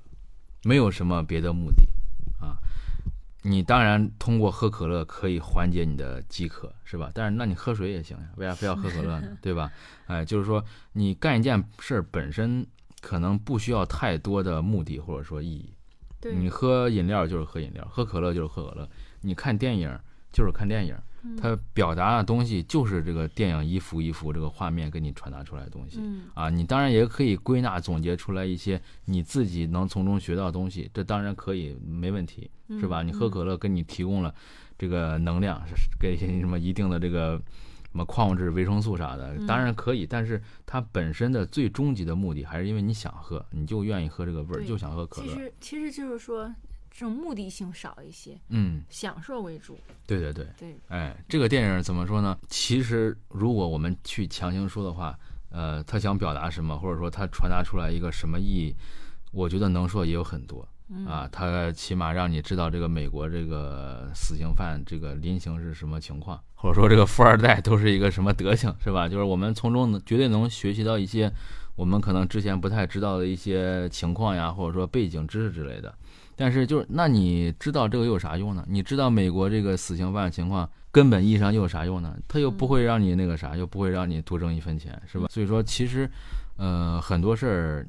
[0.65, 1.87] 没有什么别的目的
[2.41, 2.57] 啊。
[3.43, 7.11] 你当然通过喝可乐可以缓解你的饥渴，是吧？
[7.15, 9.37] 但是那你喝水也行呀，为啥非要喝可乐呢？
[9.41, 9.71] 对吧？
[10.07, 10.63] 哎，就是说
[10.93, 12.67] 你干一件事儿本身
[13.01, 15.73] 可能不需要太多的目的或者说意义。
[16.21, 18.89] 对，你喝饮料就是喝饮料，喝可乐就是喝可乐，
[19.21, 19.89] 你看电影
[20.33, 25.99] 就是看电影，嗯它表达的东西就是这个电影一幅一幅这个画面给你传达出来的东西。
[26.01, 32.51] 嗯啊，你当然也可以归纳总结出来一些你自己能从中学到的东西，这当然可以，没问题，
[32.81, 33.03] 是吧？
[33.03, 34.35] 嗯你喝可乐给你提供了
[34.79, 37.37] 这个能量，是给你什么一定的这个
[37.91, 45.29] 什么矿物质、维生素啥的，嗯当然可以，但是它本身的最终极的目的还是因为你想喝，你就愿意喝这个味儿，就想喝可乐。
[45.29, 46.53] 其实其实就是说
[46.99, 49.79] 这种目的性少一些，嗯，享受为主。
[50.05, 50.45] 对对对。
[50.59, 52.37] 对，哎，这个电影怎么说呢？
[52.49, 55.17] 其实如果我们去强行说的话，
[55.51, 58.75] 呃，他想表达什么，或者说他传达出来一个什么意义，
[59.31, 61.29] 我觉得能说也有很多嗯啊。
[61.31, 69.09] 他起码让你知道这个美国这个死刑犯这个临刑是什么情况，或者说这个富二代都是一个什么德行，是吧？
[69.09, 71.33] 就是我们从中能绝对能学习到一些
[71.77, 75.95] 我们可能之前不太知道的一些情况呀，或者说背景知识之类的。
[76.39, 78.65] 但是就是，那你知道这个又有啥用呢？
[78.69, 82.17] 你知道美国这个死刑犯情况，根本意义上又有啥用呢？
[82.29, 85.27] 他又不会让你那个啥，又不会让你多挣一分钱，是吧？
[85.29, 86.09] 所以说，其实，
[86.57, 87.89] 呃，很多事儿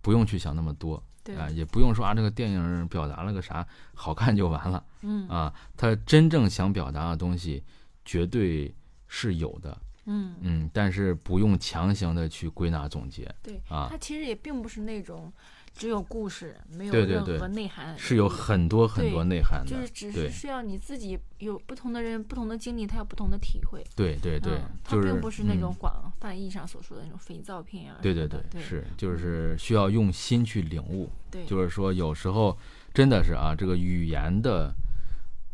[0.00, 5.52] 不用去想那么多对，啊，也不用说啊，这个电影表达了个啥，好看就完了嗯啊。
[5.76, 7.62] 他真正想表达的东西，
[8.06, 8.74] 绝对
[9.08, 15.30] 是有的，嗯，嗯，但是不用强行的去归纳总结，对，啊它其实也并不是那种
[15.72, 23.82] 只有故事没有任何内涵，是有很多很多内涵的就是，只是需要你自己有不同的人不同的经历，他有不同的体会。
[23.96, 28.28] 对对对就是并不是那嗯种广泛意义上所说的那种肥皂片啊对对。
[28.28, 31.10] 对，对是，就是需要用心去领悟。
[31.30, 32.58] 对，就是说，有时候
[32.92, 34.74] 真的是啊，这个语言的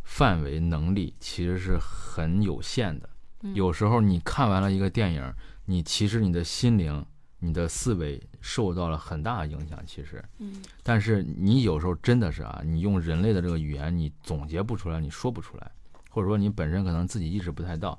[0.03, 3.09] 范围能力其实是很有限的。
[3.43, 5.33] 嗯有时候你看完了一个电影，
[5.67, 7.05] 你其实你的心灵、
[7.39, 9.79] 你的思维受到了很大的影响。
[9.87, 15.71] 其实，嗯但是你有时候真的是啊，你用人类的这个语言，你总结不出来，你说不出来，
[16.11, 17.97] 或者说你本身可能自己意识不太到。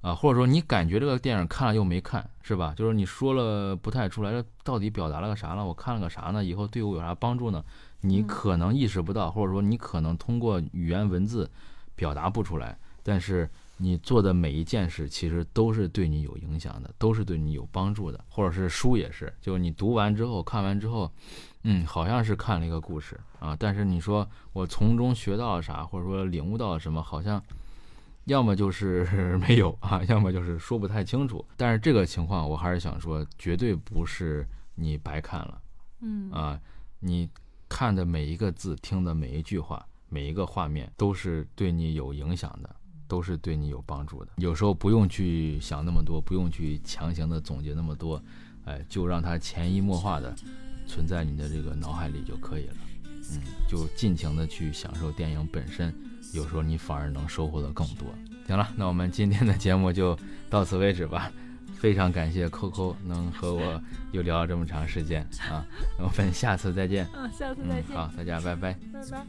[0.00, 2.74] 啊，或者说你感觉这个电影看了又没看，是吧？
[2.76, 5.64] 就是你说了不太出来，到底表达了个啥了？
[5.64, 6.44] 我看了个啥呢？
[6.44, 7.64] 以后对我有啥帮助呢？
[8.00, 11.48] 你嗯可能意识不到，或者说你可能通过语言文字
[11.94, 13.48] 表达不出来，但是
[13.82, 21.10] 你做的每一件事其实都是对你有影响的，都是对你有帮助的，或者是书也是，就是你读完之后、看完之后，
[21.64, 27.42] 嗯，好像是看了一个故事啊，但是你说我从中学到了啥，或者说领悟到了什么，好像。
[28.26, 31.44] 要么就是 没有啊，要么就是说不太清楚。
[31.56, 34.46] 但是这个情况，我还是想说，绝对不是
[34.76, 35.60] 你白看了
[36.02, 36.60] 嗯啊！
[37.00, 37.28] 你
[37.68, 42.76] 看的每一个字，听的每一句话，每一个画面，都是对你有影响的，
[43.12, 44.30] 都是对你有帮助的。
[44.36, 48.18] 有时候不用去想那么多，不用去强行的总结那么多，
[48.64, 50.34] 哎，就让它潜移默化的
[50.86, 52.74] 存在你的这个脑海里就可以了。
[53.32, 55.94] 嗯，就尽情的去享受电影本身，
[56.32, 58.08] 有时候你反而能收获的更多。
[58.46, 60.18] 行了，那我们今天的节目就
[60.48, 61.30] 到此为止吧。
[61.74, 63.82] 非常感谢扣扣能和我
[64.12, 65.20] 又聊了这么长时间
[65.50, 65.66] 啊，
[65.98, 67.06] 那我们下次再见。
[67.14, 67.94] 嗯，下次再见。
[67.94, 68.72] 好，大家拜拜。
[68.90, 69.26] 拜拜。